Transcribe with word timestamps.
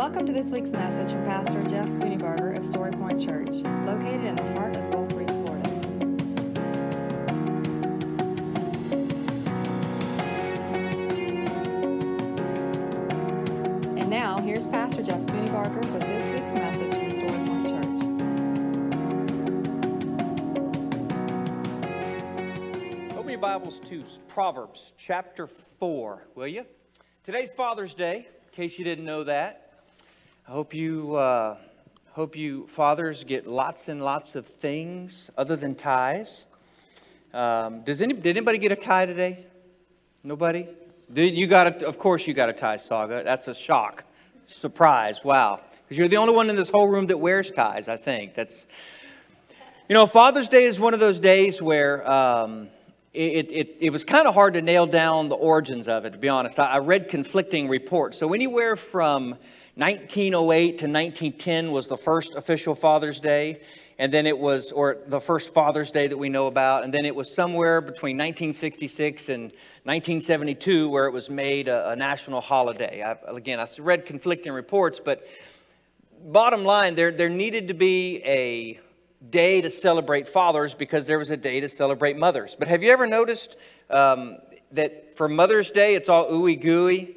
Welcome 0.00 0.24
to 0.26 0.32
this 0.32 0.50
week's 0.50 0.72
message 0.72 1.10
from 1.10 1.24
Pastor 1.24 1.62
Jeff 1.64 1.88
Spooneybarger 1.88 2.56
of 2.56 2.64
Story 2.64 2.90
Point 2.92 3.22
Church, 3.22 3.50
located 3.84 4.24
in 4.24 4.34
the 4.34 4.52
heart 4.54 4.74
of 4.76 4.90
Gulf 4.90 5.08
Breeze, 5.10 5.28
Florida. 5.30 5.70
And 13.98 14.08
now, 14.08 14.38
here's 14.38 14.66
Pastor 14.66 15.02
Jeff 15.02 15.20
Spooneybarger 15.20 15.84
with 15.92 16.02
this 16.02 16.28
week's 16.30 16.54
message 16.54 16.94
from 16.94 17.10
Story 17.10 17.44
Point 17.46 17.66
Church. 17.66 17.86
Open 23.18 23.30
your 23.30 23.38
Bibles 23.38 23.78
to 23.90 24.02
Proverbs 24.28 24.92
chapter 24.96 25.46
4, 25.78 26.26
will 26.34 26.46
you? 26.46 26.64
Today's 27.22 27.52
Father's 27.52 27.92
Day, 27.92 28.28
in 28.50 28.56
case 28.56 28.80
you 28.80 28.84
didn't 28.84 29.04
know 29.04 29.22
that. 29.22 29.74
I 30.48 30.50
hope 30.50 30.74
you, 30.74 31.14
uh, 31.14 31.56
hope 32.10 32.34
you 32.34 32.66
fathers 32.66 33.22
get 33.22 33.46
lots 33.46 33.86
and 33.88 34.02
lots 34.02 34.34
of 34.34 34.44
things 34.44 35.30
other 35.38 35.54
than 35.54 35.76
ties. 35.76 36.46
Um, 37.32 37.82
does 37.82 38.02
any, 38.02 38.12
did 38.12 38.36
anybody 38.36 38.58
get 38.58 38.72
a 38.72 38.76
tie 38.76 39.06
today? 39.06 39.46
Nobody? 40.24 40.66
Did 41.12 41.38
you 41.38 41.46
got 41.46 41.82
a, 41.82 41.86
of 41.86 42.00
course 42.00 42.26
you 42.26 42.34
got 42.34 42.48
a 42.48 42.52
tie, 42.52 42.78
Saga. 42.78 43.22
That's 43.22 43.46
a 43.46 43.54
shock. 43.54 44.02
Surprise. 44.46 45.22
Wow. 45.22 45.60
Because 45.84 45.96
you're 45.96 46.08
the 46.08 46.16
only 46.16 46.34
one 46.34 46.50
in 46.50 46.56
this 46.56 46.70
whole 46.70 46.88
room 46.88 47.06
that 47.06 47.18
wears 47.18 47.52
ties, 47.52 47.86
I 47.86 47.96
think. 47.96 48.34
That's, 48.34 48.66
you 49.88 49.94
know, 49.94 50.08
Father's 50.08 50.48
Day 50.48 50.64
is 50.64 50.80
one 50.80 50.92
of 50.92 50.98
those 50.98 51.20
days 51.20 51.62
where 51.62 52.08
um, 52.10 52.68
it, 53.12 53.50
it, 53.50 53.76
it, 53.80 53.90
was 53.90 54.04
kind 54.04 54.28
of 54.28 54.34
hard 54.34 54.54
to 54.54 54.62
nail 54.62 54.86
down 54.86 55.28
the 55.28 55.34
origins 55.34 55.88
of 55.88 56.04
it, 56.04 56.10
to 56.10 56.18
be 56.18 56.28
honest. 56.28 56.60
I, 56.60 56.74
I 56.74 56.78
read 56.78 57.08
conflicting 57.08 57.68
reports. 57.68 58.16
So 58.18 58.32
anywhere 58.32 58.76
from 58.76 59.30
1908 59.74 60.78
to 60.78 60.86
1910 60.86 61.72
was 61.72 61.88
the 61.88 61.96
first 61.96 62.34
official 62.36 62.76
Father's 62.76 63.18
Day, 63.18 63.62
and 63.98 64.12
then 64.12 64.26
it 64.26 64.38
was, 64.38 64.70
or 64.70 64.98
the 65.08 65.20
first 65.20 65.52
Father's 65.52 65.90
Day 65.90 66.06
that 66.06 66.16
we 66.16 66.28
know 66.28 66.46
about, 66.46 66.84
and 66.84 66.94
then 66.94 67.04
it 67.04 67.14
was 67.14 67.32
somewhere 67.32 67.80
between 67.80 68.16
1966 68.16 69.28
and 69.28 69.42
1972 69.84 70.88
where 70.88 71.06
it 71.06 71.12
was 71.12 71.28
made 71.28 71.66
a, 71.66 71.90
a 71.90 71.96
national 71.96 72.40
holiday. 72.40 73.02
I, 73.02 73.16
again, 73.34 73.58
I 73.58 73.66
read 73.80 74.06
conflicting 74.06 74.52
reports, 74.52 75.00
but 75.00 75.26
bottom 76.26 76.64
line, 76.64 76.94
there, 76.94 77.10
there 77.10 77.28
needed 77.28 77.68
to 77.68 77.74
be 77.74 78.22
a 78.24 78.78
day 79.28 79.60
to 79.60 79.70
celebrate 79.70 80.28
fathers 80.28 80.72
because 80.74 81.06
there 81.06 81.18
was 81.18 81.30
a 81.30 81.36
day 81.36 81.60
to 81.60 81.68
celebrate 81.68 82.16
mothers. 82.16 82.56
But 82.58 82.68
have 82.68 82.82
you 82.82 82.90
ever 82.90 83.06
noticed 83.06 83.56
um, 83.90 84.38
that 84.72 85.16
for 85.16 85.28
Mother's 85.28 85.70
Day, 85.70 85.94
it's 85.94 86.08
all 86.08 86.30
ooey 86.30 86.60
gooey? 86.60 87.16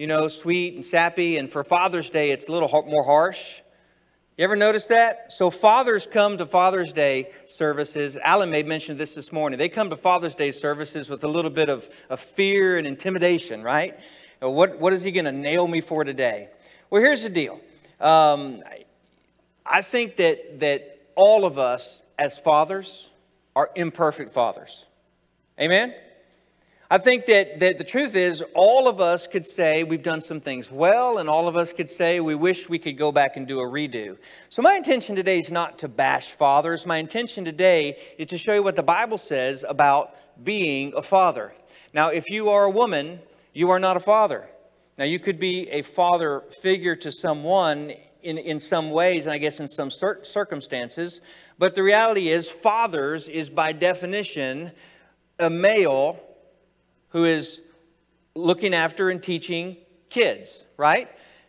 you 0.00 0.06
know, 0.06 0.28
sweet 0.28 0.76
and 0.76 0.86
sappy, 0.86 1.36
and 1.36 1.52
for 1.52 1.62
Father's 1.62 2.08
Day, 2.08 2.30
it's 2.30 2.48
a 2.48 2.52
little 2.52 2.70
more 2.88 3.04
harsh. 3.04 3.60
You 4.38 4.44
ever 4.44 4.56
notice 4.56 4.84
that? 4.84 5.30
So 5.30 5.50
fathers 5.50 6.08
come 6.10 6.38
to 6.38 6.46
Father's 6.46 6.94
Day 6.94 7.32
services. 7.44 8.16
Alan 8.16 8.50
may 8.50 8.62
mention 8.62 8.96
this 8.96 9.14
this 9.14 9.30
morning. 9.30 9.58
They 9.58 9.68
come 9.68 9.90
to 9.90 9.98
Father's 9.98 10.34
Day 10.34 10.52
services 10.52 11.10
with 11.10 11.22
a 11.22 11.28
little 11.28 11.50
bit 11.50 11.68
of, 11.68 11.90
of 12.08 12.18
fear 12.18 12.78
and 12.78 12.86
intimidation, 12.86 13.62
right? 13.62 14.00
What, 14.40 14.78
what 14.78 14.94
is 14.94 15.02
he 15.02 15.12
going 15.12 15.26
to 15.26 15.32
nail 15.32 15.68
me 15.68 15.82
for 15.82 16.02
today? 16.02 16.48
Well, 16.88 17.02
here's 17.02 17.24
the 17.24 17.28
deal. 17.28 17.60
Um, 18.00 18.62
I 19.66 19.82
think 19.82 20.16
that, 20.16 20.60
that 20.60 20.99
all 21.20 21.44
of 21.44 21.58
us 21.58 22.02
as 22.18 22.38
fathers 22.38 23.10
are 23.54 23.70
imperfect 23.74 24.32
fathers. 24.32 24.86
Amen? 25.60 25.94
I 26.90 26.96
think 26.96 27.26
that, 27.26 27.60
that 27.60 27.76
the 27.76 27.84
truth 27.84 28.16
is, 28.16 28.42
all 28.54 28.88
of 28.88 29.02
us 29.02 29.26
could 29.26 29.44
say 29.44 29.84
we've 29.84 30.02
done 30.02 30.22
some 30.22 30.40
things 30.40 30.72
well, 30.72 31.18
and 31.18 31.28
all 31.28 31.46
of 31.46 31.56
us 31.56 31.74
could 31.74 31.90
say 31.90 32.20
we 32.20 32.34
wish 32.34 32.70
we 32.70 32.78
could 32.78 32.96
go 32.96 33.12
back 33.12 33.36
and 33.36 33.46
do 33.46 33.60
a 33.60 33.64
redo. 33.64 34.16
So, 34.48 34.62
my 34.62 34.74
intention 34.76 35.14
today 35.14 35.38
is 35.38 35.50
not 35.50 35.78
to 35.80 35.88
bash 35.88 36.30
fathers. 36.30 36.86
My 36.86 36.96
intention 36.96 37.44
today 37.44 37.98
is 38.16 38.26
to 38.28 38.38
show 38.38 38.54
you 38.54 38.62
what 38.62 38.76
the 38.76 38.82
Bible 38.82 39.18
says 39.18 39.62
about 39.68 40.16
being 40.42 40.94
a 40.96 41.02
father. 41.02 41.52
Now, 41.92 42.08
if 42.08 42.24
you 42.28 42.48
are 42.48 42.64
a 42.64 42.70
woman, 42.70 43.20
you 43.52 43.68
are 43.68 43.78
not 43.78 43.98
a 43.98 44.00
father. 44.00 44.48
Now, 44.96 45.04
you 45.04 45.18
could 45.18 45.38
be 45.38 45.68
a 45.68 45.82
father 45.82 46.44
figure 46.62 46.96
to 46.96 47.12
someone 47.12 47.92
in, 48.22 48.38
in 48.38 48.60
some 48.60 48.90
ways, 48.90 49.26
and 49.26 49.32
I 49.32 49.38
guess 49.38 49.60
in 49.60 49.68
some 49.68 49.90
cir- 49.90 50.24
circumstances, 50.24 51.20
but 51.58 51.74
the 51.74 51.82
reality 51.82 52.28
is, 52.28 52.48
fathers 52.48 53.28
is 53.28 53.50
by 53.50 53.72
definition 53.72 54.72
a 55.38 55.50
male 55.50 56.20
who 57.08 57.24
is 57.24 57.60
looking 58.34 58.74
after 58.74 59.10
and 59.10 59.22
teaching 59.22 59.76
kids, 60.08 60.64
right? 60.76 61.08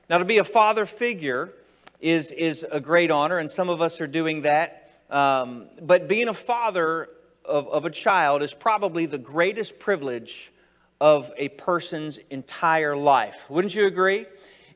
Now, 0.09 0.17
to 0.17 0.25
be 0.25 0.39
a 0.39 0.43
father 0.43 0.85
figure 0.85 1.53
is, 1.99 2.31
is 2.31 2.65
a 2.71 2.79
great 2.79 3.11
honor, 3.11 3.37
and 3.37 3.49
some 3.49 3.69
of 3.69 3.81
us 3.81 4.01
are 4.01 4.07
doing 4.07 4.41
that. 4.41 4.89
Um, 5.09 5.67
but 5.81 6.07
being 6.07 6.27
a 6.27 6.33
father 6.33 7.09
of, 7.45 7.67
of 7.67 7.85
a 7.85 7.89
child 7.89 8.41
is 8.41 8.53
probably 8.53 9.05
the 9.05 9.17
greatest 9.17 9.77
privilege 9.79 10.51
of 10.99 11.31
a 11.37 11.49
person's 11.49 12.19
entire 12.29 12.95
life. 12.95 13.45
Wouldn't 13.49 13.73
you 13.73 13.87
agree? 13.87 14.25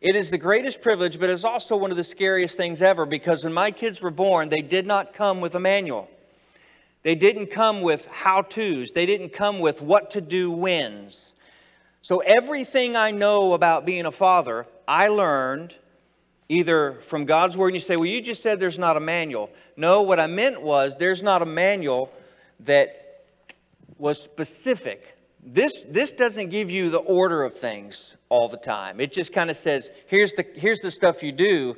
It 0.07 0.15
is 0.15 0.29
the 0.29 0.37
greatest 0.37 0.83
privilege, 0.83 1.19
but 1.19 1.31
it's 1.31 1.43
also 1.43 1.75
one 1.75 1.89
of 1.89 1.97
the 1.97 2.03
scariest 2.03 2.55
things 2.55 2.83
ever 2.83 3.07
because 3.07 3.43
when 3.43 3.53
my 3.53 3.71
kids 3.71 4.03
were 4.03 4.11
born, 4.11 4.49
they 4.49 4.61
did 4.61 4.85
not 4.85 5.15
come 5.15 5.41
with 5.41 5.55
a 5.55 5.59
manual. 5.59 6.07
They 7.01 7.15
didn't 7.15 7.47
come 7.47 7.81
with 7.81 8.05
how 8.05 8.43
to's, 8.43 8.91
they 8.91 9.07
didn't 9.07 9.29
come 9.29 9.59
with 9.59 9.81
what 9.81 10.11
to 10.11 10.21
do 10.21 10.51
wins. 10.51 11.31
So, 12.03 12.19
everything 12.19 12.95
I 12.95 13.09
know 13.09 13.53
about 13.53 13.83
being 13.83 14.05
a 14.05 14.11
father, 14.11 14.67
I 14.87 15.07
learned 15.07 15.73
either 16.49 16.99
from 17.01 17.25
God's 17.25 17.57
word, 17.57 17.69
and 17.69 17.75
you 17.77 17.79
say, 17.79 17.95
Well, 17.95 18.05
you 18.05 18.21
just 18.21 18.43
said 18.43 18.59
there's 18.59 18.77
not 18.77 18.97
a 18.97 18.99
manual. 18.99 19.49
No, 19.75 20.03
what 20.03 20.19
I 20.19 20.27
meant 20.27 20.61
was 20.61 20.95
there's 20.97 21.23
not 21.23 21.41
a 21.41 21.47
manual 21.47 22.13
that 22.59 23.23
was 23.97 24.21
specific. 24.21 25.14
This, 25.47 25.85
this 25.87 26.11
doesn't 26.11 26.49
give 26.49 26.71
you 26.71 26.89
the 26.89 26.97
order 26.97 27.43
of 27.43 27.53
things 27.53 28.15
all 28.29 28.49
the 28.49 28.57
time. 28.57 28.99
It 28.99 29.13
just 29.13 29.31
kind 29.31 29.51
of 29.51 29.55
says, 29.55 29.91
here's 30.07 30.33
the, 30.33 30.43
here's 30.55 30.79
the 30.79 30.89
stuff 30.89 31.21
you 31.21 31.31
do, 31.31 31.77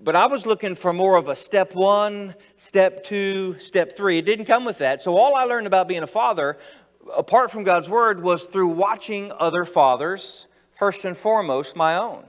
but 0.00 0.16
I 0.16 0.26
was 0.26 0.46
looking 0.46 0.74
for 0.74 0.92
more 0.92 1.16
of 1.16 1.28
a 1.28 1.36
step 1.36 1.74
one, 1.74 2.34
step 2.56 3.04
two, 3.04 3.58
step 3.58 3.94
three. 3.94 4.16
It 4.16 4.24
didn't 4.24 4.46
come 4.46 4.64
with 4.64 4.78
that. 4.78 5.02
So 5.02 5.14
all 5.14 5.36
I 5.36 5.44
learned 5.44 5.66
about 5.66 5.86
being 5.86 6.02
a 6.02 6.06
father, 6.06 6.56
apart 7.14 7.50
from 7.50 7.62
God's 7.62 7.90
word, 7.90 8.22
was 8.22 8.44
through 8.44 8.68
watching 8.68 9.30
other 9.32 9.66
fathers, 9.66 10.46
first 10.72 11.04
and 11.04 11.14
foremost, 11.14 11.76
my 11.76 11.96
own. 11.96 12.24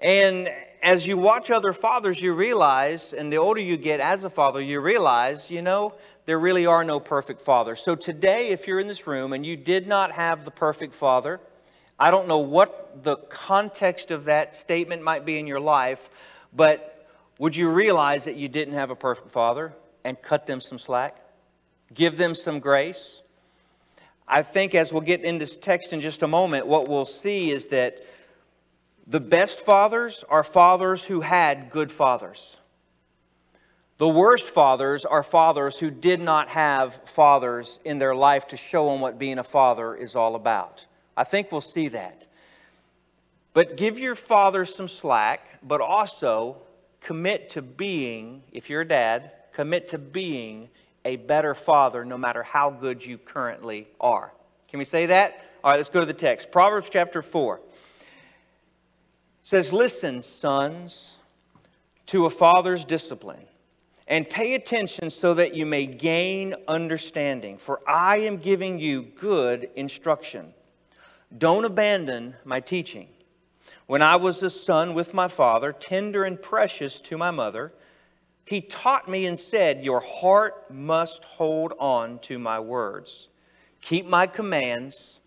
And 0.00 0.50
as 0.82 1.06
you 1.06 1.18
watch 1.18 1.50
other 1.50 1.74
fathers, 1.74 2.22
you 2.22 2.32
realize, 2.32 3.12
and 3.12 3.30
the 3.30 3.36
older 3.36 3.60
you 3.60 3.76
get 3.76 4.00
as 4.00 4.24
a 4.24 4.30
father, 4.30 4.62
you 4.62 4.80
realize, 4.80 5.50
you 5.50 5.60
know, 5.60 5.94
there 6.26 6.38
really 6.38 6.66
are 6.66 6.84
no 6.84 7.00
perfect 7.00 7.40
fathers. 7.40 7.80
So 7.80 7.94
today, 7.94 8.48
if 8.48 8.66
you're 8.66 8.80
in 8.80 8.88
this 8.88 9.06
room 9.06 9.32
and 9.32 9.46
you 9.46 9.56
did 9.56 9.86
not 9.86 10.12
have 10.12 10.44
the 10.44 10.50
perfect 10.50 10.94
father, 10.94 11.40
I 11.98 12.10
don't 12.10 12.28
know 12.28 12.40
what 12.40 13.02
the 13.02 13.16
context 13.16 14.10
of 14.10 14.24
that 14.24 14.54
statement 14.54 15.02
might 15.02 15.24
be 15.24 15.38
in 15.38 15.46
your 15.46 15.60
life, 15.60 16.10
but 16.54 17.08
would 17.38 17.56
you 17.56 17.70
realize 17.70 18.24
that 18.24 18.36
you 18.36 18.48
didn't 18.48 18.74
have 18.74 18.90
a 18.90 18.96
perfect 18.96 19.30
father 19.30 19.72
and 20.04 20.20
cut 20.20 20.46
them 20.46 20.60
some 20.60 20.78
slack? 20.78 21.16
Give 21.94 22.16
them 22.16 22.34
some 22.34 22.60
grace? 22.60 23.22
I 24.26 24.42
think 24.42 24.74
as 24.74 24.92
we'll 24.92 25.02
get 25.02 25.22
in 25.22 25.38
this 25.38 25.56
text 25.56 25.92
in 25.92 26.00
just 26.00 26.22
a 26.24 26.28
moment, 26.28 26.66
what 26.66 26.88
we'll 26.88 27.06
see 27.06 27.52
is 27.52 27.66
that 27.66 28.04
the 29.06 29.20
best 29.20 29.60
fathers 29.60 30.24
are 30.28 30.42
fathers 30.42 31.04
who 31.04 31.20
had 31.20 31.70
good 31.70 31.92
fathers. 31.92 32.56
The 33.98 34.08
worst 34.08 34.46
fathers 34.46 35.04
are 35.04 35.22
fathers 35.22 35.78
who 35.78 35.90
did 35.90 36.20
not 36.20 36.48
have 36.48 37.00
fathers 37.06 37.78
in 37.84 37.98
their 37.98 38.14
life 38.14 38.46
to 38.48 38.56
show 38.56 38.90
them 38.90 39.00
what 39.00 39.18
being 39.18 39.38
a 39.38 39.44
father 39.44 39.94
is 39.94 40.14
all 40.14 40.34
about. 40.34 40.84
I 41.16 41.24
think 41.24 41.50
we'll 41.50 41.62
see 41.62 41.88
that. 41.88 42.26
But 43.54 43.78
give 43.78 43.98
your 43.98 44.14
father 44.14 44.66
some 44.66 44.86
slack, 44.86 45.60
but 45.62 45.80
also 45.80 46.58
commit 47.00 47.48
to 47.50 47.62
being, 47.62 48.42
if 48.52 48.68
you're 48.68 48.82
a 48.82 48.88
dad, 48.88 49.30
commit 49.54 49.88
to 49.88 49.98
being 49.98 50.68
a 51.06 51.16
better 51.16 51.54
father 51.54 52.04
no 52.04 52.18
matter 52.18 52.42
how 52.42 52.68
good 52.68 53.04
you 53.04 53.16
currently 53.16 53.88
are. 53.98 54.32
Can 54.68 54.78
we 54.78 54.84
say 54.84 55.06
that? 55.06 55.42
All 55.64 55.70
right, 55.70 55.78
let's 55.78 55.88
go 55.88 56.00
to 56.00 56.06
the 56.06 56.12
text. 56.12 56.50
Proverbs 56.50 56.90
chapter 56.90 57.22
4 57.22 57.60
says, 59.42 59.72
Listen, 59.72 60.22
sons, 60.22 61.12
to 62.06 62.26
a 62.26 62.30
father's 62.30 62.84
discipline, 62.84 63.46
and 64.08 64.28
pay 64.28 64.54
attention 64.54 65.10
so 65.10 65.34
that 65.34 65.54
you 65.54 65.66
may 65.66 65.86
gain 65.86 66.54
understanding, 66.68 67.58
for 67.58 67.80
I 67.88 68.18
am 68.18 68.36
giving 68.36 68.78
you 68.78 69.02
good 69.02 69.70
instruction. 69.74 70.54
Don't 71.36 71.64
abandon 71.64 72.36
my 72.44 72.60
teaching. 72.60 73.08
When 73.86 74.02
I 74.02 74.16
was 74.16 74.42
a 74.42 74.50
son 74.50 74.94
with 74.94 75.12
my 75.12 75.28
father, 75.28 75.72
tender 75.72 76.24
and 76.24 76.40
precious 76.40 77.00
to 77.02 77.18
my 77.18 77.30
mother, 77.30 77.72
he 78.44 78.60
taught 78.60 79.08
me 79.08 79.26
and 79.26 79.38
said, 79.38 79.84
Your 79.84 80.00
heart 80.00 80.70
must 80.70 81.24
hold 81.24 81.72
on 81.80 82.20
to 82.20 82.38
my 82.38 82.60
words. 82.60 83.28
Keep 83.80 84.06
my 84.06 84.26
commands 84.26 85.18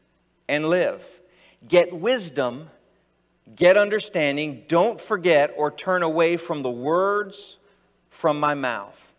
and 0.47 0.69
live. 0.69 1.21
Get 1.67 1.93
wisdom 1.93 2.69
get 3.55 3.77
understanding. 3.77 4.63
Don't 4.67 4.99
forget 4.99 5.53
or 5.55 5.71
turn 5.71 6.03
away 6.03 6.37
from 6.37 6.61
the 6.61 6.69
words 6.69 7.57
from 8.19 8.37
my 8.37 8.53
mouth. 8.53 9.13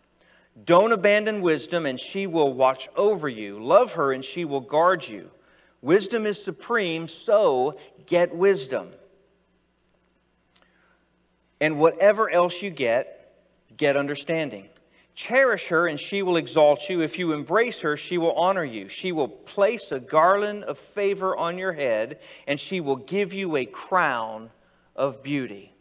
Don't 0.63 0.91
abandon 0.91 1.41
wisdom, 1.41 1.87
and 1.87 1.99
she 1.99 2.27
will 2.27 2.53
watch 2.53 2.87
over 2.95 3.27
you. 3.27 3.59
Love 3.59 3.93
her, 3.93 4.13
and 4.13 4.23
she 4.23 4.45
will 4.45 4.61
guard 4.61 5.07
you. 5.07 5.31
Wisdom 5.81 6.27
is 6.27 6.41
supreme, 6.43 7.07
so 7.07 7.79
get 8.05 8.35
wisdom. 8.35 8.89
And 11.59 11.79
whatever 11.79 12.29
else 12.29 12.61
you 12.61 12.69
get, 12.69 13.33
get 13.75 13.97
understanding. 13.97 14.69
Cherish 15.15 15.67
her, 15.69 15.87
and 15.87 15.99
she 15.99 16.21
will 16.21 16.37
exalt 16.37 16.87
you. 16.87 17.01
If 17.01 17.17
you 17.17 17.33
embrace 17.33 17.79
her, 17.79 17.97
she 17.97 18.19
will 18.19 18.33
honor 18.33 18.63
you. 18.63 18.87
She 18.87 19.11
will 19.11 19.27
place 19.27 19.91
a 19.91 19.99
garland 19.99 20.63
of 20.65 20.77
favor 20.77 21.35
on 21.35 21.57
your 21.57 21.73
head, 21.73 22.19
and 22.45 22.59
she 22.59 22.79
will 22.79 22.97
give 22.97 23.33
you 23.33 23.55
a 23.55 23.65
crown 23.65 24.51
of 24.95 25.23
beauty. 25.23 25.73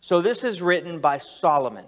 So, 0.00 0.22
this 0.22 0.44
is 0.44 0.62
written 0.62 1.00
by 1.00 1.18
Solomon. 1.18 1.84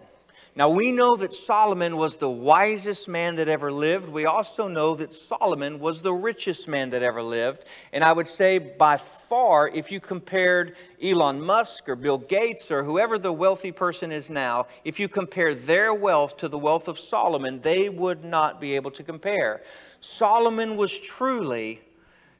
Now, 0.57 0.69
we 0.69 0.91
know 0.91 1.15
that 1.17 1.33
Solomon 1.33 1.97
was 1.97 2.17
the 2.17 2.29
wisest 2.29 3.07
man 3.07 3.37
that 3.37 3.49
ever 3.49 3.71
lived. 3.71 4.09
We 4.09 4.27
also 4.27 4.67
know 4.67 4.97
that 4.97 5.15
Solomon 5.15 5.79
was 5.79 6.03
the 6.03 6.13
richest 6.13 6.67
man 6.67 6.91
that 6.91 7.03
ever 7.03 7.23
lived. 7.23 7.65
And 7.93 8.03
I 8.03 8.13
would 8.13 8.27
say, 8.27 8.59
by 8.59 8.97
far, 8.97 9.69
if 9.69 9.93
you 9.93 10.01
compared 10.01 10.75
Elon 11.01 11.41
Musk 11.41 11.89
or 11.89 11.95
Bill 11.95 12.19
Gates 12.19 12.69
or 12.71 12.83
whoever 12.83 13.17
the 13.17 13.33
wealthy 13.33 13.71
person 13.71 14.11
is 14.11 14.29
now, 14.29 14.67
if 14.85 14.99
you 14.99 15.09
compare 15.09 15.55
their 15.55 15.95
wealth 15.95 16.37
to 16.39 16.49
the 16.49 16.59
wealth 16.59 16.89
of 16.89 16.99
Solomon, 16.99 17.61
they 17.61 17.89
would 17.89 18.25
not 18.25 18.61
be 18.61 18.75
able 18.75 18.91
to 18.91 19.05
compare. 19.05 19.63
Solomon 20.01 20.77
was 20.77 20.99
truly 20.99 21.81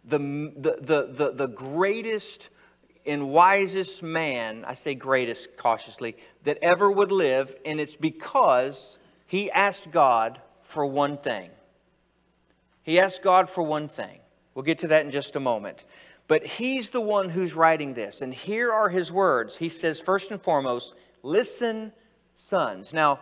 the, 0.05 0.19
the, 0.19 0.79
the, 0.81 1.13
the, 1.13 1.33
the 1.33 1.47
greatest 1.47 2.49
and 3.07 3.31
wisest 3.31 4.03
man, 4.03 4.65
I 4.67 4.75
say 4.75 4.95
greatest 4.95 5.57
cautiously, 5.57 6.17
that 6.45 6.59
ever 6.63 6.91
would 6.91 7.13
live, 7.13 7.57
and 7.65 7.81
it's 7.81 7.97
because 7.97 8.99
he 9.27 9.51
asked 9.51 9.91
God 9.91 10.41
for 10.63 10.85
one 10.87 11.17
thing. 11.17 11.51
He 12.83 12.99
asked 12.99 13.23
God 13.23 13.49
for 13.49 13.63
one 13.63 13.89
thing. 13.89 14.19
We'll 14.55 14.65
get 14.65 14.79
to 14.81 14.89
that 14.89 15.05
in 15.05 15.11
just 15.11 15.37
a 15.37 15.41
moment. 15.41 15.85
But 16.29 16.47
he's 16.47 16.91
the 16.91 17.01
one 17.01 17.31
who's 17.31 17.55
writing 17.55 17.95
this, 17.95 18.23
and 18.23 18.33
here 18.33 18.73
are 18.73 18.89
his 18.89 19.11
words. 19.11 19.57
He 19.57 19.69
says, 19.69 19.99
first 19.99 20.31
and 20.31 20.41
foremost, 20.41 20.95
listen, 21.23 21.93
sons. 22.35 22.93
Now, 22.93 23.21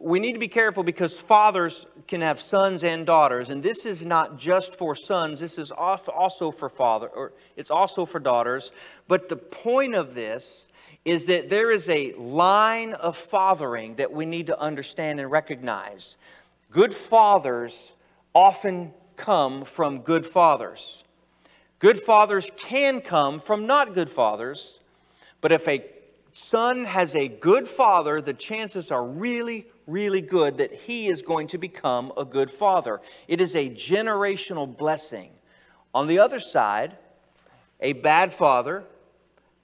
we 0.00 0.20
need 0.20 0.32
to 0.32 0.38
be 0.38 0.48
careful 0.48 0.84
because 0.84 1.18
fathers 1.18 1.86
can 2.06 2.20
have 2.20 2.40
sons 2.40 2.84
and 2.84 3.04
daughters, 3.04 3.48
and 3.48 3.62
this 3.62 3.84
is 3.84 4.06
not 4.06 4.38
just 4.38 4.74
for 4.74 4.94
sons. 4.94 5.40
This 5.40 5.58
is 5.58 5.72
also 5.72 6.52
for 6.52 6.68
father, 6.68 7.08
or 7.08 7.32
it's 7.56 7.70
also 7.70 8.04
for 8.04 8.20
daughters. 8.20 8.70
But 9.08 9.28
the 9.28 9.36
point 9.36 9.94
of 9.94 10.14
this 10.14 10.68
is 11.04 11.24
that 11.24 11.48
there 11.48 11.70
is 11.70 11.88
a 11.88 12.12
line 12.12 12.92
of 12.92 13.16
fathering 13.16 13.96
that 13.96 14.12
we 14.12 14.24
need 14.24 14.46
to 14.46 14.60
understand 14.60 15.18
and 15.18 15.30
recognize. 15.30 16.16
Good 16.70 16.94
fathers 16.94 17.92
often 18.34 18.92
come 19.16 19.64
from 19.64 20.00
good 20.00 20.24
fathers. 20.24 21.02
Good 21.80 22.00
fathers 22.00 22.50
can 22.56 23.00
come 23.00 23.40
from 23.40 23.66
not 23.66 23.94
good 23.94 24.10
fathers, 24.10 24.80
but 25.40 25.50
if 25.50 25.66
a 25.66 25.84
son 26.34 26.84
has 26.84 27.16
a 27.16 27.26
good 27.28 27.66
father, 27.66 28.20
the 28.20 28.34
chances 28.34 28.90
are 28.90 29.04
really, 29.04 29.66
really 29.88 30.20
good 30.20 30.58
that 30.58 30.72
he 30.72 31.08
is 31.08 31.22
going 31.22 31.48
to 31.48 31.58
become 31.58 32.12
a 32.16 32.24
good 32.24 32.50
father. 32.50 33.00
It 33.26 33.40
is 33.40 33.56
a 33.56 33.70
generational 33.70 34.76
blessing. 34.76 35.30
On 35.94 36.06
the 36.06 36.18
other 36.18 36.38
side, 36.38 36.96
a 37.80 37.94
bad 37.94 38.32
father 38.32 38.84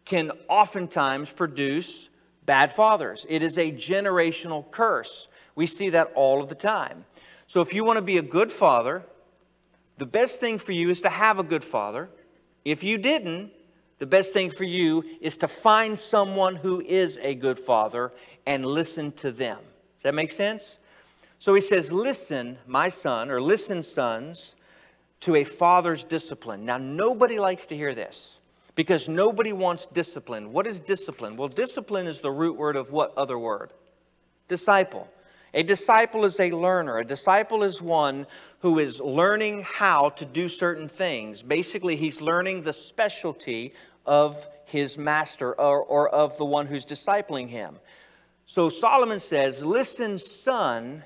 can 0.05 0.33
oftentimes 0.49 1.31
produce 1.31 2.09
bad 2.47 2.73
fathers. 2.73 3.27
It 3.29 3.43
is 3.43 3.59
a 3.59 3.71
generational 3.71 4.69
curse. 4.71 5.29
We 5.55 5.67
see 5.67 5.91
that 5.91 6.11
all 6.15 6.43
of 6.43 6.49
the 6.49 6.55
time. 6.55 7.05
So 7.47 7.61
if 7.61 7.75
you 7.75 7.85
want 7.85 7.99
to 7.99 8.03
be 8.03 8.19
a 8.19 8.23
good 8.23 8.51
father, 8.51 9.05
the 9.99 10.07
best 10.07 10.41
thing 10.41 10.59
for 10.59 10.73
you 10.73 10.91
is 10.91 11.03
to 11.03 11.11
have 11.11 11.39
a 11.39 11.45
good 11.45 11.63
father. 11.63 12.09
If 12.65 12.83
you 12.83 12.99
didn't, 12.99 13.53
the 13.99 14.07
best 14.07 14.33
thing 14.33 14.51
for 14.51 14.65
you 14.65 15.05
is 15.21 15.37
to 15.39 15.49
find 15.49 15.99
someone 15.99 16.57
who 16.57 16.81
is 16.81 17.19
a 17.23 17.35
good 17.35 17.59
father 17.59 18.13
and 18.47 18.65
listen 18.67 19.13
to 19.13 19.31
them 19.31 19.59
that 20.05 20.15
make 20.15 20.31
sense? 20.31 20.79
So 21.41 21.55
he 21.55 21.61
says, 21.61 21.91
Listen, 21.91 22.59
my 22.67 22.89
son, 22.89 23.31
or 23.31 23.41
listen, 23.41 23.83
sons, 23.83 24.55
to 25.21 25.35
a 25.35 25.45
father's 25.45 26.05
discipline. 26.05 26.65
Now, 26.65 26.79
nobody 26.79 27.39
likes 27.39 27.67
to 27.67 27.77
hear 27.77 27.95
this 27.95 28.39
because 28.75 29.09
nobody 29.09 29.53
wants 29.53 29.87
discipline. 29.87 30.53
What 30.53 30.67
is 30.67 30.81
discipline? 30.81 31.37
Well, 31.37 31.49
discipline 31.49 32.07
is 32.07 32.21
the 32.21 32.31
root 32.31 32.57
word 32.57 32.77
of 32.77 32.93
what 32.93 33.13
other 33.17 33.39
word? 33.39 33.73
Disciple. 34.49 35.09
A 35.55 35.63
disciple 35.63 36.25
is 36.25 36.41
a 36.41 36.51
learner. 36.51 36.99
A 36.99 37.05
disciple 37.05 37.63
is 37.63 37.81
one 37.81 38.27
who 38.59 38.79
is 38.79 39.01
learning 39.01 39.63
how 39.63 40.11
to 40.11 40.25
do 40.25 40.49
certain 40.49 40.89
things. 40.89 41.43
Basically, 41.43 41.97
he's 41.97 42.21
learning 42.21 42.63
the 42.63 42.73
specialty 42.73 43.73
of 44.05 44.47
his 44.67 44.99
master 44.99 45.59
or, 45.59 45.83
or 45.83 46.09
of 46.09 46.37
the 46.37 46.45
one 46.45 46.67
who's 46.67 46.85
discipling 46.85 47.49
him. 47.49 47.77
So 48.47 48.69
Solomon 48.69 49.21
says, 49.21 49.63
Listen, 49.63 50.19
son, 50.19 51.05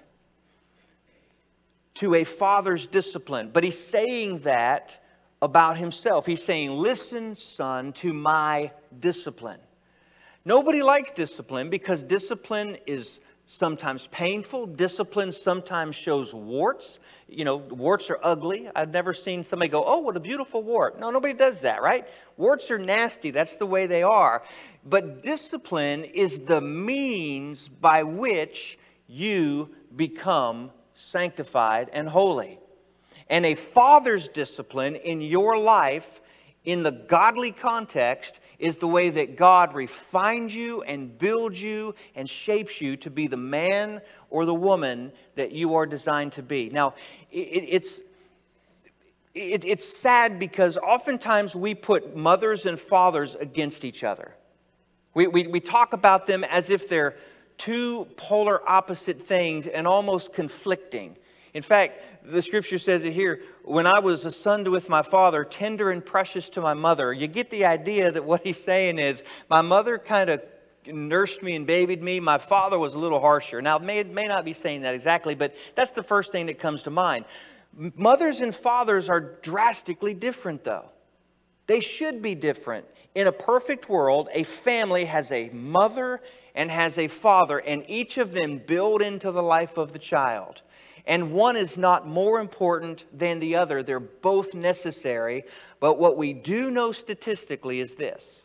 to 1.95 2.15
a 2.15 2.25
father's 2.25 2.87
discipline. 2.87 3.51
But 3.53 3.65
he's 3.65 3.79
saying 3.79 4.41
that 4.41 5.03
about 5.41 5.79
himself. 5.79 6.27
He's 6.27 6.43
saying, 6.43 6.71
Listen, 6.71 7.37
son, 7.37 7.93
to 7.95 8.13
my 8.13 8.73
discipline. 8.99 9.61
Nobody 10.45 10.83
likes 10.83 11.11
discipline 11.13 11.71
because 11.71 12.03
discipline 12.03 12.79
is 12.87 13.21
sometimes 13.49 14.07
painful. 14.09 14.67
Discipline 14.67 15.33
sometimes 15.33 15.97
shows 15.97 16.33
warts. 16.35 16.99
You 17.29 17.45
know, 17.45 17.57
warts 17.57 18.11
are 18.11 18.19
ugly. 18.23 18.69
I've 18.75 18.91
never 18.91 19.13
seen 19.13 19.43
somebody 19.43 19.71
go, 19.71 19.83
oh, 19.85 19.99
what 19.99 20.17
a 20.17 20.21
beautiful 20.21 20.63
wart. 20.63 21.01
No, 21.01 21.11
nobody 21.11 21.35
does 21.35 21.61
that, 21.61 21.83
right? 21.83 22.07
Warts 22.37 22.71
are 22.71 22.79
nasty. 22.79 23.31
That's 23.31 23.57
the 23.57 23.67
way 23.67 23.87
they 23.87 24.03
are. 24.03 24.43
But 24.89 25.23
discipline 25.23 26.05
is 26.05 26.43
the 26.43 26.61
means 26.61 27.69
by 27.69 28.05
which 28.05 28.79
you 29.07 29.75
become 29.95 30.71
sanctified 30.95 31.91
and 31.93 32.09
holy. 32.09 32.59
And 33.29 33.45
a 33.45 33.55
father's 33.55 34.29
discipline 34.29 34.97
in 34.97 35.21
your 35.21 35.59
life, 35.59 36.21
in 36.65 36.83
the 36.83 36.91
godly 36.91 37.53
context, 37.53 38.41
is 38.59 38.79
the 38.79 38.89
way 38.89 39.11
that 39.11 39.37
God 39.37 39.75
refines 39.75 40.55
you 40.55 40.83
and 40.83 41.17
builds 41.19 41.63
you 41.63 41.95
and 42.15 42.29
shapes 42.29 42.81
you 42.81 42.97
to 42.99 43.11
be 43.11 43.27
the 43.27 43.37
man 43.37 44.01
or 44.31 44.47
the 44.47 44.55
woman 44.55 45.13
that 45.35 45.53
you 45.53 45.75
are 45.75 45.87
designed 45.87 46.33
to 46.33 46.43
be. 46.43 46.71
Now, 46.71 46.95
it, 47.31 47.65
it's 47.69 48.01
it, 49.35 49.65
it's 49.65 49.87
sad 49.99 50.39
because 50.39 50.79
oftentimes 50.79 51.55
we 51.55 51.75
put 51.75 52.17
mothers 52.17 52.67
and 52.67 52.81
fathers 52.81 53.37
against 53.37 53.85
each 53.85 54.03
other. 54.03 54.35
We, 55.19 55.27
we, 55.27 55.47
we 55.49 55.59
talk 55.59 55.95
about 55.95 56.29
them 56.29 56.45
as 56.45 56.71
if 56.71 56.89
they're 56.89 57.17
two 57.57 58.07
polar 58.17 58.61
opposite 58.71 59.21
things 59.21 59.67
and 59.67 59.85
almost 59.85 60.33
conflicting. 60.33 61.17
In 61.55 61.63
fact, 61.65 62.23
the 62.25 62.41
scripture 62.41 62.79
says 62.79 63.05
it 63.05 63.13
here 63.15 63.41
when 63.65 63.85
I 63.85 63.99
was 63.99 64.25
a 64.25 64.31
son 64.31 64.71
with 64.71 64.89
my 64.89 65.03
father, 65.03 65.43
tender 65.45 65.91
and 65.91 66.07
precious 66.07 66.49
to 66.51 66.61
my 66.61 66.75
mother. 66.75 67.13
You 67.13 67.27
get 67.27 67.51
the 67.51 67.65
idea 67.65 68.13
that 68.13 68.25
what 68.25 68.43
he's 68.45 68.63
saying 68.63 69.01
is 69.01 69.25
my 69.51 69.61
mother 69.61 69.99
kind 69.99 70.31
of 70.31 70.41
nursed 70.87 71.43
me 71.43 71.57
and 71.57 71.67
babied 71.67 72.01
me. 72.01 72.21
My 72.21 72.39
father 72.39 72.79
was 72.79 72.95
a 72.95 73.01
little 73.01 73.19
harsher. 73.19 73.61
Now, 73.61 73.77
may, 73.81 74.05
may 74.05 74.29
not 74.29 74.45
be 74.45 74.53
saying 74.53 74.83
that 74.83 74.95
exactly, 74.95 75.35
but 75.35 75.53
that's 75.75 75.91
the 75.91 76.05
first 76.05 76.31
thing 76.31 76.47
that 76.47 76.61
comes 76.61 76.85
to 76.85 76.91
mind. 76.91 77.25
Mothers 77.77 78.41
and 78.41 78.55
fathers 78.55 79.09
are 79.09 79.21
drastically 79.21 80.15
different, 80.15 80.63
though. 80.63 80.91
They 81.69 81.79
should 81.79 82.21
be 82.21 82.35
different. 82.35 82.87
In 83.15 83.29
a 83.29 83.33
perfect 83.33 83.89
world, 83.89 84.29
a 84.33 84.43
family 84.43 85.05
has 85.05 85.31
a 85.31 85.51
mother 85.51 86.21
and 86.57 86.71
has 86.73 86.99
a 86.99 87.07
father, 87.07 87.59
and 87.59 87.85
each 87.87 88.19
of 88.19 88.33
them 88.33 88.59
build 88.59 89.01
into 89.01 89.31
the 89.31 89.43
life 89.43 89.77
of 89.77 89.93
the 89.93 89.99
child 90.01 90.63
and 91.09 91.33
one 91.33 91.57
is 91.57 91.79
not 91.79 92.07
more 92.07 92.39
important 92.39 93.07
than 93.19 93.41
the 93.41 93.57
other. 93.57 93.83
They're 93.83 93.99
both 93.99 94.53
necessary. 94.55 95.45
But 95.81 95.99
what 95.99 96.19
we 96.19 96.35
do 96.35 96.71
know 96.71 96.93
statistically 96.93 97.81
is 97.81 97.95
this 97.95 98.43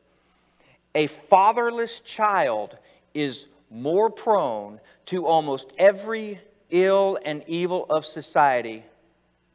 a 0.96 1.08
fatherless 1.08 2.00
child 2.00 2.78
is 3.14 3.48
more 3.70 4.10
prone 4.10 4.80
to 5.08 5.28
almost 5.28 5.74
every 5.78 6.40
ill 6.70 7.20
and 7.26 7.44
evil 7.48 7.86
of 7.90 8.06
society 8.06 8.84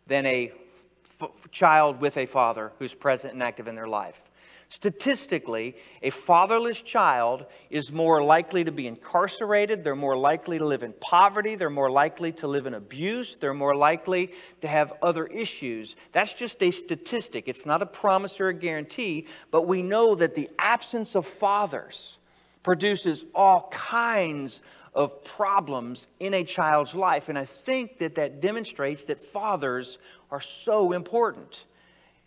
than 0.06 0.26
a 0.26 0.52
f- 1.20 1.50
child 1.50 2.00
with 2.00 2.16
a 2.16 2.26
father 2.26 2.72
who's 2.78 2.94
present 2.94 3.34
and 3.34 3.42
active 3.42 3.68
in 3.68 3.74
their 3.74 3.88
life. 3.88 4.30
Statistically, 4.70 5.76
a 6.02 6.10
fatherless 6.10 6.82
child 6.82 7.46
is 7.70 7.90
more 7.90 8.22
likely 8.22 8.64
to 8.64 8.72
be 8.72 8.86
incarcerated, 8.86 9.82
they're 9.82 9.96
more 9.96 10.16
likely 10.16 10.58
to 10.58 10.66
live 10.66 10.82
in 10.82 10.92
poverty, 11.00 11.54
they're 11.54 11.70
more 11.70 11.90
likely 11.90 12.32
to 12.32 12.46
live 12.46 12.66
in 12.66 12.74
abuse, 12.74 13.36
they're 13.40 13.54
more 13.54 13.74
likely 13.74 14.30
to 14.60 14.68
have 14.68 14.92
other 15.02 15.26
issues. 15.26 15.96
That's 16.12 16.34
just 16.34 16.62
a 16.62 16.70
statistic. 16.70 17.48
It's 17.48 17.64
not 17.64 17.80
a 17.80 17.86
promise 17.86 18.40
or 18.40 18.48
a 18.48 18.54
guarantee, 18.54 19.26
but 19.50 19.66
we 19.66 19.82
know 19.82 20.14
that 20.16 20.34
the 20.34 20.50
absence 20.58 21.16
of 21.16 21.26
fathers 21.26 22.18
produces 22.62 23.24
all 23.34 23.68
kinds 23.70 24.60
of 24.94 25.24
problems 25.24 26.08
in 26.18 26.34
a 26.34 26.44
child's 26.44 26.94
life. 26.94 27.28
And 27.28 27.38
I 27.38 27.44
think 27.44 27.98
that 27.98 28.16
that 28.16 28.40
demonstrates 28.40 29.04
that 29.04 29.24
fathers 29.24 29.96
are 30.30 30.40
so 30.40 30.92
important. 30.92 31.64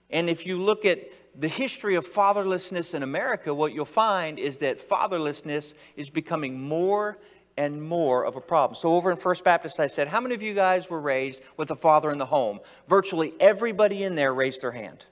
And 0.10 0.30
if 0.30 0.46
you 0.46 0.62
look 0.62 0.86
at 0.86 1.00
the 1.36 1.48
history 1.48 1.96
of 1.96 2.08
fatherlessness 2.08 2.94
in 2.94 3.04
America, 3.04 3.54
what 3.54 3.74
you'll 3.74 3.86
find 3.86 4.38
is 4.38 4.58
that 4.60 4.80
fatherlessness 4.88 5.74
is 5.96 6.10
becoming 6.10 6.60
more 6.60 7.18
and 7.58 7.82
more 7.82 8.26
of 8.26 8.36
a 8.36 8.42
problem. 8.42 8.76
So, 8.76 8.94
over 8.96 9.12
in 9.12 9.18
First 9.18 9.44
Baptist, 9.44 9.80
I 9.80 9.88
said, 9.88 10.08
How 10.08 10.20
many 10.20 10.36
of 10.36 10.42
you 10.42 10.54
guys 10.54 10.90
were 10.90 11.00
raised 11.00 11.42
with 11.58 11.72
a 11.72 11.76
father 11.76 12.10
in 12.10 12.18
the 12.18 12.26
home? 12.26 12.60
Virtually 12.88 13.34
everybody 13.40 14.04
in 14.04 14.16
there 14.16 14.34
raised 14.34 14.62
their 14.62 14.72
hand. 14.72 15.06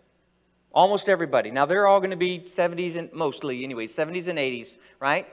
Almost 0.72 1.10
everybody. 1.10 1.52
Now, 1.52 1.66
they're 1.66 1.88
all 1.88 2.00
going 2.00 2.12
to 2.12 2.18
be 2.18 2.40
70s 2.40 2.96
and 2.96 3.12
mostly, 3.12 3.64
anyway, 3.64 3.88
70s 3.88 4.28
and 4.28 4.38
80s, 4.38 4.78
right? 5.00 5.28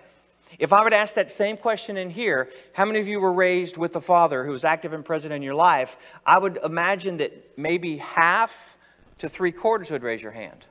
If 0.59 0.73
I 0.73 0.83
were 0.83 0.91
to 0.91 0.97
ask 0.97 1.15
that 1.15 1.31
same 1.31 1.57
question 1.57 1.97
in 1.97 2.09
here, 2.09 2.51
how 2.73 2.85
many 2.85 2.99
of 2.99 3.09
you 3.09 3.21
were 3.21 3.33
raised 3.33 3.77
with 3.77 3.95
a 3.97 4.01
father 4.01 4.45
who 4.45 4.53
was 4.53 4.65
active 4.65 4.93
and 4.93 5.05
present 5.05 5.35
in 5.35 5.43
your 5.43 5.55
life? 5.55 5.99
I 6.25 6.39
would 6.39 6.59
imagine 6.63 7.19
that 7.19 7.59
maybe 7.59 7.99
half 7.99 8.77
to 9.19 9.29
three 9.29 9.53
quarters 9.53 9.91
would 9.91 10.03
raise 10.03 10.23
your 10.23 10.33
hand. 10.33 10.65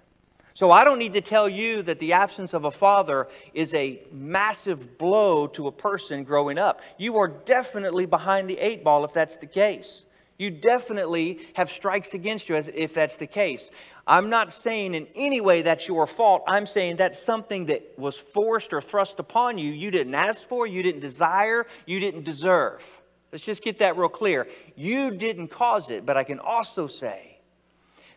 So 0.54 0.72
I 0.72 0.86
don't 0.86 1.00
need 1.00 1.14
to 1.14 1.22
tell 1.22 1.50
you 1.50 1.82
that 1.82 2.00
the 2.00 2.14
absence 2.14 2.54
of 2.54 2.64
a 2.64 2.72
father 2.72 3.28
is 3.54 3.74
a 3.74 4.02
massive 4.12 4.98
blow 4.98 5.48
to 5.48 5.68
a 5.68 5.72
person 5.72 6.24
growing 6.24 6.58
up. 6.58 6.82
You 6.98 7.18
are 7.18 7.28
definitely 7.28 8.06
behind 8.06 8.50
the 8.50 8.58
eight 8.60 8.82
ball 8.82 9.04
if 9.04 9.12
that's 9.12 9.36
the 9.36 9.48
case. 9.48 10.06
You 10.38 10.50
definitely 10.50 11.40
have 11.54 11.70
strikes 11.70 12.14
against 12.14 12.50
you 12.50 12.56
as 12.56 12.70
if 12.74 12.94
that's 12.94 13.16
the 13.16 13.28
case. 13.28 13.72
I'm 14.06 14.30
not 14.30 14.52
saying 14.52 14.94
in 14.94 15.08
any 15.16 15.40
way 15.40 15.62
that's 15.62 15.88
your 15.88 16.06
fault. 16.08 16.44
I'm 16.48 16.66
saying 16.66 16.98
that's 16.98 17.22
something 17.22 17.68
that 17.68 17.98
was 17.98 18.18
forced 18.18 18.74
or 18.74 18.82
thrust 18.82 19.20
upon 19.20 19.58
you. 19.58 19.72
You 19.72 19.92
didn't 19.92 20.16
ask 20.16 20.48
for, 20.48 20.68
you 20.68 20.84
didn't 20.84 21.02
desire, 21.02 21.66
you 21.86 22.00
didn't 22.02 22.24
deserve. 22.24 22.84
Let's 23.32 23.46
just 23.46 23.64
get 23.64 23.80
that 23.80 23.98
real 23.98 24.10
clear. 24.10 24.48
You 24.76 25.12
didn't 25.12 25.48
cause 25.50 25.90
it, 25.90 26.06
but 26.06 26.18
I 26.18 26.24
can 26.24 26.40
also 26.40 26.88
say 26.88 27.40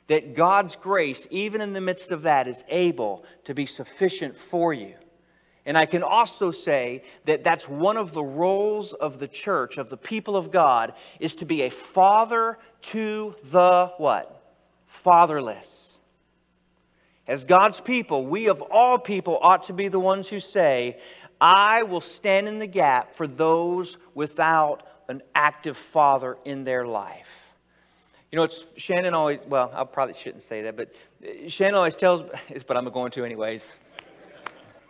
that 0.08 0.34
God's 0.34 0.74
grace, 0.74 1.26
even 1.30 1.60
in 1.60 1.72
the 1.72 1.80
midst 1.80 2.10
of 2.10 2.22
that, 2.22 2.48
is 2.48 2.64
able 2.68 3.24
to 3.44 3.54
be 3.54 3.66
sufficient 3.66 4.36
for 4.36 4.72
you. 4.72 4.94
And 5.68 5.76
I 5.76 5.84
can 5.84 6.02
also 6.02 6.50
say 6.50 7.02
that 7.26 7.44
that's 7.44 7.68
one 7.68 7.98
of 7.98 8.14
the 8.14 8.24
roles 8.24 8.94
of 8.94 9.18
the 9.18 9.28
church, 9.28 9.76
of 9.76 9.90
the 9.90 9.98
people 9.98 10.34
of 10.34 10.50
God, 10.50 10.94
is 11.20 11.34
to 11.36 11.44
be 11.44 11.60
a 11.60 11.68
father 11.68 12.56
to 12.84 13.34
the 13.44 13.92
what? 13.98 14.54
Fatherless. 14.86 15.98
As 17.26 17.44
God's 17.44 17.80
people, 17.80 18.24
we 18.24 18.48
of 18.48 18.62
all 18.62 18.98
people 18.98 19.38
ought 19.42 19.64
to 19.64 19.74
be 19.74 19.88
the 19.88 20.00
ones 20.00 20.26
who 20.26 20.40
say, 20.40 20.98
I 21.38 21.82
will 21.82 22.00
stand 22.00 22.48
in 22.48 22.60
the 22.60 22.66
gap 22.66 23.14
for 23.14 23.26
those 23.26 23.98
without 24.14 24.84
an 25.06 25.20
active 25.34 25.76
father 25.76 26.38
in 26.46 26.64
their 26.64 26.86
life. 26.86 27.52
You 28.32 28.36
know, 28.36 28.44
it's 28.44 28.64
Shannon 28.78 29.12
always, 29.12 29.40
well, 29.46 29.70
I 29.74 29.84
probably 29.84 30.14
shouldn't 30.14 30.44
say 30.44 30.62
that, 30.62 30.78
but 30.78 30.94
Shannon 31.48 31.74
always 31.74 31.94
tells, 31.94 32.22
but 32.66 32.74
I'm 32.78 32.88
going 32.88 33.10
to 33.10 33.24
anyways. 33.26 33.70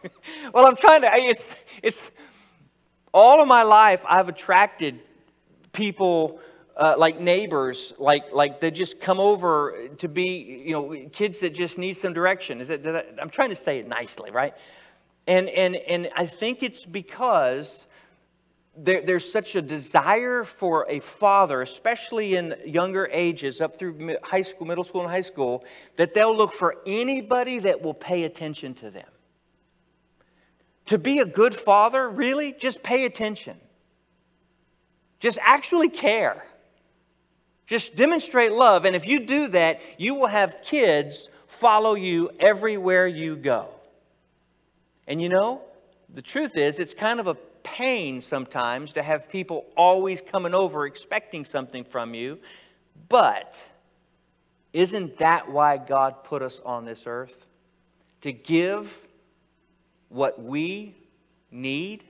well, 0.55 0.67
I'm 0.67 0.77
trying 0.77 1.03
to, 1.03 1.11
it's, 1.15 1.43
it's, 1.83 1.99
all 3.13 3.41
of 3.41 3.49
my 3.49 3.63
life 3.63 4.05
I've 4.07 4.29
attracted 4.29 5.01
people 5.73 6.41
uh, 6.77 6.95
like 6.97 7.21
neighbors, 7.21 7.93
like, 7.99 8.33
like 8.33 8.61
they 8.61 8.71
just 8.71 9.01
come 9.01 9.19
over 9.19 9.89
to 9.99 10.09
be, 10.09 10.63
you 10.65 10.73
know, 10.73 10.95
kids 11.13 11.41
that 11.41 11.55
just 11.55 11.79
need 11.79 11.95
some 11.97 12.13
direction. 12.13 12.61
Is 12.61 12.69
that, 12.69 12.85
that 12.85 13.15
I'm 13.21 13.31
trying 13.31 13.49
to 13.51 13.57
say 13.57 13.79
it 13.79 13.89
nicely, 13.89 14.31
right? 14.31 14.55
And, 15.27 15.49
and, 15.49 15.75
and 15.75 16.11
I 16.15 16.27
think 16.27 16.63
it's 16.63 16.85
because 16.85 17.87
there, 18.77 19.03
there's 19.05 19.31
such 19.31 19.57
a 19.57 19.63
desire 19.63 20.45
for 20.45 20.87
a 20.89 21.01
father, 21.01 21.63
especially 21.63 22.37
in 22.37 22.55
younger 22.65 23.09
ages, 23.13 23.61
up 23.61 23.77
through 23.77 24.17
high 24.23 24.43
school, 24.43 24.67
middle 24.67 24.85
school, 24.85 25.01
and 25.01 25.11
high 25.11 25.23
school, 25.23 25.65
that 25.97 26.15
they'll 26.15 26.37
look 26.37 26.53
for 26.53 26.77
anybody 26.87 27.59
that 27.59 27.83
will 27.83 27.95
pay 27.95 28.23
attention 28.23 28.75
to 28.75 28.91
them. 28.91 29.09
To 30.89 30.97
be 30.97 31.19
a 31.19 31.27
good 31.27 31.55
father, 31.55 32.09
really, 32.09 32.53
just 32.53 32.83
pay 32.83 33.05
attention. 33.05 33.59
Just 35.21 35.39
actually 35.43 35.91
care. 35.91 36.45
Just 37.67 37.95
demonstrate 37.95 38.53
love. 38.53 38.87
And 38.87 38.97
if 38.97 39.07
you 39.07 39.21
do 39.21 39.49
that, 39.49 39.81
you 39.99 40.15
will 40.15 40.29
have 40.29 40.63
kids 40.65 41.29
follow 41.47 41.95
you 41.95 42.31
everywhere 42.41 43.07
you 43.07 43.37
go. 43.37 43.69
And 45.07 45.21
you 45.21 45.29
know, 45.29 45.61
the 46.15 46.23
truth 46.23 46.57
is, 46.57 46.79
it's 46.79 46.95
kind 46.95 47.21
of 47.21 47.27
a 47.27 47.35
pain 47.63 48.23
sometimes 48.23 48.95
to 48.95 49.03
have 49.03 49.29
people 49.29 49.67
always 49.77 50.23
coming 50.23 50.55
over 50.55 50.87
expecting 50.87 51.45
something 51.45 51.85
from 51.85 52.15
you. 52.15 52.39
But 53.11 53.63
isn't 54.73 55.19
that 55.19 55.51
why 55.51 55.77
God 55.77 56.25
put 56.25 56.41
us 56.41 56.63
on 56.65 56.87
this 56.87 57.03
earth? 57.07 57.47
To 58.23 58.33
give 58.33 59.07
what 60.09 60.43
we 60.43 60.97
need 61.51 62.05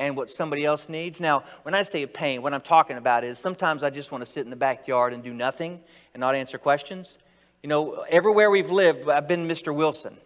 and 0.00 0.16
what 0.16 0.30
somebody 0.30 0.64
else 0.64 0.88
needs. 0.88 1.20
Now, 1.20 1.44
when 1.62 1.74
I 1.74 1.82
say 1.82 2.02
a 2.02 2.08
pain, 2.08 2.42
what 2.42 2.52
I'm 2.52 2.60
talking 2.60 2.96
about 2.96 3.24
is 3.24 3.38
sometimes 3.38 3.82
I 3.82 3.90
just 3.90 4.10
want 4.10 4.24
to 4.24 4.30
sit 4.30 4.44
in 4.44 4.50
the 4.50 4.56
backyard 4.56 5.12
and 5.12 5.22
do 5.22 5.32
nothing 5.32 5.80
and 6.12 6.20
not 6.20 6.34
answer 6.34 6.58
questions. 6.58 7.16
You 7.62 7.68
know, 7.68 8.04
everywhere 8.08 8.50
we've 8.50 8.70
lived, 8.70 9.08
I've 9.08 9.28
been 9.28 9.46
Mr. 9.46 9.74
Wilson, 9.74 10.16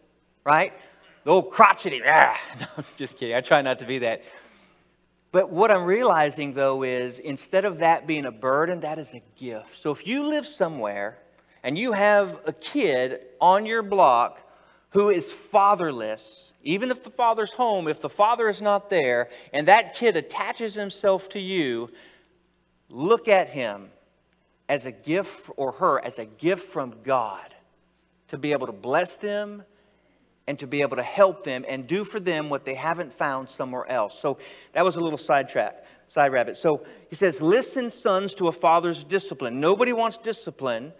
right? 0.44 0.72
The 1.24 1.30
old 1.30 1.50
crotchety, 1.50 2.02
ah, 2.06 2.40
no, 2.60 2.84
just 2.96 3.18
kidding. 3.18 3.36
I 3.36 3.40
try 3.40 3.62
not 3.62 3.78
to 3.80 3.84
be 3.84 3.98
that. 4.00 4.22
But 5.30 5.50
what 5.50 5.70
I'm 5.70 5.84
realizing 5.84 6.54
though 6.54 6.82
is 6.82 7.18
instead 7.18 7.64
of 7.64 7.78
that 7.78 8.06
being 8.06 8.24
a 8.24 8.32
burden, 8.32 8.80
that 8.80 8.98
is 8.98 9.12
a 9.12 9.22
gift. 9.36 9.80
So 9.80 9.90
if 9.90 10.06
you 10.06 10.22
live 10.24 10.46
somewhere 10.46 11.18
and 11.62 11.76
you 11.76 11.92
have 11.92 12.40
a 12.46 12.52
kid 12.52 13.20
on 13.40 13.66
your 13.66 13.82
block 13.82 14.40
who 14.90 15.10
is 15.10 15.30
fatherless, 15.30 16.47
even 16.68 16.90
if 16.90 17.02
the 17.02 17.08
father's 17.08 17.52
home, 17.52 17.88
if 17.88 18.02
the 18.02 18.10
father 18.10 18.46
is 18.46 18.60
not 18.60 18.90
there, 18.90 19.30
and 19.54 19.68
that 19.68 19.94
kid 19.94 20.18
attaches 20.18 20.74
himself 20.74 21.30
to 21.30 21.40
you, 21.40 21.88
look 22.90 23.26
at 23.26 23.48
him 23.48 23.88
as 24.68 24.84
a 24.84 24.92
gift 24.92 25.48
or 25.56 25.72
her 25.72 26.04
as 26.04 26.18
a 26.18 26.26
gift 26.26 26.70
from 26.70 26.96
God 27.02 27.54
to 28.28 28.36
be 28.36 28.52
able 28.52 28.66
to 28.66 28.72
bless 28.72 29.14
them 29.14 29.62
and 30.46 30.58
to 30.58 30.66
be 30.66 30.82
able 30.82 30.98
to 30.98 31.02
help 31.02 31.42
them 31.42 31.64
and 31.66 31.86
do 31.86 32.04
for 32.04 32.20
them 32.20 32.50
what 32.50 32.66
they 32.66 32.74
haven't 32.74 33.14
found 33.14 33.48
somewhere 33.48 33.90
else. 33.90 34.18
So 34.20 34.36
that 34.74 34.84
was 34.84 34.96
a 34.96 35.00
little 35.00 35.16
sidetrack, 35.16 35.86
side 36.08 36.32
rabbit. 36.32 36.58
So 36.58 36.84
he 37.08 37.16
says, 37.16 37.40
Listen, 37.40 37.88
sons, 37.88 38.34
to 38.34 38.48
a 38.48 38.52
father's 38.52 39.04
discipline. 39.04 39.58
Nobody 39.58 39.94
wants 39.94 40.18
discipline, 40.18 40.92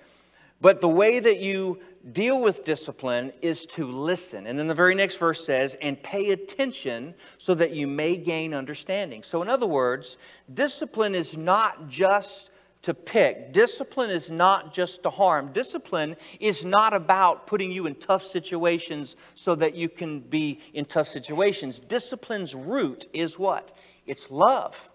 but 0.63 0.81
the 0.81 0.89
way 0.89 1.21
that 1.21 1.41
you 1.41 1.81
deal 2.13 2.43
with 2.43 2.65
discipline 2.65 3.33
is 3.43 3.67
to 3.67 3.91
listen. 3.91 4.47
And 4.47 4.59
then 4.59 4.69
the 4.69 4.75
very 4.75 4.95
next 4.95 5.17
verse 5.17 5.45
says, 5.45 5.75
and 5.81 6.03
pay 6.03 6.31
attention 6.31 7.15
so 7.39 7.55
that 7.55 7.73
you 7.73 7.87
may 7.87 8.17
gain 8.17 8.55
understanding. 8.55 9.23
So, 9.23 9.43
in 9.43 9.49
other 9.49 9.67
words, 9.67 10.17
discipline 10.53 11.15
is 11.15 11.37
not 11.37 11.89
just 11.89 12.51
to 12.83 12.95
pick. 12.95 13.53
Discipline 13.53 14.11
is 14.11 14.31
not 14.31 14.73
just 14.73 15.03
to 15.03 15.11
harm. 15.11 15.53
Discipline 15.53 16.17
is 16.39 16.65
not 16.65 16.95
about 16.95 17.47
putting 17.47 17.73
you 17.73 17.87
in 17.87 17.95
tough 17.97 18.25
situations 18.25 19.17
so 19.35 19.55
that 19.57 19.75
you 19.75 19.89
can 19.89 20.21
be 20.21 20.61
in 20.75 20.85
tough 20.85 21.09
situations. 21.09 21.81
Discipline's 21.81 22.55
root 22.55 23.07
is 23.13 23.39
what? 23.39 23.77
It's 24.07 24.31
love. 24.31 24.91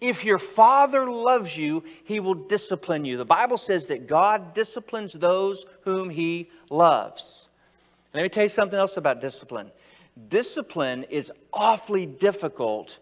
If 0.00 0.24
your 0.24 0.38
father 0.38 1.10
loves 1.10 1.56
you, 1.56 1.84
he 2.04 2.20
will 2.20 2.34
discipline 2.34 3.04
you. 3.04 3.16
The 3.16 3.24
Bible 3.24 3.56
says 3.56 3.86
that 3.86 4.06
God 4.06 4.52
disciplines 4.52 5.12
those 5.14 5.64
whom 5.82 6.10
he 6.10 6.50
loves. 6.68 7.48
Let 8.12 8.22
me 8.22 8.28
tell 8.28 8.42
you 8.44 8.48
something 8.48 8.78
else 8.78 8.96
about 8.96 9.20
discipline. 9.20 9.70
Discipline 10.28 11.04
is 11.04 11.32
awfully 11.52 12.06
difficult 12.06 12.98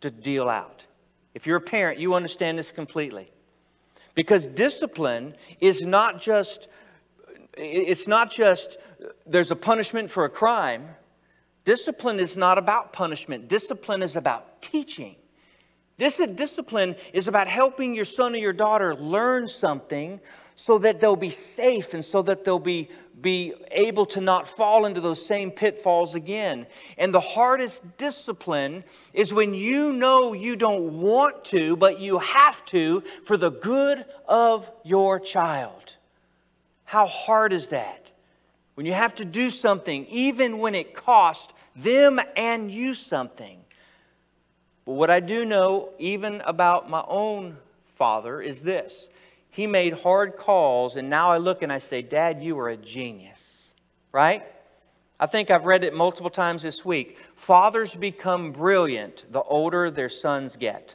to 0.00 0.10
deal 0.10 0.48
out. 0.48 0.86
If 1.34 1.46
you're 1.46 1.58
a 1.58 1.60
parent, 1.60 1.98
you 1.98 2.14
understand 2.14 2.58
this 2.58 2.70
completely. 2.70 3.30
Because 4.14 4.46
discipline 4.46 5.34
is 5.60 5.82
not 5.82 6.20
just, 6.20 6.68
it's 7.56 8.06
not 8.06 8.30
just 8.30 8.78
there's 9.26 9.50
a 9.50 9.56
punishment 9.56 10.10
for 10.10 10.24
a 10.24 10.30
crime. 10.30 10.88
Discipline 11.64 12.20
is 12.20 12.36
not 12.36 12.56
about 12.56 12.92
punishment, 12.92 13.48
discipline 13.48 14.02
is 14.02 14.16
about 14.16 14.62
teaching. 14.62 15.16
This 15.98 16.16
discipline 16.16 16.96
is 17.14 17.26
about 17.26 17.48
helping 17.48 17.94
your 17.94 18.04
son 18.04 18.34
or 18.34 18.38
your 18.38 18.52
daughter 18.52 18.94
learn 18.94 19.48
something 19.48 20.20
so 20.54 20.78
that 20.78 21.00
they'll 21.00 21.16
be 21.16 21.30
safe 21.30 21.94
and 21.94 22.04
so 22.04 22.22
that 22.22 22.44
they'll 22.44 22.58
be, 22.58 22.88
be 23.20 23.54
able 23.70 24.04
to 24.06 24.20
not 24.20 24.46
fall 24.46 24.84
into 24.84 25.00
those 25.00 25.24
same 25.24 25.50
pitfalls 25.50 26.14
again. 26.14 26.66
And 26.98 27.14
the 27.14 27.20
hardest 27.20 27.96
discipline 27.96 28.84
is 29.14 29.32
when 29.32 29.54
you 29.54 29.92
know 29.92 30.34
you 30.34 30.56
don't 30.56 31.00
want 31.00 31.44
to, 31.46 31.76
but 31.76 31.98
you 32.00 32.18
have 32.18 32.64
to 32.66 33.02
for 33.24 33.36
the 33.36 33.50
good 33.50 34.04
of 34.28 34.70
your 34.84 35.18
child. 35.18 35.96
How 36.84 37.06
hard 37.06 37.52
is 37.52 37.68
that? 37.68 38.12
When 38.74 38.84
you 38.84 38.92
have 38.92 39.14
to 39.16 39.24
do 39.24 39.48
something, 39.48 40.06
even 40.06 40.58
when 40.58 40.74
it 40.74 40.94
costs 40.94 41.54
them 41.74 42.20
and 42.36 42.70
you 42.70 42.92
something. 42.92 43.65
But 44.86 44.92
what 44.92 45.10
I 45.10 45.20
do 45.20 45.44
know, 45.44 45.90
even 45.98 46.40
about 46.46 46.88
my 46.88 47.04
own 47.06 47.58
father, 47.84 48.40
is 48.40 48.62
this 48.62 49.08
he 49.50 49.66
made 49.66 49.94
hard 49.94 50.36
calls, 50.36 50.96
and 50.96 51.10
now 51.10 51.32
I 51.32 51.38
look 51.38 51.62
and 51.62 51.72
I 51.72 51.78
say, 51.78 52.02
Dad, 52.02 52.42
you 52.42 52.58
are 52.58 52.68
a 52.68 52.76
genius, 52.76 53.72
right? 54.12 54.44
I 55.18 55.26
think 55.26 55.50
I've 55.50 55.64
read 55.64 55.82
it 55.82 55.94
multiple 55.94 56.30
times 56.30 56.62
this 56.62 56.84
week. 56.84 57.18
Fathers 57.34 57.94
become 57.94 58.52
brilliant 58.52 59.24
the 59.30 59.42
older 59.42 59.90
their 59.90 60.10
sons 60.10 60.56
get. 60.56 60.94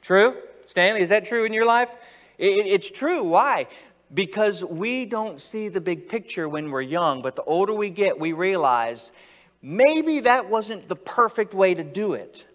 True? 0.00 0.36
Stanley, 0.66 1.02
is 1.02 1.10
that 1.10 1.26
true 1.26 1.44
in 1.44 1.52
your 1.52 1.66
life? 1.66 1.94
it's 2.42 2.90
true. 2.90 3.22
Why? 3.22 3.66
Because 4.14 4.64
we 4.64 5.04
don't 5.04 5.38
see 5.38 5.68
the 5.68 5.80
big 5.80 6.08
picture 6.08 6.48
when 6.48 6.70
we're 6.70 6.80
young, 6.80 7.20
but 7.20 7.36
the 7.36 7.42
older 7.42 7.74
we 7.74 7.90
get, 7.90 8.18
we 8.18 8.32
realize 8.32 9.12
maybe 9.60 10.20
that 10.20 10.48
wasn't 10.48 10.88
the 10.88 10.96
perfect 10.96 11.52
way 11.52 11.74
to 11.74 11.84
do 11.84 12.14
it. 12.14 12.46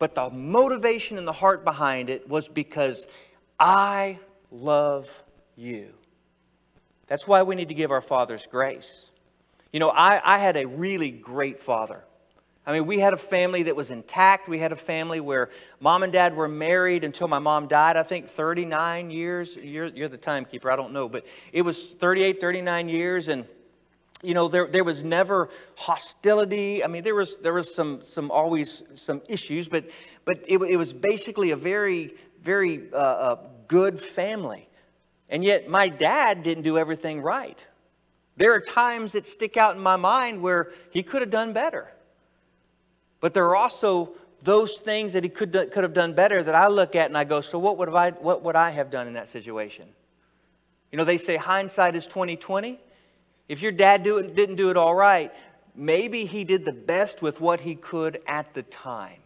But 0.00 0.14
the 0.14 0.30
motivation 0.30 1.18
and 1.18 1.28
the 1.28 1.32
heart 1.32 1.62
behind 1.62 2.08
it 2.08 2.26
was 2.26 2.48
because 2.48 3.06
I 3.60 4.18
love 4.50 5.08
you. 5.56 5.90
That's 7.06 7.28
why 7.28 7.42
we 7.42 7.54
need 7.54 7.68
to 7.68 7.74
give 7.74 7.90
our 7.90 8.00
fathers 8.00 8.48
grace. 8.50 9.10
You 9.72 9.78
know, 9.78 9.90
I, 9.90 10.20
I 10.24 10.38
had 10.38 10.56
a 10.56 10.66
really 10.66 11.10
great 11.10 11.62
father. 11.62 12.02
I 12.66 12.72
mean, 12.72 12.86
we 12.86 12.98
had 12.98 13.12
a 13.12 13.18
family 13.18 13.64
that 13.64 13.76
was 13.76 13.90
intact. 13.90 14.48
We 14.48 14.58
had 14.58 14.72
a 14.72 14.76
family 14.76 15.20
where 15.20 15.50
mom 15.80 16.02
and 16.02 16.12
dad 16.12 16.34
were 16.34 16.48
married 16.48 17.04
until 17.04 17.28
my 17.28 17.38
mom 17.38 17.68
died, 17.68 17.98
I 17.98 18.02
think 18.02 18.28
39 18.28 19.10
years. 19.10 19.54
You're, 19.56 19.86
you're 19.86 20.08
the 20.08 20.16
timekeeper, 20.16 20.70
I 20.70 20.76
don't 20.76 20.94
know, 20.94 21.10
but 21.10 21.26
it 21.52 21.60
was 21.60 21.92
38, 21.92 22.40
39 22.40 22.88
years. 22.88 23.28
And, 23.28 23.44
you 24.22 24.34
know, 24.34 24.48
there, 24.48 24.66
there 24.66 24.84
was 24.84 25.02
never 25.02 25.48
hostility. 25.76 26.84
I 26.84 26.86
mean, 26.88 27.02
there 27.02 27.14
was, 27.14 27.36
there 27.38 27.54
was 27.54 27.74
some, 27.74 28.02
some 28.02 28.30
always 28.30 28.82
some 28.94 29.22
issues, 29.28 29.68
but, 29.68 29.88
but 30.24 30.44
it, 30.46 30.58
it 30.58 30.76
was 30.76 30.92
basically 30.92 31.50
a 31.52 31.56
very, 31.56 32.14
very 32.42 32.92
uh, 32.92 32.96
uh, 32.96 33.36
good 33.68 34.00
family. 34.00 34.68
And 35.30 35.44
yet, 35.44 35.68
my 35.68 35.88
dad 35.88 36.42
didn't 36.42 36.64
do 36.64 36.76
everything 36.76 37.22
right. 37.22 37.64
There 38.36 38.54
are 38.54 38.60
times 38.60 39.12
that 39.12 39.26
stick 39.26 39.56
out 39.56 39.76
in 39.76 39.82
my 39.82 39.96
mind 39.96 40.42
where 40.42 40.72
he 40.90 41.02
could 41.02 41.22
have 41.22 41.30
done 41.30 41.52
better. 41.52 41.92
But 43.20 43.34
there 43.34 43.44
are 43.44 43.56
also 43.56 44.14
those 44.42 44.74
things 44.74 45.12
that 45.12 45.22
he 45.22 45.30
could, 45.30 45.52
could 45.52 45.82
have 45.82 45.92
done 45.92 46.14
better 46.14 46.42
that 46.42 46.54
I 46.54 46.68
look 46.68 46.94
at 46.96 47.06
and 47.06 47.16
I 47.16 47.24
go, 47.24 47.40
so 47.40 47.58
what 47.58 47.76
would, 47.78 47.90
I, 47.90 48.10
what 48.12 48.42
would 48.42 48.56
I 48.56 48.70
have 48.70 48.90
done 48.90 49.06
in 49.06 49.14
that 49.14 49.28
situation? 49.28 49.88
You 50.90 50.96
know, 50.96 51.04
they 51.04 51.18
say 51.18 51.36
hindsight 51.36 51.94
is 51.94 52.06
2020. 52.06 52.80
If 53.50 53.62
your 53.62 53.72
dad 53.72 54.04
do 54.04 54.18
it, 54.18 54.36
didn't 54.36 54.54
do 54.54 54.70
it 54.70 54.76
all 54.76 54.94
right, 54.94 55.32
maybe 55.74 56.24
he 56.24 56.44
did 56.44 56.64
the 56.64 56.72
best 56.72 57.20
with 57.20 57.40
what 57.40 57.62
he 57.62 57.74
could 57.74 58.22
at 58.24 58.54
the 58.54 58.62
time. 58.62 59.18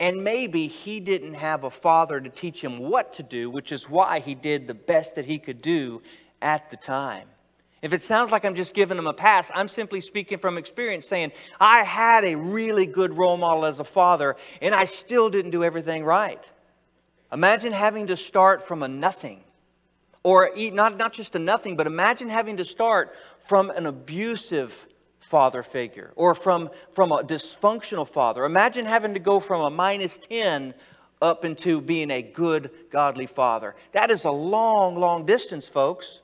And 0.00 0.24
maybe 0.24 0.68
he 0.68 1.00
didn't 1.00 1.34
have 1.34 1.64
a 1.64 1.70
father 1.70 2.18
to 2.18 2.30
teach 2.30 2.64
him 2.64 2.78
what 2.78 3.12
to 3.12 3.22
do, 3.22 3.50
which 3.50 3.72
is 3.72 3.90
why 3.90 4.20
he 4.20 4.34
did 4.34 4.66
the 4.66 4.72
best 4.72 5.16
that 5.16 5.26
he 5.26 5.38
could 5.38 5.60
do 5.60 6.00
at 6.40 6.70
the 6.70 6.78
time. 6.78 7.28
If 7.82 7.92
it 7.92 8.00
sounds 8.00 8.32
like 8.32 8.46
I'm 8.46 8.54
just 8.54 8.72
giving 8.72 8.96
him 8.96 9.06
a 9.06 9.12
pass, 9.12 9.50
I'm 9.54 9.68
simply 9.68 10.00
speaking 10.00 10.38
from 10.38 10.56
experience 10.56 11.06
saying, 11.06 11.32
I 11.60 11.80
had 11.80 12.24
a 12.24 12.36
really 12.36 12.86
good 12.86 13.18
role 13.18 13.36
model 13.36 13.66
as 13.66 13.80
a 13.80 13.84
father, 13.84 14.34
and 14.62 14.74
I 14.74 14.86
still 14.86 15.28
didn't 15.28 15.50
do 15.50 15.62
everything 15.62 16.04
right. 16.04 16.50
Imagine 17.30 17.74
having 17.74 18.06
to 18.06 18.16
start 18.16 18.66
from 18.66 18.82
a 18.82 18.88
nothing. 18.88 19.44
Or 20.24 20.50
not, 20.56 20.96
not 20.96 21.12
just 21.12 21.36
a 21.36 21.38
nothing, 21.38 21.76
but 21.76 21.86
imagine 21.86 22.30
having 22.30 22.56
to 22.56 22.64
start 22.64 23.14
from 23.40 23.70
an 23.70 23.86
abusive 23.86 24.86
father 25.20 25.62
figure 25.62 26.12
or 26.16 26.34
from, 26.34 26.70
from 26.92 27.12
a 27.12 27.22
dysfunctional 27.22 28.08
father. 28.08 28.44
Imagine 28.44 28.86
having 28.86 29.14
to 29.14 29.20
go 29.20 29.38
from 29.38 29.60
a 29.60 29.70
minus 29.70 30.18
10 30.30 30.74
up 31.20 31.44
into 31.44 31.80
being 31.80 32.10
a 32.10 32.22
good, 32.22 32.70
godly 32.90 33.26
father. 33.26 33.74
That 33.92 34.10
is 34.10 34.24
a 34.24 34.30
long, 34.30 34.96
long 34.96 35.26
distance, 35.26 35.66
folks. 35.66 36.20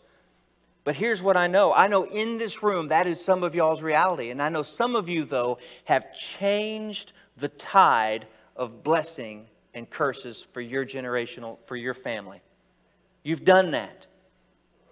But 0.85 0.97
here's 0.97 1.23
what 1.23 1.37
I 1.37 1.47
know 1.47 1.73
I 1.75 1.89
know 1.89 2.05
in 2.05 2.39
this 2.39 2.63
room 2.63 2.89
that 2.89 3.07
is 3.07 3.23
some 3.23 3.43
of 3.43 3.55
y'all's 3.55 3.83
reality. 3.83 4.31
And 4.31 4.43
I 4.43 4.49
know 4.49 4.63
some 4.63 4.97
of 4.97 5.09
you, 5.09 5.25
though, 5.25 5.59
have 5.85 6.15
changed 6.15 7.13
the 7.37 7.49
tide 7.49 8.27
of 8.57 8.83
blessing 8.83 9.47
and 9.75 9.89
curses 9.89 10.47
for 10.53 10.61
your 10.61 10.85
generational, 10.85 11.59
for 11.67 11.77
your 11.77 11.95
family. 11.95 12.43
You've 13.23 13.45
done 13.45 13.73
that. 13.73 14.07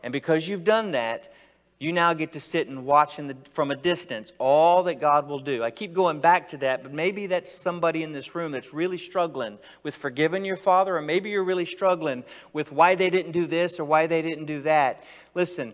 And 0.02 0.12
because 0.12 0.46
you've 0.46 0.64
done 0.64 0.92
that, 0.92 1.32
you 1.80 1.92
now 1.92 2.12
get 2.12 2.32
to 2.32 2.40
sit 2.40 2.66
and 2.66 2.84
watch 2.84 3.16
the, 3.16 3.36
from 3.52 3.70
a 3.70 3.76
distance 3.76 4.32
all 4.38 4.82
that 4.84 5.00
God 5.00 5.28
will 5.28 5.38
do. 5.38 5.62
I 5.62 5.70
keep 5.70 5.94
going 5.94 6.20
back 6.20 6.48
to 6.50 6.56
that, 6.58 6.82
but 6.82 6.92
maybe 6.92 7.26
that's 7.26 7.54
somebody 7.54 8.02
in 8.02 8.12
this 8.12 8.34
room 8.34 8.50
that's 8.50 8.74
really 8.74 8.98
struggling 8.98 9.58
with 9.84 9.94
forgiving 9.94 10.44
your 10.44 10.56
father, 10.56 10.96
or 10.96 11.02
maybe 11.02 11.30
you're 11.30 11.44
really 11.44 11.64
struggling 11.64 12.24
with 12.52 12.72
why 12.72 12.96
they 12.96 13.10
didn't 13.10 13.32
do 13.32 13.46
this 13.46 13.78
or 13.78 13.84
why 13.84 14.08
they 14.08 14.22
didn't 14.22 14.46
do 14.46 14.62
that. 14.62 15.04
Listen, 15.34 15.72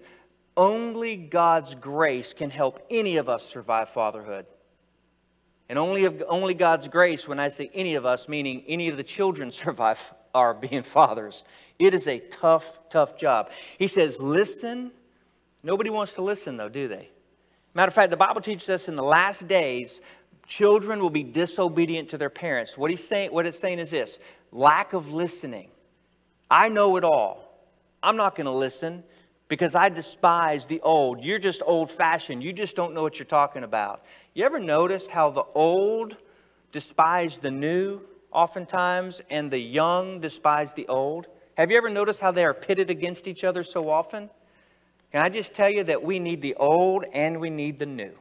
only 0.57 1.17
God's 1.17 1.75
grace 1.75 2.35
can 2.35 2.51
help 2.51 2.85
any 2.91 3.17
of 3.17 3.29
us 3.29 3.47
survive 3.47 3.89
fatherhood. 3.89 4.47
And 5.71 5.79
only, 5.79 6.07
only 6.25 6.53
God's 6.53 6.89
grace, 6.89 7.27
when 7.27 7.41
I 7.41 7.49
say 7.49 7.71
any 7.73 7.95
of 7.95 8.05
us, 8.05 8.29
meaning 8.29 8.63
any 8.69 8.89
of 8.89 8.99
the 8.99 9.03
children 9.03 9.51
survive 9.51 10.01
our 10.35 10.53
being 10.53 10.83
fathers. 10.83 11.45
It 11.79 11.95
is 11.95 12.07
a 12.07 12.21
tough, 12.21 12.79
tough 12.89 13.17
job. 13.17 13.51
He 13.79 13.87
says, 13.87 14.21
listen 14.21 14.93
Nobody 15.65 15.89
wants 15.89 16.13
to 16.15 16.23
listen, 16.23 16.59
though, 16.59 16.69
do 16.69 16.87
they? 16.87 17.09
Matter 17.73 17.89
of 17.89 17.95
fact, 17.95 18.11
the 18.11 18.19
Bible 18.19 18.43
teaches 18.43 18.69
us 18.69 18.87
in 18.87 18.97
the 18.97 19.03
last 19.03 19.49
days, 19.49 20.01
children 20.47 21.01
will 21.01 21.11
be 21.11 21.25
disobedient 21.25 22.11
to 22.11 22.19
their 22.19 22.31
parents. 22.31 22.77
What, 22.77 22.91
he's 22.91 23.03
saying, 23.03 23.33
what 23.33 23.47
it's 23.47 23.59
saying 23.59 23.79
is 23.79 23.91
this 23.91 24.19
lack 24.53 24.93
of 24.93 25.09
listening. 25.09 25.71
I 26.51 26.69
know 26.69 26.97
it 26.97 27.03
all. 27.03 27.51
I'm 28.03 28.17
not 28.17 28.37
going 28.37 28.45
to 28.45 28.53
listen 28.53 29.03
because 29.49 29.75
I 29.75 29.89
despise 29.89 30.67
the 30.67 30.83
old. 30.83 31.25
You're 31.25 31.39
just 31.39 31.63
old 31.65 31.91
fashioned. 31.91 32.45
You 32.45 32.53
just 32.53 32.77
don't 32.77 32.93
know 32.93 33.03
what 33.03 33.19
you're 33.19 33.25
talking 33.25 33.65
about. 33.65 34.05
You 34.35 34.45
ever 34.45 34.61
notice 34.61 35.09
how 35.09 35.31
the 35.31 35.45
old 35.55 36.19
despise 36.73 37.39
the 37.39 37.51
new 37.51 38.03
oftentimes 38.31 39.23
and 39.31 39.51
the 39.51 39.59
young 39.59 40.21
despise 40.21 40.75
the 40.75 40.87
old? 40.89 41.27
Have 41.57 41.71
you 41.71 41.77
ever 41.77 41.89
noticed 41.89 42.21
how 42.21 42.33
they 42.33 42.45
are 42.45 42.55
pitted 42.55 42.91
against 42.91 43.29
each 43.29 43.45
other 43.45 43.63
so 43.63 43.89
often? 43.89 44.29
Can 45.13 45.23
I 45.23 45.29
just 45.29 45.55
tell 45.55 45.71
you 45.71 45.85
that 45.85 46.03
we 46.03 46.19
need 46.19 46.43
the 46.43 46.55
old 46.57 47.05
and 47.13 47.41
we 47.41 47.51
need 47.51 47.79
the 47.79 47.87
new? 47.87 48.13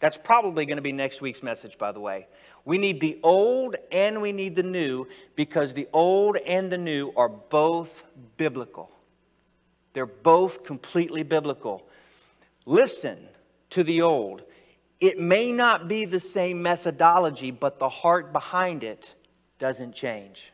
That's 0.00 0.16
probably 0.16 0.66
going 0.66 0.76
to 0.76 0.82
be 0.82 0.90
next 0.90 1.20
week's 1.20 1.42
message, 1.42 1.78
by 1.78 1.92
the 1.92 2.00
way. 2.00 2.26
We 2.64 2.78
need 2.78 3.00
the 3.00 3.20
old 3.22 3.76
and 3.92 4.22
we 4.22 4.32
need 4.32 4.56
the 4.56 4.62
new 4.62 5.06
because 5.36 5.74
the 5.74 5.86
old 5.92 6.36
and 6.38 6.72
the 6.72 6.78
new 6.78 7.12
are 7.16 7.28
both 7.28 8.02
biblical. 8.36 8.90
They're 9.92 10.06
both 10.06 10.64
completely 10.64 11.22
biblical. 11.22 11.86
Listen 12.64 13.28
to 13.70 13.84
the 13.84 14.02
old. 14.02 14.42
It 14.98 15.18
may 15.18 15.52
not 15.52 15.86
be 15.86 16.04
the 16.04 16.20
same 16.20 16.62
methodology, 16.62 17.50
but 17.50 17.78
the 17.78 17.88
heart 17.88 18.32
behind 18.32 18.84
it 18.84 19.14
doesn't 19.58 19.94
change. 19.94 20.52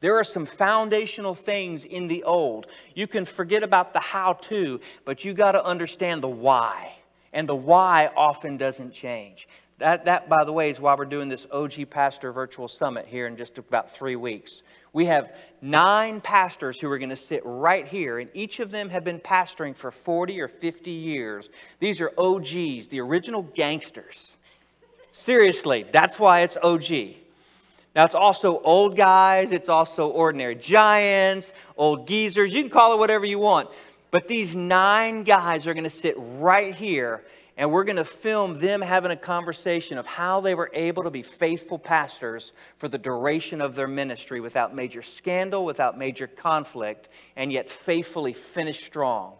There 0.00 0.16
are 0.16 0.24
some 0.24 0.46
foundational 0.46 1.34
things 1.34 1.84
in 1.84 2.06
the 2.06 2.22
old. 2.22 2.66
You 2.94 3.06
can 3.06 3.24
forget 3.24 3.62
about 3.62 3.92
the 3.92 4.00
how 4.00 4.34
to, 4.34 4.80
but 5.04 5.24
you 5.24 5.34
got 5.34 5.52
to 5.52 5.64
understand 5.64 6.22
the 6.22 6.28
why. 6.28 6.92
And 7.32 7.48
the 7.48 7.56
why 7.56 8.10
often 8.16 8.56
doesn't 8.56 8.92
change. 8.92 9.48
That, 9.78 10.06
that, 10.06 10.28
by 10.28 10.44
the 10.44 10.52
way, 10.52 10.70
is 10.70 10.80
why 10.80 10.94
we're 10.94 11.04
doing 11.04 11.28
this 11.28 11.46
OG 11.50 11.90
Pastor 11.90 12.32
Virtual 12.32 12.68
Summit 12.68 13.06
here 13.06 13.26
in 13.26 13.36
just 13.36 13.58
about 13.58 13.90
three 13.90 14.16
weeks. 14.16 14.62
We 14.92 15.06
have 15.06 15.32
nine 15.60 16.20
pastors 16.20 16.80
who 16.80 16.90
are 16.90 16.98
going 16.98 17.10
to 17.10 17.16
sit 17.16 17.42
right 17.44 17.86
here, 17.86 18.18
and 18.18 18.30
each 18.34 18.58
of 18.58 18.70
them 18.70 18.88
have 18.90 19.04
been 19.04 19.20
pastoring 19.20 19.76
for 19.76 19.90
40 19.90 20.40
or 20.40 20.48
50 20.48 20.90
years. 20.90 21.48
These 21.78 22.00
are 22.00 22.10
OGs, 22.18 22.88
the 22.88 23.00
original 23.00 23.42
gangsters. 23.42 24.32
Seriously, 25.12 25.84
that's 25.92 26.18
why 26.18 26.40
it's 26.40 26.56
OG. 26.56 27.16
Now, 27.98 28.04
it's 28.04 28.14
also 28.14 28.60
old 28.60 28.96
guys, 28.96 29.50
it's 29.50 29.68
also 29.68 30.06
ordinary 30.06 30.54
giants, 30.54 31.52
old 31.76 32.06
geezers. 32.06 32.54
You 32.54 32.62
can 32.62 32.70
call 32.70 32.94
it 32.94 32.98
whatever 33.00 33.26
you 33.26 33.40
want. 33.40 33.70
But 34.12 34.28
these 34.28 34.54
nine 34.54 35.24
guys 35.24 35.66
are 35.66 35.74
going 35.74 35.82
to 35.82 35.90
sit 35.90 36.14
right 36.16 36.72
here 36.72 37.24
and 37.56 37.72
we're 37.72 37.82
going 37.82 37.96
to 37.96 38.04
film 38.04 38.54
them 38.54 38.82
having 38.82 39.10
a 39.10 39.16
conversation 39.16 39.98
of 39.98 40.06
how 40.06 40.40
they 40.40 40.54
were 40.54 40.70
able 40.74 41.02
to 41.02 41.10
be 41.10 41.24
faithful 41.24 41.76
pastors 41.76 42.52
for 42.76 42.86
the 42.86 42.98
duration 42.98 43.60
of 43.60 43.74
their 43.74 43.88
ministry 43.88 44.38
without 44.38 44.76
major 44.76 45.02
scandal, 45.02 45.64
without 45.64 45.98
major 45.98 46.28
conflict, 46.28 47.08
and 47.34 47.50
yet 47.50 47.68
faithfully 47.68 48.32
finish 48.32 48.86
strong. 48.86 49.34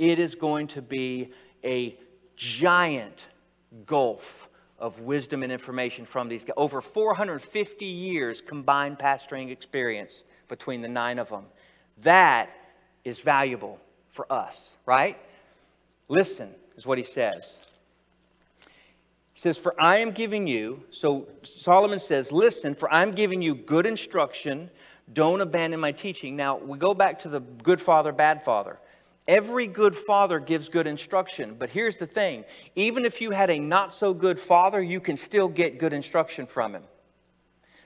It 0.00 0.18
is 0.18 0.34
going 0.34 0.66
to 0.66 0.82
be 0.82 1.30
a 1.62 1.96
giant 2.34 3.28
gulf 3.86 4.45
of 4.78 5.00
wisdom 5.00 5.42
and 5.42 5.52
information 5.52 6.04
from 6.04 6.28
these 6.28 6.44
guys. 6.44 6.54
Over 6.56 6.80
450 6.80 7.84
years 7.84 8.40
combined 8.40 8.98
pastoring 8.98 9.50
experience 9.50 10.24
between 10.48 10.82
the 10.82 10.88
nine 10.88 11.18
of 11.18 11.28
them. 11.28 11.44
That 12.02 12.50
is 13.04 13.20
valuable 13.20 13.80
for 14.10 14.30
us, 14.30 14.76
right? 14.84 15.18
Listen 16.08 16.50
is 16.76 16.86
what 16.86 16.98
he 16.98 17.04
says. 17.04 17.58
He 19.32 19.40
says, 19.40 19.58
For 19.58 19.80
I 19.80 19.98
am 19.98 20.12
giving 20.12 20.46
you, 20.46 20.82
so 20.90 21.28
Solomon 21.42 21.98
says, 21.98 22.32
Listen, 22.32 22.74
for 22.74 22.92
I'm 22.92 23.12
giving 23.12 23.42
you 23.42 23.54
good 23.54 23.86
instruction. 23.86 24.70
Don't 25.12 25.40
abandon 25.40 25.78
my 25.78 25.92
teaching. 25.92 26.36
Now, 26.36 26.56
we 26.56 26.78
go 26.78 26.92
back 26.92 27.20
to 27.20 27.28
the 27.28 27.40
good 27.40 27.80
father, 27.80 28.12
bad 28.12 28.44
father. 28.44 28.78
Every 29.28 29.66
good 29.66 29.96
father 29.96 30.38
gives 30.38 30.68
good 30.68 30.86
instruction. 30.86 31.56
But 31.58 31.70
here's 31.70 31.96
the 31.96 32.06
thing 32.06 32.44
even 32.74 33.04
if 33.04 33.20
you 33.20 33.32
had 33.32 33.50
a 33.50 33.58
not 33.58 33.94
so 33.94 34.14
good 34.14 34.38
father, 34.38 34.82
you 34.82 35.00
can 35.00 35.16
still 35.16 35.48
get 35.48 35.78
good 35.78 35.92
instruction 35.92 36.46
from 36.46 36.74
him. 36.74 36.84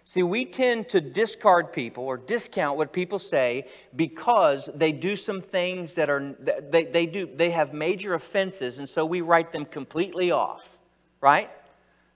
See, 0.04 0.22
we 0.24 0.44
tend 0.44 0.88
to 0.88 1.00
discard 1.00 1.72
people 1.72 2.04
or 2.04 2.16
discount 2.16 2.76
what 2.76 2.92
people 2.92 3.20
say 3.20 3.68
because 3.94 4.68
they 4.74 4.90
do 4.90 5.14
some 5.14 5.40
things 5.40 5.94
that 5.94 6.10
are, 6.10 6.34
they, 6.68 6.86
they 6.86 7.06
do, 7.06 7.28
they 7.32 7.50
have 7.50 7.72
major 7.72 8.14
offenses, 8.14 8.80
and 8.80 8.88
so 8.88 9.04
we 9.06 9.20
write 9.20 9.52
them 9.52 9.64
completely 9.64 10.32
off, 10.32 10.78
right? 11.20 11.48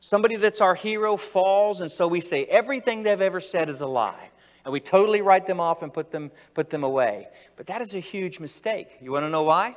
Somebody 0.01 0.35
that's 0.35 0.61
our 0.61 0.75
hero 0.75 1.17
falls, 1.17 1.81
and 1.81 1.91
so 1.91 2.09
we 2.09 2.21
say 2.21 2.47
everything 2.47 3.05
they've 3.05 3.21
ever 3.21 3.41
said 3.41 3.71
is 3.71 3.81
a 3.81 3.87
lie. 3.87 4.31
And 4.65 4.73
we 4.73 4.81
totally 4.81 5.21
write 5.21 5.47
them 5.47 5.61
off 5.61 5.83
and 5.83 5.93
put 5.93 6.11
them, 6.11 6.31
put 6.55 6.71
them 6.71 6.85
away. 6.85 7.29
But 7.57 7.67
that 7.67 7.83
is 7.83 7.95
a 7.95 8.01
huge 8.01 8.41
mistake. 8.41 8.89
You 9.01 9.13
want 9.13 9.25
to 9.25 9.31
know 9.31 9.43
why? 9.43 9.77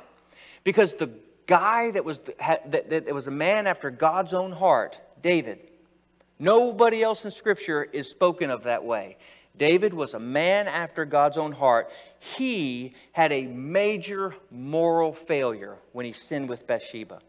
Because 0.64 0.94
the 0.94 1.10
guy 1.46 1.90
that 1.90 2.04
was, 2.04 2.20
that, 2.20 2.90
that 2.90 3.14
was 3.14 3.26
a 3.26 3.32
man 3.32 3.66
after 3.66 3.90
God's 3.90 4.32
own 4.32 4.52
heart, 4.52 4.98
David, 5.20 5.68
Nobody 6.38 7.02
else 7.02 7.24
in 7.24 7.30
Scripture 7.30 7.82
is 7.84 8.08
spoken 8.08 8.50
of 8.50 8.62
that 8.64 8.84
way. 8.84 9.16
David 9.56 9.92
was 9.92 10.14
a 10.14 10.20
man 10.20 10.68
after 10.68 11.04
God's 11.04 11.36
own 11.36 11.50
heart. 11.50 11.90
He 12.20 12.94
had 13.12 13.32
a 13.32 13.42
major 13.42 14.36
moral 14.50 15.12
failure 15.12 15.76
when 15.92 16.06
he 16.06 16.12
sinned 16.12 16.48
with 16.48 16.66
Bathsheba. 16.66 17.20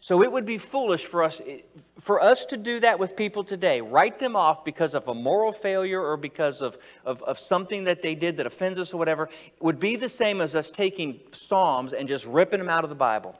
So 0.00 0.22
it 0.22 0.30
would 0.30 0.46
be 0.46 0.58
foolish 0.58 1.04
for 1.04 1.22
us, 1.22 1.40
eh, 1.46 1.58
for 1.98 2.22
us 2.22 2.46
to 2.46 2.56
do 2.56 2.80
that 2.80 2.98
with 2.98 3.16
people 3.16 3.44
today, 3.44 3.80
write 3.80 4.18
them 4.18 4.36
off 4.36 4.64
because 4.64 4.94
of 4.94 5.08
a 5.08 5.14
moral 5.14 5.52
failure 5.52 6.00
or 6.00 6.16
because 6.16 6.62
of, 6.62 6.78
of, 7.04 7.22
of 7.22 7.38
something 7.38 7.84
that 7.84 8.02
they 8.02 8.14
did 8.14 8.36
that 8.36 8.46
offends 8.46 8.78
us 8.78 8.94
or 8.94 8.96
whatever, 8.96 9.28
would 9.60 9.80
be 9.80 9.96
the 9.96 10.08
same 10.08 10.40
as 10.40 10.54
us 10.54 10.70
taking 10.70 11.20
Psalms 11.32 11.92
and 11.92 12.08
just 12.08 12.24
ripping 12.26 12.60
them 12.60 12.68
out 12.68 12.84
of 12.84 12.90
the 12.90 12.96
Bible 12.96 13.38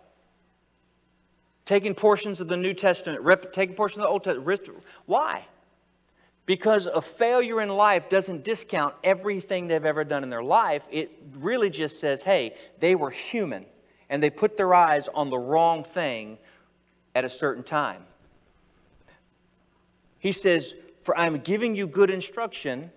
taking 1.68 1.94
portions 1.94 2.40
of 2.40 2.48
the 2.48 2.56
New 2.56 2.72
Testament, 2.72 3.20
rip, 3.20 3.52
taking 3.52 3.76
portions 3.76 3.98
of 3.98 4.04
the 4.04 4.08
Old 4.08 4.24
Testament. 4.24 4.82
Why? 5.04 5.46
Because 6.46 6.86
a 6.86 7.02
failure 7.02 7.60
in 7.60 7.68
life 7.68 8.08
doesn't 8.08 8.42
discount 8.42 8.94
everything 9.04 9.68
they've 9.68 9.84
ever 9.84 10.02
done 10.02 10.22
in 10.22 10.30
their 10.30 10.42
life. 10.42 10.82
It 10.90 11.12
really 11.34 11.68
just 11.68 12.00
says, 12.00 12.22
hey, 12.22 12.54
they 12.78 12.94
were 12.94 13.10
human 13.10 13.66
and 14.08 14.22
they 14.22 14.30
put 14.30 14.56
their 14.56 14.72
eyes 14.72 15.08
on 15.08 15.28
the 15.28 15.38
wrong 15.38 15.84
thing 15.84 16.38
at 17.18 17.24
a 17.24 17.28
certain 17.28 17.64
time. 17.64 18.04
He 20.20 20.30
says, 20.30 20.74
For 21.00 21.18
I'm 21.18 21.38
giving 21.38 21.74
you 21.74 21.88
good 21.88 22.10
instruction 22.10 22.92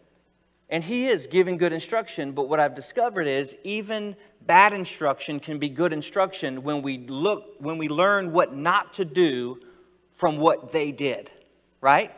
and 0.70 0.84
he 0.84 1.08
is 1.08 1.28
giving 1.28 1.58
good 1.58 1.74
instruction, 1.74 2.32
but 2.32 2.48
what 2.48 2.60
I've 2.60 2.76
discovered 2.76 3.28
is 3.28 3.56
even 3.64 4.16
bad 4.46 4.74
instruction 4.74 5.40
can 5.40 5.58
be 5.60 5.68
good 5.68 5.92
instruction 5.92 6.64
when 6.64 6.82
we 6.82 7.00
look 7.00 7.56
when 7.60 7.78
we 7.78 7.90
learn 7.90 8.32
what 8.32 8.56
not 8.56 8.94
to 8.94 9.06
do 9.06 9.60
from 10.14 10.38
what 10.38 10.72
they 10.72 10.92
did, 10.92 11.30
right? 11.82 12.14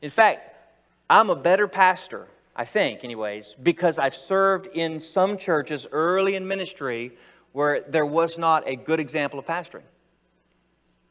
In 0.00 0.10
fact, 0.10 0.56
I'm 1.08 1.28
a 1.28 1.36
better 1.36 1.68
pastor, 1.68 2.26
I 2.56 2.64
think 2.64 3.04
anyways, 3.04 3.54
because 3.62 3.98
I've 3.98 4.14
served 4.14 4.66
in 4.68 4.98
some 4.98 5.36
churches 5.36 5.86
early 5.92 6.34
in 6.34 6.48
ministry 6.48 7.12
where 7.52 7.82
there 7.82 8.06
was 8.06 8.38
not 8.38 8.66
a 8.66 8.74
good 8.74 8.98
example 8.98 9.38
of 9.38 9.46
pastoring. 9.46 9.82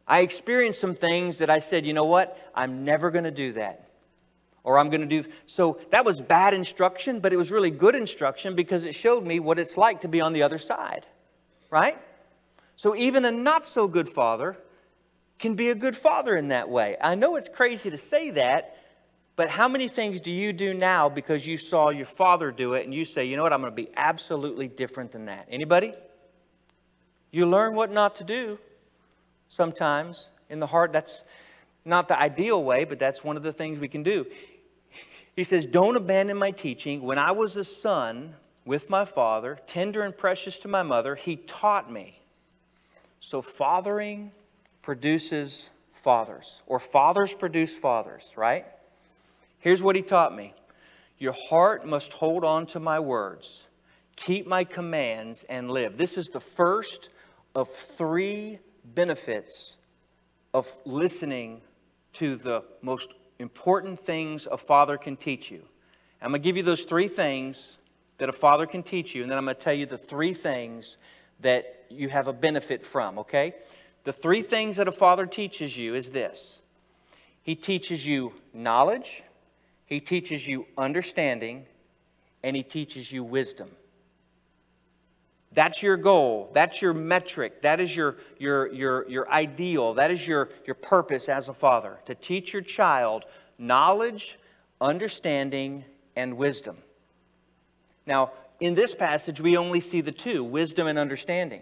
I 0.08 0.22
experienced 0.22 0.82
some 0.82 0.96
things 0.96 1.38
that 1.38 1.50
I 1.50 1.60
said, 1.60 1.86
you 1.86 1.94
know 1.94 2.06
what? 2.06 2.38
I'm 2.54 2.84
never 2.84 3.12
going 3.12 3.24
to 3.24 3.32
do 3.32 3.54
that 3.54 3.92
or 4.64 4.78
I'm 4.78 4.90
going 4.90 5.02
to 5.02 5.08
do. 5.08 5.30
So 5.46 5.80
that 5.90 6.06
was 6.06 6.22
bad 6.22 6.54
instruction, 6.54 7.20
but 7.20 7.34
it 7.34 7.38
was 7.38 7.52
really 7.52 7.72
good 7.72 7.96
instruction 7.96 8.56
because 8.56 8.84
it 8.84 8.94
showed 8.94 9.26
me 9.26 9.40
what 9.40 9.60
it's 9.60 9.78
like 9.78 10.02
to 10.02 10.08
be 10.08 10.22
on 10.22 10.34
the 10.34 10.44
other 10.44 10.58
side, 10.58 11.06
right? 11.70 11.98
So 12.76 12.96
even 12.96 13.26
a 13.26 13.32
not 13.32 13.68
so 13.68 13.88
good 13.88 14.10
father 14.10 14.58
can 15.40 15.56
be 15.56 15.70
a 15.70 15.76
good 15.76 15.96
father 15.96 16.36
in 16.36 16.50
that 16.50 16.70
way. 16.70 16.98
I 17.02 17.16
know 17.16 17.36
it's 17.36 17.50
crazy 17.50 17.90
to 17.90 17.98
say 17.98 18.32
that, 18.32 18.78
but 19.36 19.50
how 19.50 19.68
many 19.68 19.88
things 19.88 20.22
do 20.22 20.32
you 20.32 20.54
do 20.54 20.74
now 20.74 21.10
because 21.10 21.48
you 21.48 21.58
saw 21.58 21.90
your 21.90 22.06
father 22.06 22.52
do 22.52 22.74
it 22.74 22.86
and 22.86 22.94
you 22.94 23.06
say, 23.06 23.26
you 23.26 23.38
know 23.38 23.44
what, 23.44 23.54
I'm 23.54 23.62
going 23.62 23.72
to 23.72 23.76
be 23.76 23.90
absolutely 23.96 24.68
different 24.68 25.12
than 25.12 25.26
that? 25.26 25.48
Anybody? 25.50 25.94
You 27.32 27.48
learn 27.48 27.76
what 27.76 27.92
not 27.92 28.16
to 28.18 28.24
do 28.24 28.60
sometimes 29.52 30.30
in 30.50 30.60
the 30.60 30.68
heart. 30.68 30.92
That's 30.94 31.24
not 31.86 32.08
the 32.08 32.18
ideal 32.18 32.64
way, 32.64 32.86
but 32.86 32.98
that's 32.98 33.24
one 33.24 33.38
of 33.38 33.44
the 33.44 33.52
things 33.52 33.80
we 33.80 33.90
can 33.90 34.02
do. 34.02 34.26
He 35.36 35.44
says, 35.44 35.66
Don't 35.66 35.96
abandon 35.96 36.38
my 36.38 36.52
teaching. 36.52 37.04
When 37.04 37.20
I 37.20 37.32
was 37.32 37.56
a 37.56 37.64
son 37.64 38.36
with 38.66 38.90
my 38.90 39.06
father, 39.06 39.60
tender 39.68 40.02
and 40.02 40.18
precious 40.18 40.58
to 40.60 40.68
my 40.68 40.84
mother, 40.84 41.16
he 41.16 41.36
taught 41.36 41.92
me. 41.92 42.22
So, 43.20 43.42
fathering 43.42 44.32
produces 44.82 45.70
fathers, 45.94 46.62
or 46.66 46.80
fathers 46.80 47.34
produce 47.34 47.76
fathers, 47.76 48.32
right? 48.36 48.66
Here's 49.60 49.82
what 49.82 49.96
he 49.96 50.02
taught 50.02 50.36
me 50.36 50.54
Your 51.20 51.34
heart 51.34 51.86
must 51.86 52.14
hold 52.14 52.44
on 52.44 52.66
to 52.68 52.80
my 52.80 53.00
words, 53.00 53.66
keep 54.16 54.48
my 54.48 54.64
commands, 54.64 55.44
and 55.50 55.70
live. 55.70 55.98
This 55.98 56.18
is 56.18 56.30
the 56.30 56.40
first 56.40 57.10
of 57.54 57.70
three 57.70 58.60
benefits 58.84 59.78
of 60.54 60.72
listening 60.86 61.62
to 62.14 62.36
the 62.36 62.64
most 62.82 63.14
important 63.40 64.00
things 64.00 64.48
a 64.52 64.58
father 64.58 64.98
can 64.98 65.16
teach 65.16 65.50
you. 65.50 65.64
I'm 66.22 66.30
going 66.32 66.42
to 66.42 66.44
give 66.44 66.58
you 66.58 66.64
those 66.64 66.84
three 66.84 67.08
things 67.08 67.78
that 68.20 68.30
a 68.30 68.34
father 68.34 68.68
can 68.68 68.84
teach 68.84 69.16
you, 69.16 69.24
and 69.24 69.32
then 69.32 69.38
I'm 69.38 69.46
going 69.46 69.56
to 69.56 69.62
tell 69.62 69.74
you 69.74 69.88
the 69.88 69.98
three 69.98 70.34
things 70.34 70.98
that 71.40 71.86
you 71.90 72.10
have 72.10 72.28
a 72.28 72.34
benefit 72.34 72.86
from, 72.86 73.18
okay? 73.18 73.56
The 74.04 74.14
three 74.14 74.44
things 74.44 74.78
that 74.78 74.88
a 74.88 74.92
father 74.92 75.26
teaches 75.26 75.76
you 75.76 75.96
is 75.96 76.10
this 76.10 76.60
He 77.42 77.56
teaches 77.56 78.06
you 78.06 78.34
knowledge, 78.54 79.24
He 79.86 80.00
teaches 80.00 80.48
you 80.48 80.68
understanding, 80.78 81.66
and 82.44 82.56
He 82.56 82.62
teaches 82.62 83.12
you 83.12 83.24
wisdom. 83.24 83.72
That's 85.54 85.84
your 85.84 85.98
goal. 85.98 86.50
That's 86.54 86.82
your 86.82 86.94
metric. 86.94 87.62
That 87.62 87.82
is 87.82 87.96
your, 87.96 88.16
your, 88.38 88.72
your, 88.72 89.10
your 89.10 89.30
ideal. 89.30 89.94
That 89.96 90.10
is 90.10 90.26
your, 90.26 90.50
your 90.66 90.76
purpose 90.76 91.28
as 91.28 91.50
a 91.50 91.54
father 91.54 92.00
to 92.06 92.16
teach 92.16 92.54
your 92.54 92.62
child 92.62 93.26
knowledge, 93.58 94.40
understanding, 94.80 95.84
and 96.16 96.38
wisdom. 96.38 96.78
Now, 98.08 98.32
in 98.60 98.76
this 98.76 98.96
passage, 98.96 99.42
we 99.42 99.58
only 99.58 99.80
see 99.80 100.02
the 100.02 100.12
two 100.12 100.44
wisdom 100.44 100.88
and 100.88 100.98
understanding. 100.98 101.62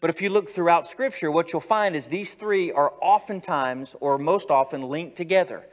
But 0.00 0.10
if 0.10 0.22
you 0.22 0.30
look 0.30 0.48
throughout 0.48 0.86
Scripture, 0.86 1.30
what 1.30 1.52
you'll 1.52 1.60
find 1.60 1.94
is 1.94 2.08
these 2.08 2.34
three 2.34 2.72
are 2.72 2.92
oftentimes, 3.00 3.94
or 4.00 4.18
most 4.18 4.50
often, 4.50 4.82
linked 4.82 5.16
together. 5.16 5.66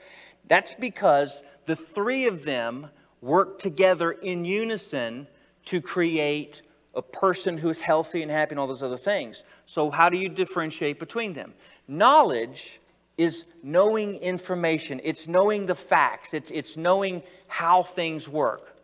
That's 0.48 0.74
because 0.74 1.42
the 1.66 1.76
three 1.76 2.26
of 2.28 2.44
them 2.44 2.90
work 3.22 3.60
together 3.60 4.12
in 4.12 4.46
unison 4.46 5.28
to 5.66 5.82
create 5.82 6.62
a 6.98 7.02
person 7.02 7.60
who 7.60 7.70
is 7.70 7.80
healthy 7.80 8.24
and 8.24 8.32
happy 8.32 8.52
and 8.52 8.60
all 8.60 8.68
those 8.68 8.84
other 8.84 8.98
things. 8.98 9.44
So, 9.66 9.92
how 9.92 10.10
do 10.10 10.18
you 10.18 10.28
differentiate 10.28 11.00
between 11.00 11.34
them? 11.34 11.54
Knowledge 11.88 12.82
is 13.18 13.46
knowing 13.64 14.16
information, 14.16 15.00
it's 15.04 15.28
knowing 15.28 15.68
the 15.68 15.76
facts, 15.76 16.34
it's, 16.34 16.52
it's 16.52 16.76
knowing 16.76 17.24
how 17.48 17.84
things 17.84 18.28
work. 18.28 18.76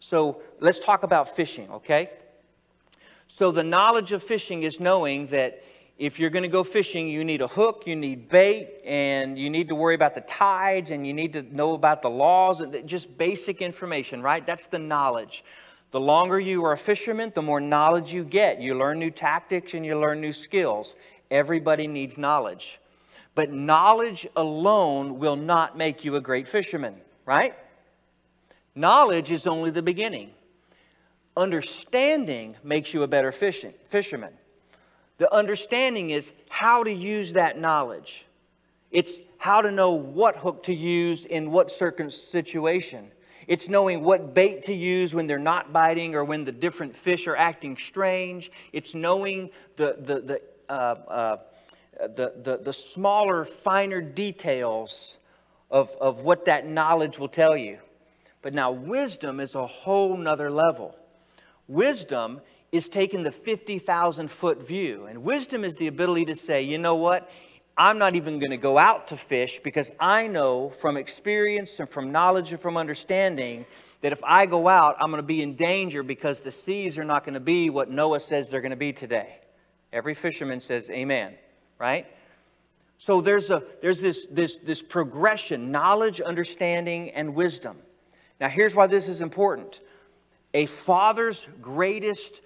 So, 0.00 0.40
let's 0.60 0.78
talk 0.78 1.02
about 1.02 1.36
fishing, 1.36 1.70
okay? 1.70 2.10
So, 3.28 3.52
the 3.52 3.62
knowledge 3.62 4.12
of 4.12 4.22
fishing 4.22 4.62
is 4.62 4.80
knowing 4.80 5.26
that 5.26 5.62
if 5.98 6.20
you're 6.20 6.30
going 6.30 6.44
to 6.44 6.48
go 6.48 6.62
fishing, 6.62 7.08
you 7.08 7.24
need 7.24 7.42
a 7.42 7.48
hook, 7.48 7.82
you 7.84 7.96
need 7.96 8.28
bait, 8.28 8.80
and 8.84 9.36
you 9.36 9.50
need 9.50 9.68
to 9.68 9.74
worry 9.74 9.96
about 9.96 10.14
the 10.14 10.20
tides, 10.22 10.90
and 10.90 11.06
you 11.06 11.12
need 11.12 11.32
to 11.34 11.42
know 11.42 11.74
about 11.74 12.02
the 12.02 12.10
laws, 12.10 12.60
and 12.60 12.86
just 12.86 13.18
basic 13.18 13.60
information, 13.60 14.22
right? 14.22 14.46
That's 14.46 14.66
the 14.66 14.78
knowledge. 14.78 15.44
The 15.90 16.00
longer 16.00 16.38
you 16.38 16.64
are 16.64 16.72
a 16.72 16.78
fisherman, 16.78 17.32
the 17.34 17.42
more 17.42 17.60
knowledge 17.60 18.12
you 18.12 18.24
get. 18.24 18.60
You 18.60 18.74
learn 18.74 18.98
new 18.98 19.10
tactics 19.10 19.72
and 19.74 19.86
you 19.86 19.98
learn 19.98 20.20
new 20.20 20.32
skills. 20.32 20.94
Everybody 21.30 21.86
needs 21.86 22.18
knowledge. 22.18 22.78
But 23.34 23.52
knowledge 23.52 24.26
alone 24.36 25.18
will 25.18 25.36
not 25.36 25.78
make 25.78 26.04
you 26.04 26.16
a 26.16 26.20
great 26.20 26.46
fisherman, 26.48 26.96
right? 27.24 27.54
Knowledge 28.74 29.30
is 29.30 29.46
only 29.46 29.70
the 29.70 29.82
beginning. 29.82 30.30
Understanding 31.36 32.56
makes 32.62 32.92
you 32.92 33.02
a 33.02 33.08
better 33.08 33.32
fishing, 33.32 33.72
fisherman. 33.86 34.32
The 35.18 35.32
understanding 35.32 36.10
is 36.10 36.32
how 36.48 36.84
to 36.84 36.92
use 36.92 37.32
that 37.32 37.58
knowledge. 37.58 38.26
It's 38.90 39.18
how 39.38 39.62
to 39.62 39.70
know 39.70 39.92
what 39.92 40.36
hook 40.36 40.64
to 40.64 40.74
use 40.74 41.24
in 41.24 41.50
what 41.50 41.70
certain 41.70 42.10
situation. 42.10 43.10
It's 43.48 43.66
knowing 43.66 44.04
what 44.04 44.34
bait 44.34 44.64
to 44.64 44.74
use 44.74 45.14
when 45.14 45.26
they're 45.26 45.38
not 45.38 45.72
biting 45.72 46.14
or 46.14 46.22
when 46.22 46.44
the 46.44 46.52
different 46.52 46.94
fish 46.94 47.26
are 47.26 47.36
acting 47.36 47.78
strange. 47.78 48.52
It's 48.74 48.94
knowing 48.94 49.48
the, 49.76 49.96
the, 49.98 50.20
the, 50.20 50.42
uh, 50.68 50.72
uh, 50.72 51.36
the, 51.98 52.34
the, 52.42 52.60
the 52.62 52.72
smaller, 52.74 53.46
finer 53.46 54.02
details 54.02 55.16
of, 55.70 55.90
of 55.98 56.20
what 56.20 56.44
that 56.44 56.68
knowledge 56.68 57.18
will 57.18 57.28
tell 57.28 57.56
you. 57.56 57.78
But 58.42 58.52
now, 58.52 58.70
wisdom 58.70 59.40
is 59.40 59.54
a 59.54 59.66
whole 59.66 60.16
nother 60.18 60.50
level. 60.50 60.94
Wisdom 61.66 62.42
is 62.70 62.88
taking 62.88 63.22
the 63.22 63.32
50,000 63.32 64.30
foot 64.30 64.66
view. 64.66 65.06
And 65.06 65.22
wisdom 65.22 65.64
is 65.64 65.76
the 65.76 65.86
ability 65.86 66.26
to 66.26 66.36
say, 66.36 66.62
you 66.62 66.76
know 66.76 66.96
what? 66.96 67.30
I'm 67.78 67.98
not 67.98 68.16
even 68.16 68.40
going 68.40 68.50
to 68.50 68.56
go 68.56 68.76
out 68.76 69.08
to 69.08 69.16
fish 69.16 69.60
because 69.62 69.92
I 70.00 70.26
know 70.26 70.70
from 70.70 70.96
experience 70.96 71.78
and 71.78 71.88
from 71.88 72.10
knowledge 72.10 72.50
and 72.50 72.60
from 72.60 72.76
understanding 72.76 73.64
that 74.00 74.10
if 74.10 74.22
I 74.24 74.46
go 74.46 74.66
out, 74.66 74.96
I'm 74.98 75.10
going 75.10 75.22
to 75.22 75.26
be 75.26 75.42
in 75.42 75.54
danger 75.54 76.02
because 76.02 76.40
the 76.40 76.50
seas 76.50 76.98
are 76.98 77.04
not 77.04 77.24
going 77.24 77.34
to 77.34 77.40
be 77.40 77.70
what 77.70 77.88
NOAA 77.88 78.20
says 78.20 78.50
they're 78.50 78.60
going 78.60 78.70
to 78.70 78.76
be 78.76 78.92
today. 78.92 79.38
Every 79.92 80.14
fisherman 80.14 80.58
says, 80.58 80.90
Amen, 80.90 81.34
right? 81.78 82.06
So 82.98 83.20
there's, 83.20 83.50
a, 83.50 83.62
there's 83.80 84.00
this, 84.00 84.26
this, 84.28 84.56
this 84.56 84.82
progression 84.82 85.70
knowledge, 85.70 86.20
understanding, 86.20 87.10
and 87.10 87.34
wisdom. 87.34 87.76
Now, 88.40 88.48
here's 88.48 88.74
why 88.74 88.88
this 88.88 89.08
is 89.08 89.20
important 89.20 89.80
a 90.52 90.66
father's 90.66 91.46
greatest 91.62 92.40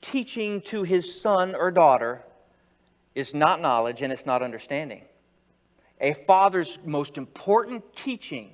teaching 0.00 0.60
to 0.62 0.82
his 0.82 1.20
son 1.20 1.54
or 1.54 1.70
daughter 1.70 2.24
is 3.18 3.34
not 3.34 3.60
knowledge 3.60 4.00
and 4.00 4.12
it's 4.12 4.24
not 4.24 4.42
understanding. 4.42 5.02
A 6.00 6.12
father's 6.12 6.78
most 6.84 7.18
important 7.18 7.96
teaching 7.96 8.50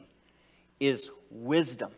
is 0.81 1.11
wisdom. 1.31 1.93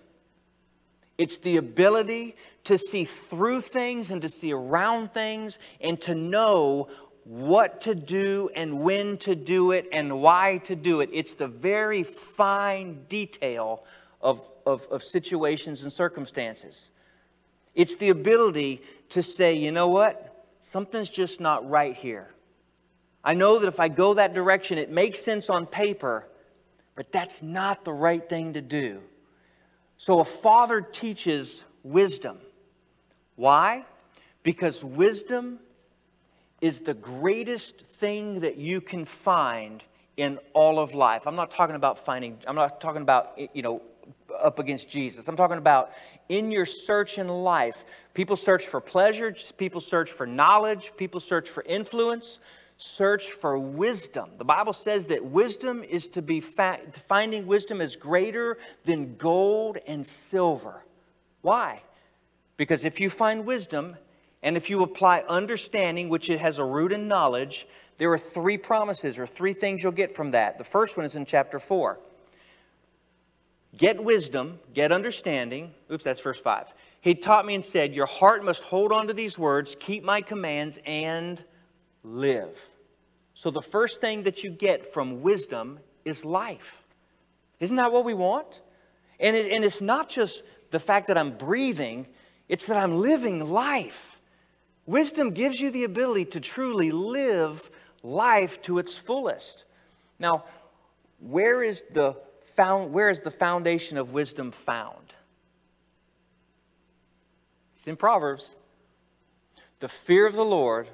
It's 1.16 1.38
the 1.38 1.58
ability 1.58 2.34
to 2.64 2.76
see 2.76 3.04
through 3.04 3.60
things 3.60 4.10
and 4.10 4.20
to 4.20 4.28
see 4.28 4.52
around 4.52 5.14
things 5.14 5.58
and 5.80 6.00
to 6.02 6.14
know 6.16 6.88
what 7.22 7.82
to 7.82 7.94
do 7.94 8.50
and 8.56 8.80
when 8.80 9.16
to 9.18 9.36
do 9.36 9.70
it 9.70 9.86
and 9.92 10.20
why 10.20 10.58
to 10.64 10.74
do 10.74 11.00
it. 11.00 11.10
It's 11.12 11.34
the 11.34 11.48
very 11.48 12.02
fine 12.02 13.04
detail 13.08 13.84
of, 14.20 14.40
of, 14.66 14.88
of 14.90 15.04
situations 15.04 15.84
and 15.84 15.92
circumstances. 15.92 16.90
It's 17.76 17.94
the 17.94 18.08
ability 18.08 18.82
to 19.10 19.22
say, 19.22 19.54
you 19.54 19.70
know 19.70 19.86
what? 19.86 20.44
Something's 20.60 21.08
just 21.08 21.40
not 21.40 21.68
right 21.70 21.94
here. 21.94 22.30
I 23.26 23.34
know 23.34 23.58
that 23.58 23.66
if 23.66 23.80
I 23.80 23.88
go 23.88 24.14
that 24.14 24.34
direction, 24.34 24.78
it 24.78 24.88
makes 24.88 25.18
sense 25.18 25.50
on 25.50 25.66
paper, 25.66 26.28
but 26.94 27.10
that's 27.10 27.42
not 27.42 27.84
the 27.84 27.92
right 27.92 28.26
thing 28.26 28.52
to 28.52 28.60
do. 28.60 29.00
So 29.96 30.20
a 30.20 30.24
father 30.24 30.80
teaches 30.80 31.64
wisdom. 31.82 32.38
Why? 33.34 33.84
Because 34.44 34.84
wisdom 34.84 35.58
is 36.60 36.82
the 36.82 36.94
greatest 36.94 37.80
thing 37.80 38.40
that 38.40 38.58
you 38.58 38.80
can 38.80 39.04
find 39.04 39.82
in 40.16 40.38
all 40.52 40.78
of 40.78 40.94
life. 40.94 41.26
I'm 41.26 41.34
not 41.34 41.50
talking 41.50 41.74
about 41.74 41.98
finding, 41.98 42.38
I'm 42.46 42.54
not 42.54 42.80
talking 42.80 43.02
about, 43.02 43.36
you 43.54 43.62
know, 43.62 43.82
up 44.40 44.60
against 44.60 44.88
Jesus. 44.88 45.26
I'm 45.26 45.36
talking 45.36 45.58
about 45.58 45.90
in 46.28 46.52
your 46.52 46.64
search 46.64 47.18
in 47.18 47.26
life. 47.26 47.84
People 48.14 48.36
search 48.36 48.66
for 48.66 48.80
pleasure, 48.80 49.34
people 49.56 49.80
search 49.80 50.12
for 50.12 50.28
knowledge, 50.28 50.92
people 50.96 51.18
search 51.18 51.50
for 51.50 51.64
influence, 51.64 52.38
search 52.78 53.32
for 53.32 53.58
wisdom. 53.58 54.30
The 54.36 54.44
Bible 54.44 54.72
says 54.72 55.06
that 55.06 55.24
wisdom 55.24 55.82
is 55.82 56.06
to 56.08 56.22
be 56.22 56.40
fa- 56.40 56.80
finding 57.08 57.46
wisdom 57.46 57.80
is 57.80 57.96
greater 57.96 58.58
than 58.84 59.16
gold 59.16 59.78
and 59.86 60.06
silver. 60.06 60.84
Why? 61.40 61.82
Because 62.56 62.84
if 62.84 63.00
you 63.00 63.08
find 63.08 63.46
wisdom 63.46 63.96
and 64.42 64.56
if 64.56 64.68
you 64.68 64.82
apply 64.82 65.24
understanding, 65.28 66.08
which 66.08 66.28
it 66.28 66.38
has 66.38 66.58
a 66.58 66.64
root 66.64 66.92
in 66.92 67.08
knowledge, 67.08 67.66
there 67.98 68.12
are 68.12 68.18
three 68.18 68.58
promises 68.58 69.18
or 69.18 69.26
three 69.26 69.54
things 69.54 69.82
you'll 69.82 69.92
get 69.92 70.14
from 70.14 70.32
that. 70.32 70.58
The 70.58 70.64
first 70.64 70.96
one 70.96 71.06
is 71.06 71.14
in 71.14 71.24
chapter 71.24 71.58
4. 71.58 71.98
Get 73.76 74.02
wisdom, 74.02 74.58
get 74.74 74.92
understanding. 74.92 75.74
Oops, 75.90 76.04
that's 76.04 76.20
verse 76.20 76.38
5. 76.38 76.72
He 77.00 77.14
taught 77.14 77.46
me 77.46 77.54
and 77.54 77.64
said, 77.64 77.94
Your 77.94 78.06
heart 78.06 78.44
must 78.44 78.62
hold 78.62 78.92
on 78.92 79.06
to 79.06 79.14
these 79.14 79.38
words, 79.38 79.76
keep 79.78 80.02
my 80.02 80.20
commands, 80.20 80.78
and 80.86 81.42
live. 82.06 82.56
So, 83.34 83.50
the 83.50 83.60
first 83.60 84.00
thing 84.00 84.22
that 84.22 84.42
you 84.42 84.50
get 84.50 84.92
from 84.94 85.20
wisdom 85.22 85.80
is 86.04 86.24
life. 86.24 86.82
Isn't 87.60 87.76
that 87.76 87.92
what 87.92 88.04
we 88.04 88.14
want? 88.14 88.60
And, 89.18 89.36
it, 89.36 89.52
and 89.52 89.64
it's 89.64 89.80
not 89.80 90.08
just 90.08 90.42
the 90.70 90.80
fact 90.80 91.08
that 91.08 91.18
I'm 91.18 91.36
breathing, 91.36 92.06
it's 92.48 92.66
that 92.66 92.76
I'm 92.76 93.00
living 93.00 93.50
life. 93.50 94.18
Wisdom 94.86 95.30
gives 95.30 95.60
you 95.60 95.70
the 95.70 95.84
ability 95.84 96.26
to 96.26 96.40
truly 96.40 96.92
live 96.92 97.70
life 98.02 98.62
to 98.62 98.78
its 98.78 98.94
fullest. 98.94 99.64
Now, 100.18 100.44
where 101.18 101.62
is 101.62 101.84
the, 101.92 102.16
found, 102.54 102.92
where 102.92 103.08
is 103.08 103.20
the 103.20 103.30
foundation 103.30 103.98
of 103.98 104.12
wisdom 104.12 104.52
found? 104.52 105.14
It's 107.76 107.86
in 107.86 107.96
Proverbs. 107.96 108.54
The 109.80 109.88
fear 109.88 110.26
of 110.26 110.34
the 110.34 110.44
Lord 110.44 110.88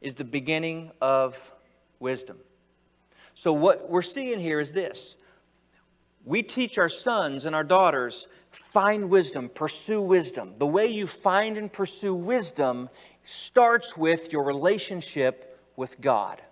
is 0.00 0.14
the 0.14 0.24
beginning 0.24 0.90
of 1.00 1.38
wisdom. 1.98 2.38
So, 3.34 3.52
what 3.52 3.90
we're 3.90 4.02
seeing 4.02 4.38
here 4.38 4.60
is 4.60 4.72
this 4.72 5.16
we 6.24 6.42
teach 6.42 6.78
our 6.78 6.88
sons 6.88 7.44
and 7.44 7.54
our 7.54 7.64
daughters 7.64 8.26
find 8.50 9.10
wisdom, 9.10 9.48
pursue 9.48 10.00
wisdom. 10.00 10.54
The 10.56 10.66
way 10.66 10.86
you 10.86 11.06
find 11.06 11.56
and 11.56 11.72
pursue 11.72 12.14
wisdom 12.14 12.88
starts 13.22 13.96
with 13.96 14.32
your 14.32 14.44
relationship 14.44 15.60
with 15.76 16.00
God. 16.00 16.42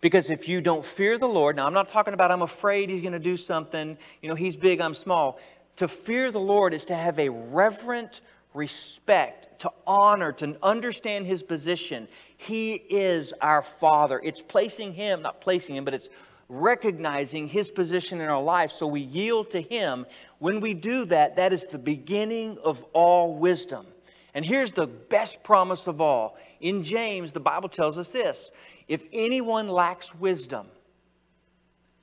Because 0.00 0.30
if 0.30 0.48
you 0.48 0.60
don't 0.60 0.84
fear 0.84 1.18
the 1.18 1.28
Lord, 1.28 1.56
now 1.56 1.66
I'm 1.66 1.72
not 1.72 1.88
talking 1.88 2.14
about 2.14 2.30
I'm 2.30 2.42
afraid 2.42 2.90
he's 2.90 3.00
going 3.00 3.12
to 3.12 3.18
do 3.18 3.36
something, 3.36 3.96
you 4.22 4.28
know, 4.28 4.34
he's 4.34 4.56
big, 4.56 4.80
I'm 4.80 4.94
small. 4.94 5.38
To 5.76 5.88
fear 5.88 6.30
the 6.30 6.40
Lord 6.40 6.74
is 6.74 6.84
to 6.86 6.94
have 6.94 7.18
a 7.18 7.30
reverent 7.30 8.20
respect, 8.52 9.60
to 9.60 9.72
honor, 9.86 10.30
to 10.32 10.56
understand 10.62 11.26
his 11.26 11.42
position. 11.42 12.06
He 12.44 12.74
is 12.74 13.32
our 13.40 13.62
Father. 13.62 14.20
It's 14.22 14.42
placing 14.42 14.94
him, 14.94 15.22
not 15.22 15.40
placing 15.40 15.76
him, 15.76 15.84
but 15.84 15.94
it's 15.94 16.10
recognizing 16.48 17.48
his 17.48 17.70
position 17.70 18.20
in 18.20 18.28
our 18.28 18.42
life 18.42 18.70
so 18.70 18.86
we 18.86 19.00
yield 19.00 19.50
to 19.52 19.60
him. 19.60 20.04
When 20.38 20.60
we 20.60 20.74
do 20.74 21.06
that, 21.06 21.36
that 21.36 21.52
is 21.54 21.66
the 21.66 21.78
beginning 21.78 22.58
of 22.62 22.84
all 22.92 23.34
wisdom. 23.34 23.86
And 24.34 24.44
here's 24.44 24.72
the 24.72 24.86
best 24.86 25.42
promise 25.42 25.86
of 25.86 26.00
all. 26.00 26.36
In 26.60 26.82
James, 26.82 27.32
the 27.32 27.40
Bible 27.40 27.68
tells 27.68 27.96
us 27.96 28.10
this 28.10 28.50
if 28.88 29.04
anyone 29.12 29.68
lacks 29.68 30.14
wisdom, 30.14 30.66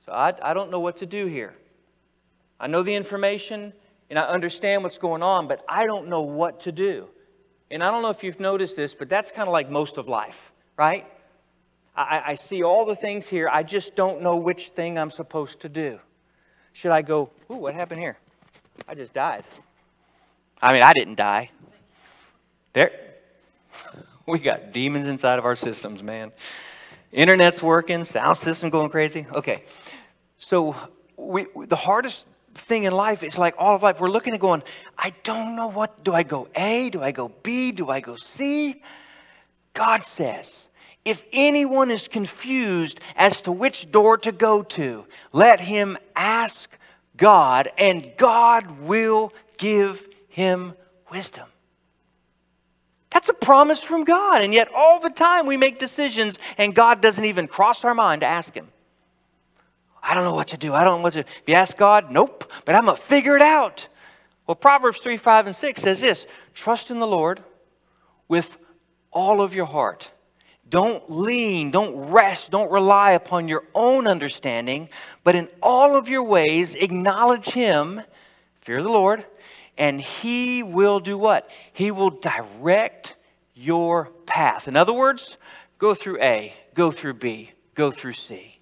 so 0.04 0.12
I, 0.12 0.34
I 0.42 0.54
don't 0.54 0.70
know 0.70 0.80
what 0.80 0.96
to 0.98 1.06
do 1.06 1.26
here. 1.26 1.54
I 2.58 2.66
know 2.66 2.82
the 2.82 2.94
information 2.94 3.72
and 4.10 4.18
I 4.18 4.22
understand 4.22 4.82
what's 4.82 4.98
going 4.98 5.22
on, 5.22 5.46
but 5.46 5.64
I 5.68 5.86
don't 5.86 6.08
know 6.08 6.22
what 6.22 6.60
to 6.60 6.72
do. 6.72 7.08
And 7.72 7.82
I 7.82 7.90
don't 7.90 8.02
know 8.02 8.10
if 8.10 8.22
you've 8.22 8.38
noticed 8.38 8.76
this, 8.76 8.92
but 8.92 9.08
that's 9.08 9.30
kind 9.30 9.48
of 9.48 9.52
like 9.52 9.70
most 9.70 9.96
of 9.96 10.06
life, 10.06 10.52
right? 10.76 11.06
I, 11.96 12.22
I, 12.26 12.34
see 12.34 12.62
all 12.62 12.84
the 12.84 12.94
things 12.94 13.26
here. 13.26 13.48
I 13.50 13.62
just 13.62 13.96
don't 13.96 14.20
know 14.20 14.36
which 14.36 14.68
thing 14.68 14.98
I'm 14.98 15.08
supposed 15.08 15.60
to 15.60 15.70
do. 15.70 15.98
Should 16.74 16.90
I 16.90 17.00
go, 17.00 17.30
ooh, 17.50 17.56
what 17.56 17.74
happened 17.74 18.00
here? 18.00 18.18
I 18.86 18.94
just 18.94 19.14
died. 19.14 19.44
I 20.60 20.74
mean, 20.74 20.82
I 20.82 20.92
didn't 20.92 21.16
die. 21.16 21.50
There. 22.74 22.92
We 24.24 24.38
got 24.38 24.72
demons 24.72 25.08
inside 25.08 25.40
of 25.40 25.44
our 25.44 25.56
systems, 25.56 26.00
man. 26.00 26.30
Internet's 27.10 27.60
working, 27.60 28.04
sound 28.04 28.36
system 28.36 28.70
going 28.70 28.88
crazy. 28.88 29.26
Okay. 29.34 29.64
So 30.38 30.76
we, 31.16 31.46
the 31.56 31.74
hardest 31.74 32.24
thing 32.54 32.84
in 32.84 32.92
life 32.92 33.22
is 33.22 33.38
like 33.38 33.54
all 33.58 33.74
of 33.74 33.82
life. 33.82 34.00
We're 34.00 34.10
looking 34.10 34.34
at 34.34 34.40
going, 34.40 34.62
I 34.96 35.12
don't 35.22 35.56
know 35.56 35.68
what, 35.68 36.04
do 36.04 36.14
I 36.14 36.22
go 36.22 36.48
A? 36.54 36.90
Do 36.90 37.02
I 37.02 37.12
go 37.12 37.32
B? 37.42 37.72
Do 37.72 37.90
I 37.90 38.00
go 38.00 38.16
C? 38.16 38.82
God 39.74 40.04
says, 40.04 40.66
if 41.04 41.24
anyone 41.32 41.90
is 41.90 42.06
confused 42.08 43.00
as 43.16 43.40
to 43.42 43.52
which 43.52 43.90
door 43.90 44.18
to 44.18 44.32
go 44.32 44.62
to, 44.62 45.04
let 45.32 45.60
him 45.60 45.98
ask 46.14 46.70
God, 47.16 47.68
and 47.76 48.12
God 48.16 48.80
will 48.80 49.32
give 49.58 50.06
him 50.28 50.74
wisdom. 51.10 51.46
That's 53.12 53.28
a 53.28 53.34
promise 53.34 53.80
from 53.80 54.04
God. 54.04 54.42
And 54.42 54.54
yet, 54.54 54.68
all 54.74 54.98
the 54.98 55.10
time 55.10 55.46
we 55.46 55.58
make 55.58 55.78
decisions, 55.78 56.38
and 56.56 56.74
God 56.74 57.02
doesn't 57.02 57.24
even 57.24 57.46
cross 57.46 57.84
our 57.84 57.94
mind 57.94 58.22
to 58.22 58.26
ask 58.26 58.54
Him. 58.54 58.68
I 60.02 60.14
don't 60.14 60.24
know 60.24 60.34
what 60.34 60.48
to 60.48 60.56
do. 60.56 60.74
I 60.74 60.84
don't 60.84 60.98
know 60.98 61.02
what 61.04 61.12
to 61.12 61.22
do. 61.22 61.28
If 61.28 61.42
you 61.46 61.54
ask 61.54 61.76
God, 61.76 62.10
nope, 62.10 62.50
but 62.64 62.74
I'm 62.74 62.86
going 62.86 62.96
to 62.96 63.02
figure 63.02 63.36
it 63.36 63.42
out. 63.42 63.86
Well, 64.46 64.56
Proverbs 64.56 64.98
3, 64.98 65.16
5, 65.16 65.46
and 65.46 65.56
6 65.56 65.80
says 65.80 66.00
this 66.00 66.26
Trust 66.54 66.90
in 66.90 66.98
the 66.98 67.06
Lord 67.06 67.42
with 68.28 68.58
all 69.12 69.40
of 69.40 69.54
your 69.54 69.66
heart. 69.66 70.10
Don't 70.68 71.10
lean, 71.10 71.70
don't 71.70 71.94
rest, 72.10 72.50
don't 72.50 72.72
rely 72.72 73.12
upon 73.12 73.46
your 73.46 73.64
own 73.74 74.06
understanding, 74.06 74.88
but 75.22 75.34
in 75.34 75.48
all 75.62 75.96
of 75.96 76.08
your 76.08 76.22
ways, 76.22 76.74
acknowledge 76.74 77.50
Him, 77.50 78.00
fear 78.62 78.82
the 78.82 78.88
Lord, 78.88 79.26
and 79.76 80.00
He 80.00 80.62
will 80.62 80.98
do 80.98 81.18
what? 81.18 81.48
He 81.72 81.90
will 81.90 82.08
direct 82.08 83.14
your 83.54 84.06
path. 84.24 84.66
In 84.66 84.76
other 84.76 84.94
words, 84.94 85.36
go 85.76 85.92
through 85.92 86.22
A, 86.22 86.54
go 86.72 86.90
through 86.90 87.14
B, 87.14 87.52
go 87.74 87.90
through 87.90 88.14
C. 88.14 88.61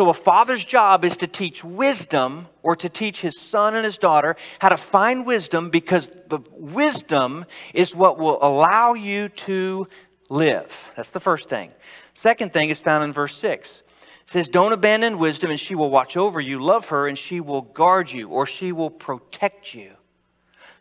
So, 0.00 0.08
a 0.08 0.14
father's 0.14 0.64
job 0.64 1.04
is 1.04 1.18
to 1.18 1.26
teach 1.26 1.62
wisdom 1.62 2.48
or 2.62 2.74
to 2.74 2.88
teach 2.88 3.20
his 3.20 3.38
son 3.38 3.74
and 3.74 3.84
his 3.84 3.98
daughter 3.98 4.34
how 4.58 4.70
to 4.70 4.78
find 4.78 5.26
wisdom 5.26 5.68
because 5.68 6.08
the 6.28 6.40
wisdom 6.52 7.44
is 7.74 7.94
what 7.94 8.18
will 8.18 8.38
allow 8.40 8.94
you 8.94 9.28
to 9.28 9.88
live. 10.30 10.90
That's 10.96 11.10
the 11.10 11.20
first 11.20 11.50
thing. 11.50 11.70
Second 12.14 12.54
thing 12.54 12.70
is 12.70 12.80
found 12.80 13.04
in 13.04 13.12
verse 13.12 13.36
6. 13.36 13.68
It 13.68 13.84
says, 14.24 14.48
Don't 14.48 14.72
abandon 14.72 15.18
wisdom, 15.18 15.50
and 15.50 15.60
she 15.60 15.74
will 15.74 15.90
watch 15.90 16.16
over 16.16 16.40
you. 16.40 16.60
Love 16.60 16.88
her, 16.88 17.06
and 17.06 17.18
she 17.18 17.40
will 17.40 17.60
guard 17.60 18.10
you, 18.10 18.30
or 18.30 18.46
she 18.46 18.72
will 18.72 18.88
protect 18.88 19.74
you. 19.74 19.90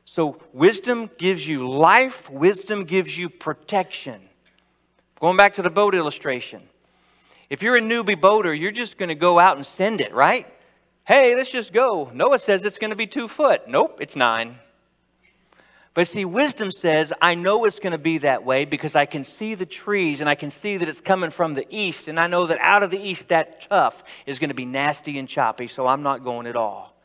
So, 0.05 0.41
wisdom 0.53 1.10
gives 1.17 1.45
you 1.45 1.69
life, 1.69 2.29
wisdom 2.29 2.86
gives 2.86 3.17
you 3.17 3.27
protection. 3.27 4.21
Going 5.19 5.36
back 5.36 5.55
to 5.55 5.62
the 5.62 5.69
boat 5.69 5.93
illustration. 5.93 6.68
If 7.49 7.63
you're 7.63 7.77
a 7.77 7.81
newbie 7.81 8.19
boater, 8.19 8.53
you're 8.53 8.71
just 8.71 8.97
going 8.97 9.09
to 9.09 9.15
go 9.15 9.39
out 9.39 9.55
and 9.57 9.65
send 9.65 10.01
it, 10.01 10.13
right? 10.13 10.45
Hey, 11.05 11.35
let's 11.35 11.49
just 11.49 11.73
go. 11.73 12.05
NOAA 12.13 12.39
says 12.39 12.63
it's 12.63 12.77
going 12.77 12.91
to 12.91 12.95
be 12.95 13.07
two 13.07 13.27
foot. 13.27 13.67
Nope, 13.67 13.99
it's 13.99 14.15
nine. 14.15 14.59
But 15.95 16.07
see, 16.07 16.23
wisdom 16.23 16.69
says, 16.69 17.12
I 17.19 17.33
know 17.33 17.65
it's 17.65 17.79
going 17.79 17.93
to 17.93 17.97
be 17.97 18.19
that 18.19 18.45
way 18.45 18.65
because 18.65 18.95
I 18.95 19.05
can 19.07 19.23
see 19.23 19.55
the 19.55 19.65
trees 19.65 20.21
and 20.21 20.29
I 20.29 20.35
can 20.35 20.51
see 20.51 20.77
that 20.77 20.88
it's 20.88 21.01
coming 21.01 21.31
from 21.31 21.55
the 21.55 21.65
east. 21.69 22.07
And 22.07 22.19
I 22.19 22.27
know 22.27 22.45
that 22.45 22.59
out 22.62 22.83
of 22.83 22.91
the 22.91 23.01
east, 23.01 23.29
that 23.29 23.62
tough 23.62 24.03
is 24.27 24.38
going 24.38 24.49
to 24.49 24.55
be 24.55 24.65
nasty 24.65 25.17
and 25.17 25.27
choppy, 25.27 25.67
so 25.67 25.88
I'm 25.88 26.03
not 26.03 26.23
going 26.23 26.45
at 26.45 26.55
all. 26.55 26.95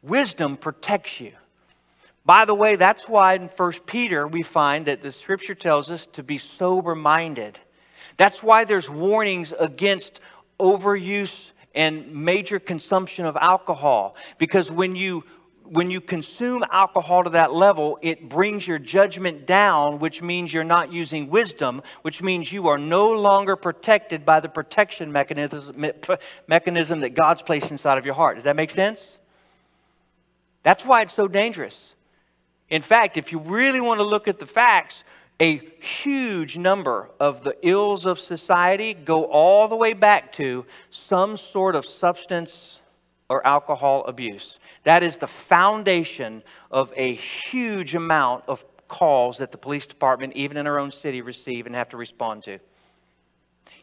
Wisdom 0.00 0.56
protects 0.56 1.20
you. 1.20 1.32
By 2.24 2.44
the 2.44 2.54
way, 2.54 2.76
that's 2.76 3.08
why 3.08 3.34
in 3.34 3.48
1 3.48 3.72
Peter 3.86 4.26
we 4.28 4.42
find 4.42 4.86
that 4.86 5.02
the 5.02 5.10
scripture 5.10 5.54
tells 5.54 5.90
us 5.90 6.06
to 6.12 6.22
be 6.22 6.38
sober 6.38 6.94
minded. 6.94 7.58
That's 8.18 8.42
why 8.42 8.64
there's 8.64 8.90
warnings 8.90 9.54
against 9.58 10.20
overuse 10.60 11.52
and 11.74 12.12
major 12.12 12.58
consumption 12.58 13.24
of 13.24 13.36
alcohol. 13.36 14.16
Because 14.36 14.70
when 14.70 14.94
you 14.94 15.24
when 15.70 15.90
you 15.90 16.00
consume 16.00 16.64
alcohol 16.70 17.24
to 17.24 17.30
that 17.30 17.52
level, 17.52 17.98
it 18.00 18.26
brings 18.26 18.66
your 18.66 18.78
judgment 18.78 19.46
down, 19.46 19.98
which 19.98 20.22
means 20.22 20.52
you're 20.52 20.64
not 20.64 20.90
using 20.90 21.28
wisdom, 21.28 21.82
which 22.00 22.22
means 22.22 22.50
you 22.50 22.68
are 22.68 22.78
no 22.78 23.10
longer 23.10 23.54
protected 23.54 24.24
by 24.24 24.40
the 24.40 24.48
protection 24.48 25.12
mechanism, 25.12 25.84
mechanism 26.46 27.00
that 27.00 27.10
God's 27.10 27.42
placed 27.42 27.70
inside 27.70 27.98
of 27.98 28.06
your 28.06 28.14
heart. 28.14 28.36
Does 28.36 28.44
that 28.44 28.56
make 28.56 28.70
sense? 28.70 29.18
That's 30.62 30.86
why 30.86 31.02
it's 31.02 31.12
so 31.14 31.28
dangerous. 31.28 31.94
In 32.70 32.80
fact, 32.80 33.18
if 33.18 33.30
you 33.30 33.38
really 33.38 33.80
want 33.80 34.00
to 34.00 34.04
look 34.04 34.26
at 34.26 34.38
the 34.38 34.46
facts, 34.46 35.04
a 35.40 35.58
huge 35.80 36.56
number 36.56 37.10
of 37.20 37.44
the 37.44 37.56
ills 37.62 38.04
of 38.04 38.18
society 38.18 38.92
go 38.92 39.24
all 39.24 39.68
the 39.68 39.76
way 39.76 39.92
back 39.92 40.32
to 40.32 40.66
some 40.90 41.36
sort 41.36 41.76
of 41.76 41.86
substance 41.86 42.80
or 43.28 43.46
alcohol 43.46 44.04
abuse. 44.04 44.58
That 44.82 45.02
is 45.02 45.18
the 45.18 45.26
foundation 45.26 46.42
of 46.70 46.92
a 46.96 47.12
huge 47.12 47.94
amount 47.94 48.44
of 48.48 48.64
calls 48.88 49.38
that 49.38 49.52
the 49.52 49.58
police 49.58 49.86
department, 49.86 50.32
even 50.34 50.56
in 50.56 50.66
our 50.66 50.78
own 50.78 50.90
city, 50.90 51.20
receive 51.20 51.66
and 51.66 51.74
have 51.74 51.90
to 51.90 51.96
respond 51.96 52.42
to. 52.44 52.58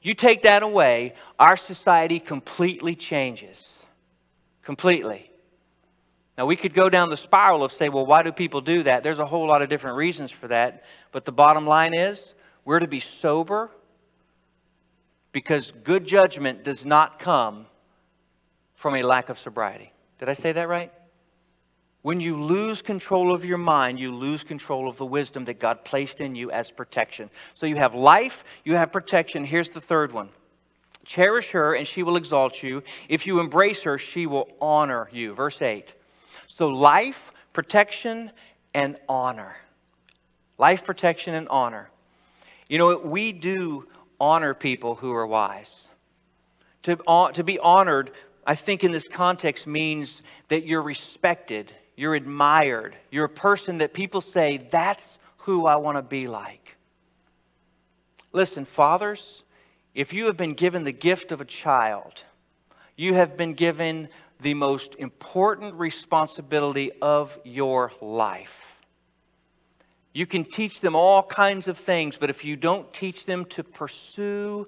You 0.01 0.13
take 0.13 0.41
that 0.43 0.61
away, 0.61 1.13
our 1.39 1.55
society 1.55 2.19
completely 2.19 2.95
changes. 2.95 3.77
Completely. 4.61 5.31
Now, 6.37 6.45
we 6.45 6.55
could 6.55 6.73
go 6.73 6.89
down 6.89 7.09
the 7.09 7.17
spiral 7.17 7.63
of 7.63 7.71
say, 7.71 7.87
well, 7.87 8.05
why 8.05 8.21
do 8.21 8.31
people 8.31 8.59
do 8.59 8.83
that? 8.83 9.03
There's 9.03 9.19
a 9.19 9.25
whole 9.25 9.47
lot 9.47 9.61
of 9.61 9.69
different 9.69 9.97
reasons 9.97 10.31
for 10.31 10.47
that. 10.49 10.83
But 11.11 11.23
the 11.23 11.31
bottom 11.31 11.65
line 11.65 11.93
is, 11.93 12.33
we're 12.65 12.79
to 12.79 12.87
be 12.87 12.99
sober 12.99 13.71
because 15.31 15.71
good 15.83 16.05
judgment 16.05 16.63
does 16.63 16.85
not 16.85 17.19
come 17.19 17.67
from 18.73 18.95
a 18.95 19.03
lack 19.03 19.29
of 19.29 19.37
sobriety. 19.37 19.91
Did 20.19 20.29
I 20.29 20.33
say 20.33 20.51
that 20.51 20.67
right? 20.67 20.91
When 22.01 22.19
you 22.19 22.39
lose 22.39 22.81
control 22.81 23.33
of 23.33 23.45
your 23.45 23.57
mind, 23.57 23.99
you 23.99 24.13
lose 24.13 24.43
control 24.43 24.87
of 24.87 24.97
the 24.97 25.05
wisdom 25.05 25.45
that 25.45 25.59
God 25.59 25.83
placed 25.83 26.21
in 26.21 26.35
you 26.35 26.51
as 26.51 26.69
protection. 26.69 27.29
So 27.53 27.65
you 27.65 27.77
have 27.77 27.95
life, 27.95 28.43
you 28.63 28.75
have 28.75 28.91
protection. 28.91 29.43
Here's 29.43 29.71
the 29.71 29.81
third 29.81 30.11
one 30.11 30.29
Cherish 31.03 31.51
her, 31.51 31.73
and 31.73 31.87
she 31.87 32.03
will 32.03 32.17
exalt 32.17 32.61
you. 32.61 32.83
If 33.09 33.25
you 33.25 33.39
embrace 33.39 33.83
her, 33.83 33.97
she 33.97 34.27
will 34.27 34.49
honor 34.61 35.09
you. 35.11 35.33
Verse 35.33 35.61
8. 35.61 35.95
So, 36.47 36.67
life, 36.67 37.31
protection, 37.53 38.31
and 38.73 38.97
honor. 39.07 39.55
Life, 40.57 40.83
protection, 40.83 41.33
and 41.33 41.47
honor. 41.49 41.89
You 42.69 42.77
know, 42.77 42.97
we 42.97 43.31
do 43.33 43.87
honor 44.19 44.53
people 44.53 44.95
who 44.95 45.11
are 45.11 45.27
wise. 45.27 45.87
To, 46.83 46.97
uh, 47.07 47.31
to 47.31 47.43
be 47.43 47.59
honored, 47.59 48.11
I 48.45 48.55
think 48.55 48.83
in 48.83 48.91
this 48.91 49.07
context 49.07 49.65
means 49.65 50.21
that 50.49 50.65
you're 50.65 50.81
respected, 50.81 51.73
you're 51.95 52.15
admired, 52.15 52.95
you're 53.11 53.25
a 53.25 53.29
person 53.29 53.79
that 53.79 53.93
people 53.93 54.21
say, 54.21 54.57
that's 54.69 55.17
who 55.39 55.65
I 55.65 55.77
want 55.77 55.97
to 55.97 56.01
be 56.01 56.27
like. 56.27 56.75
Listen, 58.31 58.65
fathers, 58.65 59.43
if 59.93 60.11
you 60.11 60.25
have 60.25 60.37
been 60.37 60.53
given 60.53 60.83
the 60.83 60.91
gift 60.91 61.31
of 61.31 61.39
a 61.39 61.45
child, 61.45 62.23
you 62.95 63.13
have 63.13 63.37
been 63.37 63.53
given 63.53 64.09
the 64.41 64.53
most 64.53 64.95
important 64.95 65.75
responsibility 65.75 66.91
of 67.01 67.39
your 67.43 67.91
life. 68.01 68.61
You 70.13 70.25
can 70.25 70.45
teach 70.45 70.79
them 70.79 70.95
all 70.95 71.23
kinds 71.23 71.67
of 71.67 71.77
things, 71.77 72.17
but 72.17 72.29
if 72.29 72.45
you 72.45 72.55
don't 72.55 72.91
teach 72.93 73.25
them 73.25 73.45
to 73.45 73.63
pursue 73.63 74.65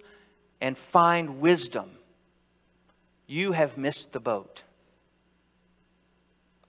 and 0.59 0.77
find 0.77 1.39
wisdom, 1.39 1.89
you 3.27 3.53
have 3.53 3.77
missed 3.77 4.11
the 4.11 4.19
boat. 4.19 4.63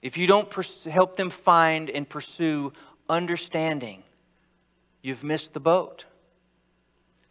If 0.00 0.16
you 0.16 0.26
don't 0.26 0.48
pers- 0.48 0.84
help 0.84 1.16
them 1.16 1.30
find 1.30 1.90
and 1.90 2.08
pursue 2.08 2.72
understanding, 3.08 4.04
you've 5.02 5.24
missed 5.24 5.54
the 5.54 5.60
boat. 5.60 6.04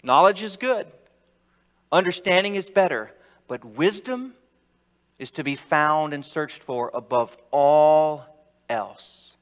Knowledge 0.04 0.44
is 0.44 0.58
good, 0.58 0.88
understanding 1.92 2.56
is 2.56 2.70
better, 2.70 3.14
but 3.48 3.64
wisdom 3.64 4.34
is 5.20 5.32
to 5.32 5.44
be 5.44 5.56
found 5.56 6.14
and 6.14 6.26
searched 6.26 6.62
for 6.62 6.92
above 6.94 7.38
all 7.52 8.26
else. 8.70 9.34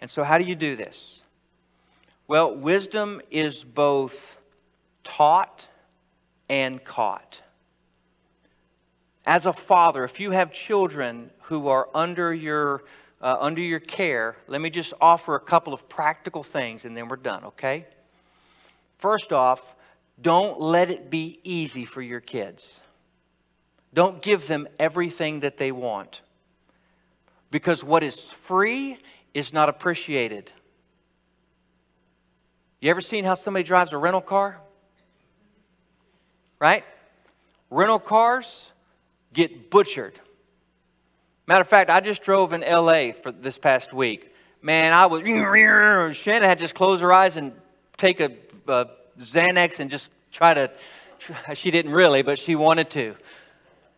And 0.00 0.10
so, 0.10 0.22
how 0.24 0.38
do 0.38 0.44
you 0.44 0.54
do 0.54 0.76
this? 0.76 1.22
Well, 2.26 2.54
wisdom 2.54 3.20
is 3.30 3.64
both 3.64 4.38
taught 5.02 5.68
and 6.48 6.82
caught. 6.82 7.40
As 9.26 9.46
a 9.46 9.52
father, 9.52 10.04
if 10.04 10.20
you 10.20 10.32
have 10.32 10.52
children 10.52 11.30
who 11.42 11.68
are 11.68 11.88
under 11.94 12.34
your, 12.34 12.84
uh, 13.22 13.36
under 13.40 13.62
your 13.62 13.80
care, 13.80 14.36
let 14.48 14.60
me 14.60 14.68
just 14.68 14.92
offer 15.00 15.34
a 15.34 15.40
couple 15.40 15.72
of 15.72 15.88
practical 15.88 16.42
things 16.42 16.84
and 16.84 16.96
then 16.96 17.08
we're 17.08 17.16
done, 17.16 17.44
okay? 17.44 17.86
First 18.98 19.32
off, 19.32 19.74
don't 20.20 20.60
let 20.60 20.90
it 20.90 21.10
be 21.10 21.40
easy 21.42 21.84
for 21.84 22.02
your 22.02 22.20
kids. 22.20 22.80
Don't 23.94 24.20
give 24.20 24.48
them 24.48 24.66
everything 24.78 25.40
that 25.40 25.56
they 25.56 25.72
want. 25.72 26.20
Because 27.50 27.84
what 27.84 28.02
is 28.02 28.20
free 28.42 28.98
is 29.32 29.52
not 29.52 29.68
appreciated. 29.68 30.50
You 32.80 32.90
ever 32.90 33.00
seen 33.00 33.24
how 33.24 33.34
somebody 33.34 33.62
drives 33.62 33.92
a 33.92 33.98
rental 33.98 34.20
car? 34.20 34.60
Right? 36.58 36.84
Rental 37.70 38.00
cars 38.00 38.72
get 39.32 39.70
butchered. 39.70 40.18
Matter 41.46 41.60
of 41.60 41.68
fact, 41.68 41.90
I 41.90 42.00
just 42.00 42.22
drove 42.22 42.52
in 42.52 42.62
LA 42.62 43.12
for 43.12 43.30
this 43.30 43.58
past 43.58 43.92
week. 43.92 44.34
Man, 44.60 44.92
I 44.92 45.06
was. 45.06 45.22
Shannon 46.16 46.48
had 46.48 46.58
just 46.58 46.74
close 46.74 47.00
her 47.00 47.12
eyes 47.12 47.36
and 47.36 47.52
take 47.96 48.20
a, 48.20 48.32
a 48.66 48.88
Xanax 49.20 49.78
and 49.78 49.90
just 49.90 50.10
try 50.32 50.54
to. 50.54 50.70
She 51.54 51.70
didn't 51.70 51.92
really, 51.92 52.22
but 52.22 52.38
she 52.38 52.54
wanted 52.54 52.90
to. 52.90 53.16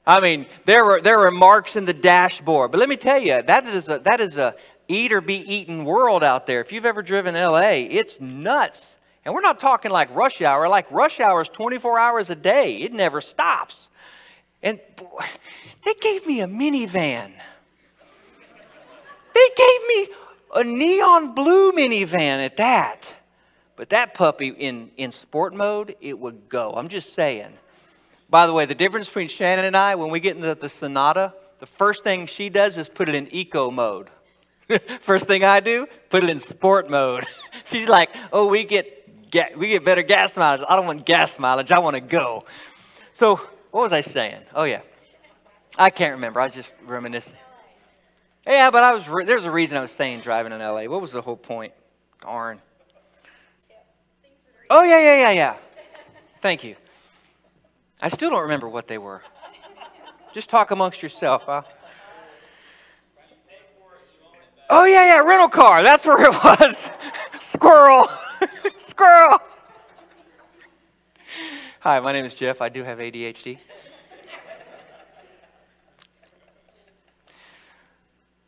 I 0.06 0.20
mean, 0.20 0.46
there 0.64 0.84
were, 0.84 1.00
there 1.00 1.18
were 1.18 1.30
marks 1.30 1.74
in 1.74 1.84
the 1.84 1.92
dashboard. 1.92 2.70
But 2.70 2.78
let 2.78 2.88
me 2.88 2.96
tell 2.96 3.20
you, 3.20 3.42
that 3.42 3.66
is 3.66 3.88
a, 3.88 3.98
that 4.00 4.20
is 4.20 4.36
a 4.36 4.54
eat 4.88 5.12
or 5.12 5.20
be 5.20 5.36
eaten 5.36 5.84
world 5.84 6.22
out 6.22 6.46
there. 6.46 6.60
If 6.60 6.70
you've 6.72 6.86
ever 6.86 7.02
driven 7.02 7.34
LA, 7.34 7.86
it's 7.90 8.20
nuts. 8.20 8.94
And 9.24 9.34
we're 9.34 9.40
not 9.40 9.58
talking 9.58 9.90
like 9.90 10.14
rush 10.14 10.40
hour. 10.40 10.68
Like 10.68 10.90
rush 10.92 11.18
hour 11.18 11.40
is 11.40 11.48
24 11.48 11.98
hours 11.98 12.30
a 12.30 12.36
day. 12.36 12.76
It 12.76 12.92
never 12.92 13.20
stops. 13.20 13.88
And 14.62 14.78
they 15.84 15.94
gave 15.94 16.24
me 16.26 16.40
a 16.40 16.46
minivan. 16.46 17.32
They 19.34 19.48
gave 19.56 19.86
me 19.88 20.08
a 20.54 20.64
neon 20.64 21.34
blue 21.34 21.72
minivan 21.72 22.44
at 22.44 22.56
that. 22.58 23.12
But 23.74 23.90
that 23.90 24.14
puppy 24.14 24.48
in, 24.48 24.90
in 24.96 25.10
sport 25.10 25.52
mode, 25.52 25.96
it 26.00 26.18
would 26.18 26.48
go. 26.48 26.72
I'm 26.72 26.88
just 26.88 27.12
saying. 27.12 27.52
By 28.28 28.46
the 28.46 28.52
way, 28.52 28.66
the 28.66 28.74
difference 28.74 29.06
between 29.06 29.28
Shannon 29.28 29.64
and 29.64 29.76
I, 29.76 29.94
when 29.94 30.10
we 30.10 30.20
get 30.20 30.36
into 30.36 30.54
the 30.54 30.68
Sonata, 30.68 31.34
the 31.58 31.66
first 31.66 32.02
thing 32.02 32.26
she 32.26 32.48
does 32.48 32.76
is 32.76 32.88
put 32.88 33.08
it 33.08 33.14
in 33.14 33.28
eco 33.34 33.70
mode. 33.70 34.10
first 35.00 35.26
thing 35.26 35.44
I 35.44 35.60
do, 35.60 35.86
put 36.10 36.24
it 36.24 36.30
in 36.30 36.40
sport 36.40 36.90
mode. 36.90 37.24
She's 37.64 37.88
like, 37.88 38.10
oh, 38.32 38.48
we 38.48 38.64
get, 38.64 39.30
get, 39.30 39.56
we 39.56 39.68
get 39.68 39.84
better 39.84 40.02
gas 40.02 40.36
mileage. 40.36 40.66
I 40.68 40.76
don't 40.76 40.86
want 40.86 41.06
gas 41.06 41.38
mileage, 41.38 41.70
I 41.70 41.78
want 41.78 41.94
to 41.94 42.00
go. 42.00 42.44
So, 43.12 43.36
what 43.70 43.82
was 43.82 43.92
I 43.92 44.00
saying? 44.00 44.42
Oh, 44.54 44.64
yeah. 44.64 44.80
I 45.78 45.90
can't 45.90 46.14
remember. 46.14 46.40
I 46.40 46.48
just 46.48 46.74
reminiscing. 46.84 47.34
Yeah, 48.46 48.70
but 48.70 48.82
I 48.84 48.94
was 48.94 49.08
re- 49.08 49.24
there's 49.24 49.44
a 49.44 49.50
reason 49.50 49.78
I 49.78 49.82
was 49.82 49.90
saying 49.90 50.20
driving 50.20 50.52
in 50.52 50.60
LA. 50.60 50.84
What 50.84 51.00
was 51.00 51.12
the 51.12 51.20
whole 51.20 51.36
point? 51.36 51.72
Darn. 52.20 52.60
Oh, 54.70 54.82
yeah, 54.82 55.00
yeah, 55.00 55.20
yeah, 55.20 55.30
yeah. 55.30 55.56
Thank 56.40 56.64
you. 56.64 56.76
I 58.00 58.08
still 58.08 58.30
don't 58.30 58.42
remember 58.42 58.68
what 58.68 58.88
they 58.88 58.98
were. 58.98 59.22
Just 60.32 60.50
talk 60.50 60.70
amongst 60.70 61.02
yourself, 61.02 61.44
huh? 61.46 61.62
Oh, 64.68 64.84
yeah, 64.84 65.14
yeah, 65.14 65.18
rental 65.20 65.48
car. 65.48 65.82
That's 65.82 66.04
where 66.04 66.20
it 66.20 66.32
was. 66.32 66.76
Squirrel. 67.40 68.08
Squirrel. 68.76 69.38
Hi, 71.80 72.00
my 72.00 72.12
name 72.12 72.24
is 72.24 72.34
Jeff. 72.34 72.60
I 72.60 72.68
do 72.68 72.82
have 72.82 72.98
ADHD. 72.98 73.58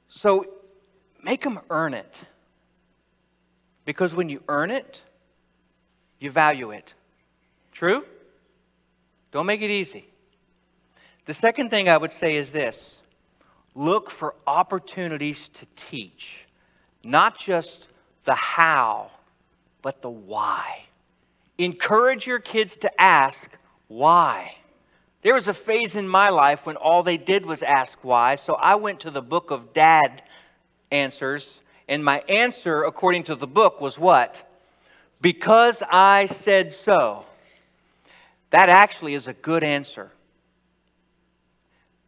So 0.08 0.44
make 1.22 1.42
them 1.42 1.60
earn 1.70 1.94
it. 1.94 2.22
Because 3.84 4.14
when 4.14 4.28
you 4.28 4.42
earn 4.48 4.70
it, 4.70 5.02
you 6.18 6.30
value 6.30 6.72
it. 6.72 6.94
True? 7.72 8.04
Don't 9.30 9.46
make 9.46 9.62
it 9.62 9.70
easy. 9.70 10.08
The 11.26 11.34
second 11.34 11.70
thing 11.70 11.88
I 11.88 11.96
would 11.96 12.12
say 12.12 12.36
is 12.36 12.50
this 12.50 12.96
look 13.74 14.10
for 14.10 14.34
opportunities 14.46 15.48
to 15.48 15.66
teach, 15.76 16.46
not 17.04 17.38
just 17.38 17.88
the 18.24 18.34
how, 18.34 19.10
but 19.82 20.02
the 20.02 20.10
why. 20.10 20.84
Encourage 21.58 22.26
your 22.26 22.38
kids 22.38 22.76
to 22.76 23.00
ask 23.00 23.56
why. 23.88 24.56
There 25.22 25.34
was 25.34 25.48
a 25.48 25.54
phase 25.54 25.96
in 25.96 26.08
my 26.08 26.28
life 26.28 26.66
when 26.66 26.76
all 26.76 27.02
they 27.02 27.16
did 27.16 27.44
was 27.44 27.62
ask 27.62 27.98
why, 28.02 28.36
so 28.36 28.54
I 28.54 28.76
went 28.76 29.00
to 29.00 29.10
the 29.10 29.22
book 29.22 29.50
of 29.50 29.72
dad 29.72 30.22
answers, 30.90 31.60
and 31.88 32.04
my 32.04 32.20
answer, 32.28 32.84
according 32.84 33.24
to 33.24 33.34
the 33.34 33.46
book, 33.46 33.80
was 33.80 33.98
what? 33.98 34.48
Because 35.20 35.82
I 35.90 36.26
said 36.26 36.72
so. 36.72 37.24
That 38.50 38.68
actually 38.68 39.14
is 39.14 39.26
a 39.26 39.32
good 39.32 39.62
answer. 39.62 40.12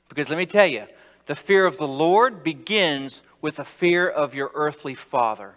Because 0.09 0.29
let 0.29 0.39
me 0.39 0.47
tell 0.47 0.67
you, 0.67 0.87
the 1.27 1.37
fear 1.37 1.67
of 1.67 1.77
the 1.77 1.87
Lord 1.87 2.43
begins 2.43 3.21
with 3.41 3.59
a 3.59 3.65
fear 3.65 4.09
of 4.09 4.35
your 4.35 4.51
earthly 4.55 4.95
father. 4.95 5.55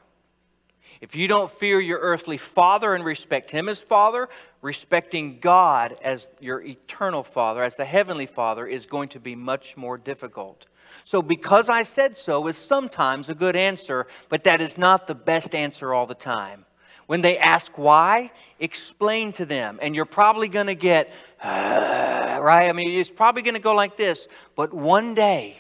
If 1.01 1.15
you 1.15 1.27
don't 1.27 1.51
fear 1.51 1.81
your 1.81 1.99
earthly 1.99 2.37
father 2.37 2.93
and 2.93 3.03
respect 3.03 3.51
him 3.51 3.67
as 3.67 3.79
father, 3.79 4.29
respecting 4.61 5.39
God 5.39 5.97
as 6.01 6.29
your 6.39 6.61
eternal 6.61 7.23
father, 7.23 7.61
as 7.61 7.75
the 7.75 7.85
heavenly 7.85 8.25
father, 8.25 8.65
is 8.65 8.85
going 8.85 9.09
to 9.09 9.19
be 9.19 9.35
much 9.35 9.75
more 9.75 9.97
difficult. 9.97 10.65
So, 11.03 11.21
because 11.21 11.67
I 11.67 11.83
said 11.83 12.17
so 12.17 12.47
is 12.47 12.57
sometimes 12.57 13.27
a 13.27 13.35
good 13.35 13.55
answer, 13.55 14.07
but 14.29 14.43
that 14.45 14.61
is 14.61 14.77
not 14.77 15.07
the 15.07 15.15
best 15.15 15.53
answer 15.53 15.93
all 15.93 16.05
the 16.05 16.15
time. 16.15 16.65
When 17.13 17.21
they 17.21 17.37
ask 17.37 17.77
why, 17.77 18.31
explain 18.59 19.33
to 19.33 19.45
them. 19.45 19.77
And 19.83 19.95
you're 19.95 20.03
probably 20.03 20.47
going 20.47 20.65
to 20.65 20.73
get, 20.73 21.13
uh, 21.43 22.39
right? 22.41 22.67
I 22.67 22.73
mean, 22.73 22.89
it's 22.89 23.07
probably 23.07 23.43
going 23.43 23.53
to 23.53 23.59
go 23.59 23.75
like 23.75 23.97
this. 23.97 24.27
But 24.55 24.73
one 24.73 25.13
day, 25.13 25.57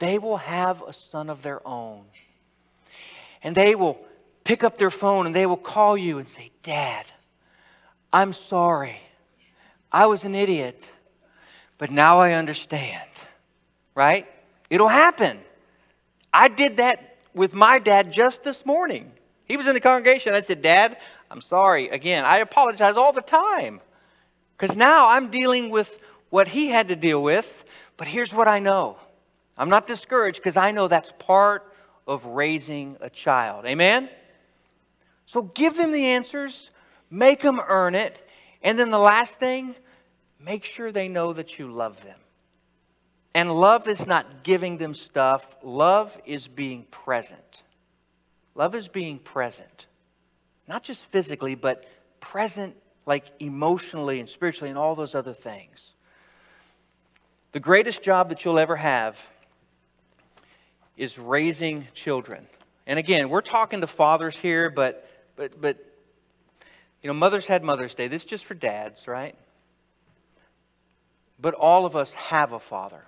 they 0.00 0.18
will 0.18 0.38
have 0.38 0.82
a 0.82 0.92
son 0.92 1.30
of 1.30 1.42
their 1.42 1.64
own. 1.64 2.06
And 3.40 3.54
they 3.54 3.76
will 3.76 4.04
pick 4.42 4.64
up 4.64 4.78
their 4.78 4.90
phone 4.90 5.26
and 5.26 5.32
they 5.32 5.46
will 5.46 5.56
call 5.56 5.96
you 5.96 6.18
and 6.18 6.28
say, 6.28 6.50
Dad, 6.64 7.06
I'm 8.12 8.32
sorry. 8.32 8.96
I 9.92 10.06
was 10.06 10.24
an 10.24 10.34
idiot, 10.34 10.90
but 11.78 11.92
now 11.92 12.18
I 12.18 12.32
understand. 12.32 13.08
Right? 13.94 14.26
It'll 14.70 14.88
happen. 14.88 15.38
I 16.34 16.48
did 16.48 16.78
that 16.78 17.16
with 17.32 17.54
my 17.54 17.78
dad 17.78 18.12
just 18.12 18.42
this 18.42 18.66
morning. 18.66 19.12
He 19.50 19.56
was 19.56 19.66
in 19.66 19.74
the 19.74 19.80
congregation. 19.80 20.32
I 20.32 20.42
said, 20.42 20.62
Dad, 20.62 20.96
I'm 21.28 21.40
sorry. 21.40 21.88
Again, 21.88 22.24
I 22.24 22.38
apologize 22.38 22.96
all 22.96 23.12
the 23.12 23.20
time 23.20 23.80
because 24.56 24.76
now 24.76 25.08
I'm 25.08 25.28
dealing 25.28 25.70
with 25.70 26.00
what 26.28 26.46
he 26.46 26.68
had 26.68 26.86
to 26.86 26.94
deal 26.94 27.20
with. 27.20 27.64
But 27.96 28.06
here's 28.06 28.32
what 28.32 28.46
I 28.46 28.60
know 28.60 28.96
I'm 29.58 29.68
not 29.68 29.88
discouraged 29.88 30.38
because 30.38 30.56
I 30.56 30.70
know 30.70 30.86
that's 30.86 31.12
part 31.18 31.74
of 32.06 32.26
raising 32.26 32.96
a 33.00 33.10
child. 33.10 33.66
Amen? 33.66 34.08
So 35.26 35.42
give 35.42 35.76
them 35.76 35.90
the 35.90 36.06
answers, 36.06 36.70
make 37.10 37.42
them 37.42 37.60
earn 37.66 37.96
it. 37.96 38.24
And 38.62 38.78
then 38.78 38.90
the 38.90 39.00
last 39.00 39.34
thing, 39.34 39.74
make 40.38 40.62
sure 40.62 40.92
they 40.92 41.08
know 41.08 41.32
that 41.32 41.58
you 41.58 41.72
love 41.72 42.04
them. 42.04 42.20
And 43.34 43.52
love 43.52 43.88
is 43.88 44.06
not 44.06 44.44
giving 44.44 44.78
them 44.78 44.94
stuff, 44.94 45.56
love 45.60 46.20
is 46.24 46.46
being 46.46 46.84
present. 46.92 47.59
Love 48.54 48.74
is 48.74 48.88
being 48.88 49.18
present, 49.18 49.86
not 50.68 50.82
just 50.82 51.04
physically, 51.06 51.54
but 51.54 51.84
present 52.20 52.76
like 53.06 53.24
emotionally 53.38 54.20
and 54.20 54.28
spiritually 54.28 54.68
and 54.68 54.78
all 54.78 54.94
those 54.94 55.14
other 55.14 55.32
things. 55.32 55.92
The 57.52 57.60
greatest 57.60 58.02
job 58.02 58.28
that 58.28 58.44
you'll 58.44 58.58
ever 58.58 58.76
have 58.76 59.24
is 60.96 61.18
raising 61.18 61.88
children. 61.94 62.46
And 62.86 62.98
again, 62.98 63.28
we're 63.28 63.40
talking 63.40 63.80
to 63.80 63.86
fathers 63.86 64.36
here, 64.36 64.70
but 64.70 65.08
but 65.36 65.60
but 65.60 65.78
you 67.02 67.08
know, 67.08 67.14
mothers 67.14 67.46
had 67.46 67.64
Mother's 67.64 67.94
Day. 67.94 68.08
This 68.08 68.22
is 68.22 68.26
just 68.26 68.44
for 68.44 68.54
dads, 68.54 69.08
right? 69.08 69.34
But 71.40 71.54
all 71.54 71.86
of 71.86 71.96
us 71.96 72.12
have 72.12 72.52
a 72.52 72.60
father. 72.60 73.04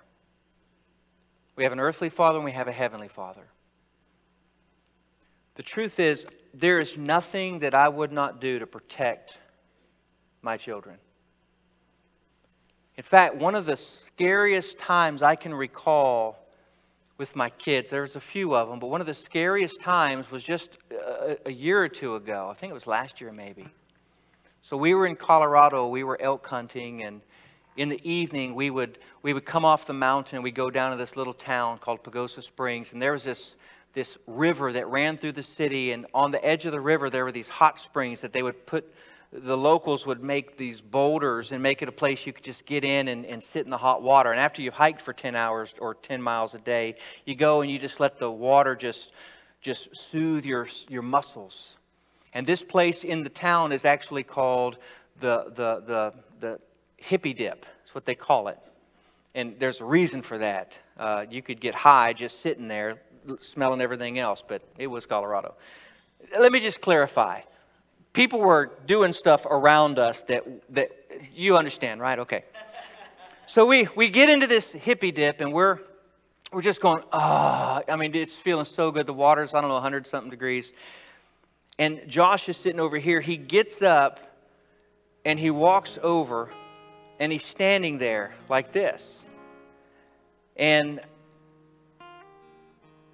We 1.55 1.63
have 1.63 1.71
an 1.71 1.79
earthly 1.79 2.09
father 2.09 2.39
and 2.39 2.45
we 2.45 2.53
have 2.53 2.67
a 2.67 2.71
heavenly 2.71 3.07
father. 3.07 3.43
The 5.55 5.63
truth 5.63 5.99
is, 5.99 6.25
there 6.53 6.79
is 6.79 6.97
nothing 6.97 7.59
that 7.59 7.73
I 7.73 7.89
would 7.89 8.11
not 8.11 8.39
do 8.41 8.59
to 8.59 8.67
protect 8.67 9.37
my 10.41 10.57
children. 10.57 10.97
In 12.95 13.03
fact, 13.03 13.35
one 13.35 13.55
of 13.55 13.65
the 13.65 13.77
scariest 13.77 14.77
times 14.77 15.21
I 15.23 15.35
can 15.35 15.53
recall 15.53 16.37
with 17.17 17.35
my 17.35 17.49
kids, 17.49 17.89
there's 17.89 18.15
a 18.15 18.19
few 18.19 18.55
of 18.55 18.69
them, 18.69 18.79
but 18.79 18.87
one 18.87 19.01
of 19.01 19.07
the 19.07 19.13
scariest 19.13 19.79
times 19.79 20.31
was 20.31 20.43
just 20.43 20.77
a, 20.91 21.37
a 21.45 21.51
year 21.51 21.83
or 21.83 21.87
two 21.87 22.15
ago. 22.15 22.49
I 22.51 22.55
think 22.55 22.71
it 22.71 22.73
was 22.73 22.87
last 22.87 23.21
year, 23.21 23.31
maybe. 23.31 23.67
So 24.61 24.77
we 24.77 24.93
were 24.93 25.05
in 25.05 25.15
Colorado, 25.15 25.87
we 25.87 26.03
were 26.03 26.19
elk 26.21 26.45
hunting, 26.47 27.03
and 27.03 27.21
in 27.77 27.89
the 27.89 27.99
evening 28.09 28.53
we 28.55 28.69
would 28.69 28.99
we 29.23 29.33
would 29.33 29.45
come 29.45 29.65
off 29.65 29.85
the 29.85 29.93
mountain 29.93 30.37
and 30.37 30.43
we'd 30.43 30.55
go 30.55 30.69
down 30.69 30.91
to 30.91 30.97
this 30.97 31.15
little 31.15 31.33
town 31.33 31.79
called 31.79 32.03
Pagosa 32.03 32.43
Springs, 32.43 32.93
and 32.93 33.01
there 33.01 33.11
was 33.11 33.23
this 33.23 33.55
this 33.93 34.17
river 34.25 34.73
that 34.73 34.87
ran 34.87 35.17
through 35.17 35.33
the 35.33 35.43
city, 35.43 35.91
and 35.91 36.05
on 36.13 36.31
the 36.31 36.43
edge 36.43 36.65
of 36.65 36.71
the 36.71 36.81
river, 36.81 37.09
there 37.09 37.23
were 37.23 37.31
these 37.31 37.47
hot 37.47 37.79
springs 37.79 38.21
that 38.21 38.33
they 38.33 38.41
would 38.41 38.65
put, 38.65 38.91
the 39.31 39.57
locals 39.57 40.05
would 40.05 40.23
make 40.23 40.57
these 40.57 40.81
boulders 40.81 41.51
and 41.51 41.61
make 41.61 41.81
it 41.81 41.87
a 41.87 41.91
place 41.91 42.25
you 42.25 42.33
could 42.33 42.43
just 42.43 42.65
get 42.65 42.83
in 42.83 43.07
and, 43.07 43.25
and 43.25 43.41
sit 43.41 43.65
in 43.65 43.69
the 43.69 43.77
hot 43.77 44.01
water. 44.01 44.31
And 44.31 44.39
after 44.39 44.61
you've 44.61 44.73
hiked 44.73 45.01
for 45.01 45.13
10 45.13 45.35
hours 45.35 45.73
or 45.79 45.95
10 45.95 46.21
miles 46.21 46.53
a 46.53 46.59
day, 46.59 46.95
you 47.25 47.35
go 47.35 47.61
and 47.61 47.69
you 47.69 47.79
just 47.79 47.99
let 47.99 48.19
the 48.19 48.29
water 48.29 48.75
just, 48.75 49.11
just 49.61 49.95
soothe 49.95 50.45
your, 50.45 50.67
your 50.89 51.01
muscles. 51.01 51.75
And 52.33 52.47
this 52.47 52.63
place 52.63 53.03
in 53.03 53.23
the 53.23 53.29
town 53.29 53.71
is 53.71 53.85
actually 53.85 54.23
called 54.23 54.77
the, 55.19 55.45
the, 55.49 55.83
the, 55.85 56.13
the 56.39 56.59
hippie 57.01 57.35
dip. 57.35 57.65
That's 57.81 57.93
what 57.93 58.05
they 58.05 58.15
call 58.15 58.47
it. 58.47 58.57
And 59.35 59.55
there's 59.59 59.81
a 59.81 59.85
reason 59.85 60.21
for 60.21 60.37
that. 60.39 60.79
Uh, 60.97 61.25
you 61.29 61.41
could 61.41 61.59
get 61.59 61.73
high 61.73 62.13
just 62.13 62.41
sitting 62.41 62.67
there, 62.67 63.01
smelling 63.39 63.81
everything 63.81 64.19
else, 64.19 64.43
but 64.45 64.61
it 64.77 64.87
was 64.87 65.05
Colorado. 65.05 65.55
Let 66.39 66.51
me 66.51 66.59
just 66.59 66.81
clarify. 66.81 67.41
People 68.13 68.39
were 68.39 68.71
doing 68.85 69.13
stuff 69.13 69.45
around 69.45 69.99
us 69.99 70.21
that, 70.23 70.45
that 70.73 70.91
you 71.33 71.57
understand, 71.57 71.99
right? 72.01 72.19
Okay. 72.19 72.43
so 73.47 73.65
we, 73.65 73.87
we 73.95 74.09
get 74.09 74.29
into 74.29 74.47
this 74.47 74.73
hippie 74.73 75.13
dip 75.13 75.41
and 75.41 75.51
we're, 75.51 75.79
we're 76.51 76.61
just 76.61 76.81
going, 76.81 77.03
ah, 77.11 77.81
oh. 77.87 77.91
I 77.91 77.95
mean, 77.95 78.13
it's 78.15 78.35
feeling 78.35 78.65
so 78.65 78.91
good. 78.91 79.07
The 79.07 79.13
water's, 79.13 79.53
I 79.53 79.61
don't 79.61 79.69
know, 79.69 79.75
100 79.75 80.05
something 80.05 80.29
degrees. 80.29 80.71
And 81.79 82.01
Josh 82.07 82.47
is 82.49 82.57
sitting 82.57 82.79
over 82.79 82.97
here. 82.97 83.19
He 83.19 83.37
gets 83.37 83.81
up 83.81 84.19
and 85.25 85.39
he 85.39 85.49
walks 85.49 85.97
over 86.03 86.49
and 87.19 87.31
he's 87.31 87.45
standing 87.45 87.97
there 87.97 88.33
like 88.49 88.71
this. 88.71 89.23
And 90.55 90.99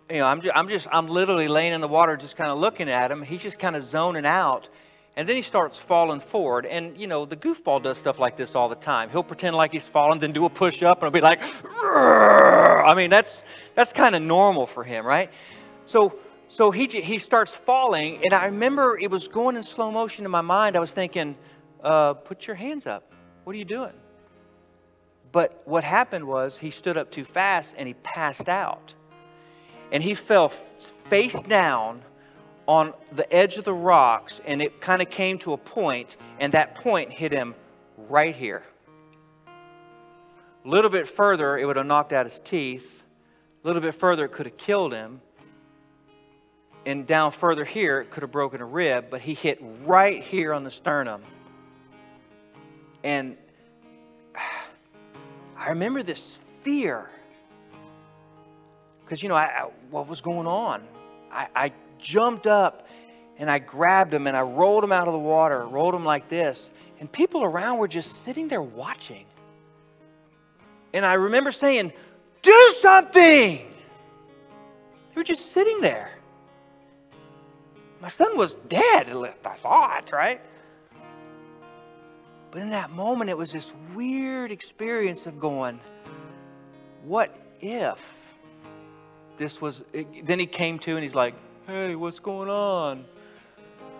you 0.10 0.18
know, 0.18 0.26
I'm 0.26 0.42
just, 0.42 0.56
I'm 0.56 0.68
just, 0.68 0.88
I'm 0.92 1.08
literally 1.08 1.48
laying 1.48 1.74
in 1.74 1.82
the 1.82 1.88
water, 1.88 2.18
just 2.18 2.36
kind 2.36 2.50
of 2.50 2.58
looking 2.58 2.90
at 2.90 3.12
him. 3.12 3.22
He's 3.22 3.42
just 3.42 3.60
kind 3.60 3.76
of 3.76 3.84
zoning 3.84 4.26
out. 4.26 4.70
And 5.16 5.28
then 5.28 5.36
he 5.36 5.42
starts 5.42 5.78
falling 5.78 6.20
forward. 6.20 6.66
And, 6.66 6.98
you 6.98 7.08
know, 7.08 7.26
the 7.26 7.36
goofball 7.36 7.84
does 7.84 7.98
stuff 7.98 8.20
like 8.20 8.38
this 8.38 8.56
all 8.56 8.70
the 8.70 8.76
time. 8.76 9.10
He'll 9.10 9.24
pretend 9.24 9.56
like 9.56 9.72
he's 9.72 9.86
falling, 9.86 10.20
then 10.20 10.32
do 10.32 10.46
a 10.46 10.50
push 10.50 10.82
up, 10.82 11.00
and 11.00 11.08
it'll 11.08 11.14
be 11.14 11.22
like, 11.22 11.42
I 11.64 12.94
mean, 12.96 13.10
that's, 13.10 13.44
that's 13.76 13.92
kind 13.92 14.16
of 14.16 14.22
normal 14.22 14.66
for 14.66 14.84
him, 14.84 15.06
right? 15.06 15.30
So, 15.86 16.16
so 16.48 16.72
he, 16.72 16.88
he 16.88 17.18
starts 17.18 17.52
falling. 17.52 18.22
And 18.24 18.34
I 18.34 18.46
remember 18.46 18.98
it 18.98 19.12
was 19.12 19.28
going 19.28 19.56
in 19.58 19.64
slow 19.64 19.92
motion 19.92 20.26
in 20.26 20.32
my 20.32 20.42
mind. 20.42 20.76
I 20.76 20.80
was 20.80 20.92
thinking, 20.92 21.36
uh, 21.84 22.14
put 22.14 22.48
your 22.48 22.56
hands 22.56 22.86
up. 22.86 23.12
What 23.44 23.56
are 23.56 23.60
you 23.60 23.66
doing? 23.66 23.94
But 25.32 25.62
what 25.66 25.84
happened 25.84 26.26
was 26.26 26.58
he 26.58 26.72
stood 26.72 26.98
up 26.98 27.12
too 27.12 27.24
fast 27.26 27.74
and 27.78 27.88
he 27.88 27.94
passed 27.94 28.50
out. 28.50 28.96
And 29.92 30.04
he 30.04 30.14
fell 30.14 30.50
face 31.10 31.36
down 31.48 32.02
on 32.68 32.94
the 33.12 33.32
edge 33.34 33.58
of 33.58 33.66
the 33.66 33.74
rocks, 33.74 34.40
and 34.46 34.62
it 34.62 34.80
kind 34.80 35.02
of 35.02 35.10
came 35.10 35.40
to 35.40 35.54
a 35.54 35.58
point, 35.58 36.16
and 36.40 36.54
that 36.54 36.76
point 36.76 37.12
hit 37.12 37.32
him 37.32 37.56
right 38.08 38.36
here. 38.36 38.64
A 39.48 40.68
little 40.70 40.92
bit 40.92 41.08
further, 41.08 41.58
it 41.58 41.66
would 41.66 41.78
have 41.78 41.88
knocked 41.88 42.14
out 42.14 42.26
his 42.26 42.38
teeth. 42.40 43.06
A 43.64 43.68
little 43.68 43.82
bit 43.82 43.96
further, 43.96 44.26
it 44.26 44.32
could 44.32 44.46
have 44.46 44.58
killed 44.58 44.94
him. 44.94 45.20
And 46.86 47.08
down 47.08 47.32
further 47.32 47.66
here, 47.66 48.02
it 48.02 48.12
could 48.12 48.24
have 48.24 48.32
broken 48.32 48.62
a 48.62 48.66
rib, 48.66 49.08
but 49.10 49.22
he 49.22 49.34
hit 49.34 49.60
right 49.86 50.22
here 50.22 50.54
on 50.54 50.64
the 50.64 50.72
sternum. 50.72 51.22
And 53.04 53.36
I 55.58 55.70
remember 55.70 56.04
this 56.04 56.38
fear. 56.62 57.10
Because, 59.10 59.24
you 59.24 59.30
know, 59.30 59.36
I, 59.36 59.46
I, 59.46 59.70
what 59.90 60.08
was 60.08 60.22
going 60.22 60.46
on? 60.46 60.84
I, 61.32 61.48
I 61.56 61.72
jumped 61.98 62.46
up 62.46 62.88
and 63.40 63.50
I 63.50 63.58
grabbed 63.58 64.14
him 64.14 64.28
and 64.28 64.38
I 64.38 64.42
rolled 64.42 64.84
him 64.84 64.92
out 64.92 65.08
of 65.08 65.14
the 65.14 65.20
water, 65.20 65.66
rolled 65.66 65.96
him 65.96 66.06
like 66.06 66.30
this. 66.30 66.70
And 67.00 67.12
people 67.12 67.44
around 67.44 67.80
were 67.80 67.88
just 67.88 68.24
sitting 68.24 68.50
there 68.50 68.62
watching. 68.62 69.26
And 70.94 71.04
I 71.04 71.14
remember 71.14 71.50
saying, 71.50 71.92
Do 72.44 72.74
something! 72.78 73.66
They 73.66 75.16
were 75.16 75.24
just 75.24 75.54
sitting 75.54 75.82
there. 75.82 76.12
My 78.02 78.10
son 78.10 78.38
was 78.38 78.54
dead, 78.68 79.10
I 79.12 79.56
thought, 79.56 80.12
right? 80.12 80.40
But 82.52 82.62
in 82.62 82.70
that 82.70 82.92
moment, 82.92 83.32
it 83.32 83.38
was 83.40 83.54
this 83.54 83.74
weird 83.96 84.52
experience 84.52 85.26
of 85.26 85.40
going, 85.40 85.80
What 87.04 87.36
if 87.60 88.19
this 89.40 89.60
was. 89.60 89.84
It, 89.92 90.28
then 90.28 90.38
he 90.38 90.46
came 90.46 90.78
to 90.80 90.94
and 90.94 91.02
he's 91.02 91.16
like, 91.16 91.34
Hey, 91.66 91.96
what's 91.96 92.20
going 92.20 92.50
on? 92.50 93.06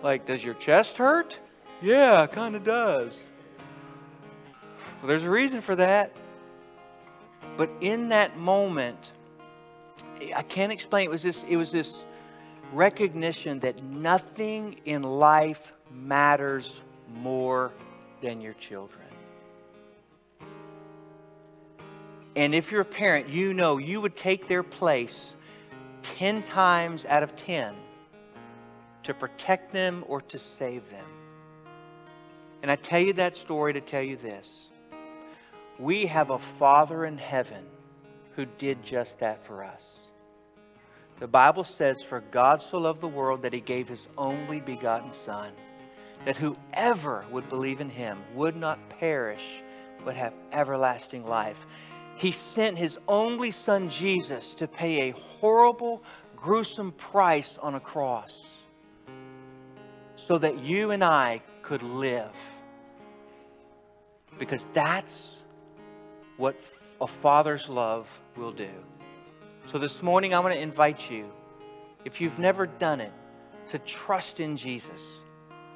Like, 0.02 0.26
does 0.26 0.44
your 0.44 0.54
chest 0.54 0.98
hurt? 0.98 1.38
Yeah, 1.82 2.26
kind 2.26 2.54
of 2.54 2.62
does. 2.62 3.22
Well, 5.00 5.08
there's 5.08 5.24
a 5.24 5.30
reason 5.30 5.60
for 5.60 5.74
that. 5.76 6.12
But 7.56 7.70
in 7.80 8.10
that 8.10 8.38
moment, 8.38 9.12
I 10.34 10.42
can't 10.42 10.72
explain. 10.72 11.06
It 11.06 11.10
was 11.10 11.22
this. 11.22 11.44
It 11.48 11.56
was 11.56 11.70
this 11.70 12.04
recognition 12.72 13.60
that 13.60 13.82
nothing 13.82 14.80
in 14.84 15.02
life 15.02 15.72
matters 15.90 16.80
more 17.22 17.72
than 18.20 18.40
your 18.40 18.54
children. 18.54 19.09
And 22.36 22.54
if 22.54 22.70
you're 22.70 22.82
a 22.82 22.84
parent, 22.84 23.28
you 23.28 23.52
know 23.54 23.78
you 23.78 24.00
would 24.00 24.16
take 24.16 24.46
their 24.46 24.62
place 24.62 25.34
10 26.02 26.42
times 26.42 27.04
out 27.06 27.22
of 27.22 27.36
10 27.36 27.74
to 29.02 29.14
protect 29.14 29.72
them 29.72 30.04
or 30.06 30.20
to 30.22 30.38
save 30.38 30.88
them. 30.90 31.04
And 32.62 32.70
I 32.70 32.76
tell 32.76 33.00
you 33.00 33.14
that 33.14 33.36
story 33.36 33.72
to 33.72 33.80
tell 33.80 34.02
you 34.02 34.16
this. 34.16 34.66
We 35.78 36.06
have 36.06 36.30
a 36.30 36.38
Father 36.38 37.06
in 37.06 37.16
heaven 37.16 37.64
who 38.36 38.44
did 38.44 38.82
just 38.82 39.20
that 39.20 39.42
for 39.44 39.64
us. 39.64 40.10
The 41.20 41.28
Bible 41.28 41.64
says, 41.64 42.02
For 42.02 42.20
God 42.20 42.62
so 42.62 42.78
loved 42.78 43.00
the 43.00 43.08
world 43.08 43.42
that 43.42 43.52
he 43.52 43.60
gave 43.60 43.88
his 43.88 44.06
only 44.16 44.60
begotten 44.60 45.12
Son, 45.12 45.52
that 46.24 46.36
whoever 46.36 47.24
would 47.30 47.48
believe 47.48 47.80
in 47.80 47.90
him 47.90 48.18
would 48.34 48.56
not 48.56 48.90
perish, 48.98 49.62
but 50.04 50.16
have 50.16 50.34
everlasting 50.52 51.26
life. 51.26 51.66
He 52.20 52.32
sent 52.32 52.76
his 52.76 52.98
only 53.08 53.50
son 53.50 53.88
Jesus 53.88 54.54
to 54.56 54.68
pay 54.68 55.08
a 55.08 55.12
horrible, 55.12 56.02
gruesome 56.36 56.92
price 56.92 57.56
on 57.62 57.76
a 57.76 57.80
cross 57.80 58.44
so 60.16 60.36
that 60.36 60.58
you 60.58 60.90
and 60.90 61.02
I 61.02 61.40
could 61.62 61.82
live. 61.82 62.36
Because 64.36 64.66
that's 64.74 65.38
what 66.36 66.60
a 67.00 67.06
father's 67.06 67.70
love 67.70 68.06
will 68.36 68.52
do. 68.52 68.68
So 69.68 69.78
this 69.78 70.02
morning, 70.02 70.34
I 70.34 70.40
want 70.40 70.52
to 70.52 70.60
invite 70.60 71.10
you, 71.10 71.24
if 72.04 72.20
you've 72.20 72.38
never 72.38 72.66
done 72.66 73.00
it, 73.00 73.14
to 73.70 73.78
trust 73.78 74.40
in 74.40 74.58
Jesus. 74.58 75.00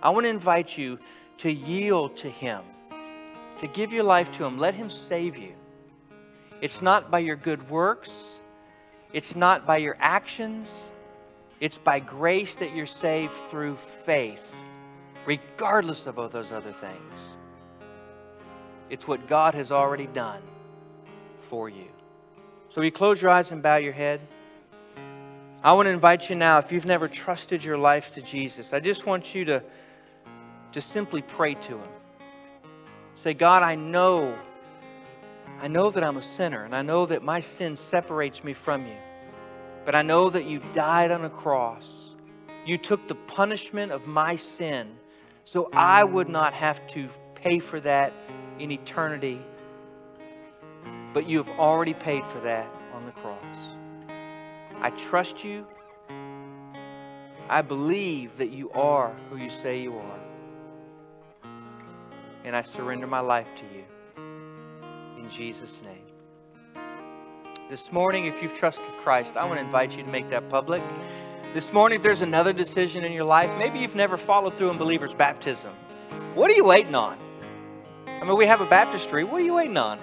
I 0.03 0.11
want 0.11 0.25
to 0.25 0.31
invite 0.31 0.77
you 0.77 0.99
to 1.39 1.51
yield 1.51 2.19
to 2.19 2.29
Him, 2.29 2.61
to 3.61 3.67
give 3.67 3.95
your 3.95 4.05
life 4.05 4.31
to 4.33 4.45
Him. 4.45 4.59
Let 4.59 4.75
Him 4.75 4.91
save 4.91 5.39
you. 5.39 5.55
It's 6.65 6.81
not 6.81 7.11
by 7.11 7.19
your 7.19 7.37
good 7.37 7.69
works, 7.69 8.11
it's 9.13 9.37
not 9.37 9.67
by 9.67 9.77
your 9.77 9.99
actions. 10.01 10.73
It's 11.61 11.77
by 11.77 12.01
grace 12.01 12.55
that 12.55 12.75
you're 12.75 12.87
saved 12.87 13.35
through 13.51 13.77
faith, 13.77 14.43
regardless 15.27 16.07
of 16.07 16.19
all 16.19 16.29
those 16.29 16.53
other 16.53 16.73
things. 16.73 17.29
It's 18.89 19.07
what 19.07 19.29
God 19.29 19.55
has 19.55 19.71
already 19.71 20.07
done 20.07 20.41
for 21.43 21.69
you. 21.69 21.89
So, 22.71 22.81
you 22.81 22.91
close 22.91 23.21
your 23.21 23.31
eyes 23.31 23.53
and 23.53 23.63
bow 23.63 23.77
your 23.77 23.93
head. 23.93 24.21
I 25.63 25.75
want 25.75 25.87
to 25.87 25.91
invite 25.91 26.31
you 26.31 26.37
now, 26.37 26.59
if 26.59 26.73
you've 26.73 26.87
never 26.87 27.09
trusted 27.09 27.63
your 27.63 27.77
life 27.77 28.15
to 28.15 28.23
Jesus, 28.23 28.73
I 28.73 28.81
just 28.81 29.05
want 29.05 29.35
you 29.35 29.45
to, 29.45 29.63
to 30.73 30.81
simply 30.81 31.21
pray 31.21 31.55
to 31.55 31.73
Him. 31.73 31.89
Say, 33.15 33.35
God, 33.35 33.63
I 33.63 33.75
know 33.75 34.35
I 35.61 35.69
know 35.69 35.91
that 35.91 36.05
I'm 36.05 36.17
a 36.17 36.23
sinner, 36.23 36.65
and 36.65 36.75
I 36.75 36.83
know 36.83 37.07
that 37.07 37.23
my 37.23 37.41
sin 37.41 37.77
separates 37.77 38.45
me 38.45 38.53
from 38.53 38.87
you. 38.87 38.97
But 39.85 39.95
I 39.95 40.03
know 40.03 40.31
that 40.31 40.45
you 40.45 40.61
died 40.73 41.11
on 41.11 41.25
a 41.25 41.31
cross. 41.31 41.89
You 42.67 42.79
took 42.79 43.07
the 43.09 43.15
punishment 43.15 43.93
of 43.93 44.07
my 44.07 44.37
sin 44.37 44.97
so 45.45 45.69
I 45.73 46.05
would 46.05 46.29
not 46.29 46.55
have 46.55 46.87
to 46.89 47.09
pay 47.35 47.59
for 47.59 47.79
that 47.81 48.13
in 48.59 48.71
eternity. 48.71 49.41
But 51.13 51.29
you 51.29 51.39
have 51.39 51.51
already 51.59 51.95
paid 51.95 52.25
for 52.27 52.41
that 52.41 52.67
on 52.95 53.03
the 53.03 53.13
cross. 53.13 53.39
I 54.81 54.91
trust 54.91 55.45
you. 55.45 55.67
I 57.49 57.61
believe 57.61 58.39
that 58.39 58.51
you 58.51 58.71
are 58.73 59.15
who 59.31 59.37
you 59.37 59.51
say 59.51 59.81
you 59.81 59.97
are. 59.97 60.21
And 62.43 62.57
I 62.57 62.63
surrender 62.63 63.07
my 63.07 63.21
life 63.21 63.55
to 63.57 63.63
you 63.65 63.85
in 65.25 65.31
Jesus' 65.31 65.73
name. 65.85 66.83
This 67.71 67.91
morning, 67.91 68.27
if 68.27 68.43
you've 68.43 68.53
trusted 68.53 68.85
Christ, 69.03 69.37
I 69.37 69.47
want 69.47 69.59
to 69.59 69.65
invite 69.65 69.97
you 69.97 70.03
to 70.03 70.11
make 70.11 70.29
that 70.31 70.49
public. 70.51 70.83
This 71.55 71.73
morning, 71.73 71.97
if 71.97 72.03
there's 72.03 72.21
another 72.21 72.53
decision 72.53 73.05
in 73.05 73.13
your 73.13 73.25
life, 73.25 73.51
maybe 73.59 73.79
you've 73.79 73.95
never 73.95 74.19
followed 74.19 74.55
through 74.55 74.71
in 74.71 74.77
believer's 74.77 75.15
baptism. 75.15 75.71
What 76.35 76.51
are 76.51 76.55
you 76.55 76.65
waiting 76.65 76.95
on? 76.95 77.19
I 78.07 78.25
mean, 78.25 78.37
we 78.37 78.47
have 78.47 78.61
a 78.61 78.67
baptistry. 78.67 79.25
What 79.25 79.41
are 79.41 79.45
you 79.45 79.55
waiting 79.55 79.79
on? 79.79 79.99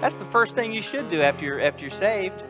That's 0.00 0.14
the 0.14 0.24
first 0.26 0.54
thing 0.54 0.72
you 0.72 0.82
should 0.82 1.10
do 1.10 1.20
after 1.20 1.44
you're, 1.44 1.60
after 1.60 1.82
you're 1.82 1.90
saved. 1.90 2.44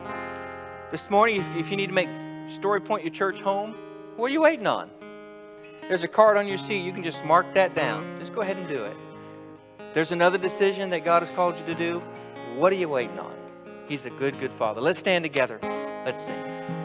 This 0.91 1.09
morning, 1.09 1.37
if, 1.37 1.55
if 1.55 1.71
you 1.71 1.77
need 1.77 1.87
to 1.87 1.93
make 1.93 2.09
Story 2.47 2.79
Point 2.81 3.03
your 3.03 3.13
church 3.13 3.39
home, 3.39 3.73
what 4.17 4.29
are 4.29 4.33
you 4.33 4.41
waiting 4.41 4.67
on? 4.67 4.89
There's 5.87 6.03
a 6.03 6.07
card 6.07 6.37
on 6.37 6.47
your 6.47 6.59
seat. 6.59 6.85
You 6.85 6.93
can 6.93 7.03
just 7.03 7.23
mark 7.25 7.51
that 7.55 7.73
down. 7.73 8.19
Just 8.19 8.33
go 8.33 8.41
ahead 8.41 8.57
and 8.57 8.67
do 8.67 8.83
it 8.83 8.95
there's 9.93 10.11
another 10.11 10.37
decision 10.37 10.89
that 10.89 11.05
God 11.05 11.21
has 11.21 11.31
called 11.31 11.57
you 11.57 11.65
to 11.65 11.75
do, 11.75 12.01
what 12.55 12.71
are 12.71 12.75
you 12.75 12.89
waiting 12.89 13.19
on? 13.19 13.35
He's 13.87 14.05
a 14.05 14.09
good, 14.09 14.39
good 14.39 14.51
Father. 14.51 14.81
Let's 14.81 14.99
stand 14.99 15.23
together. 15.23 15.59
Let's 16.05 16.23
sing. 16.23 16.82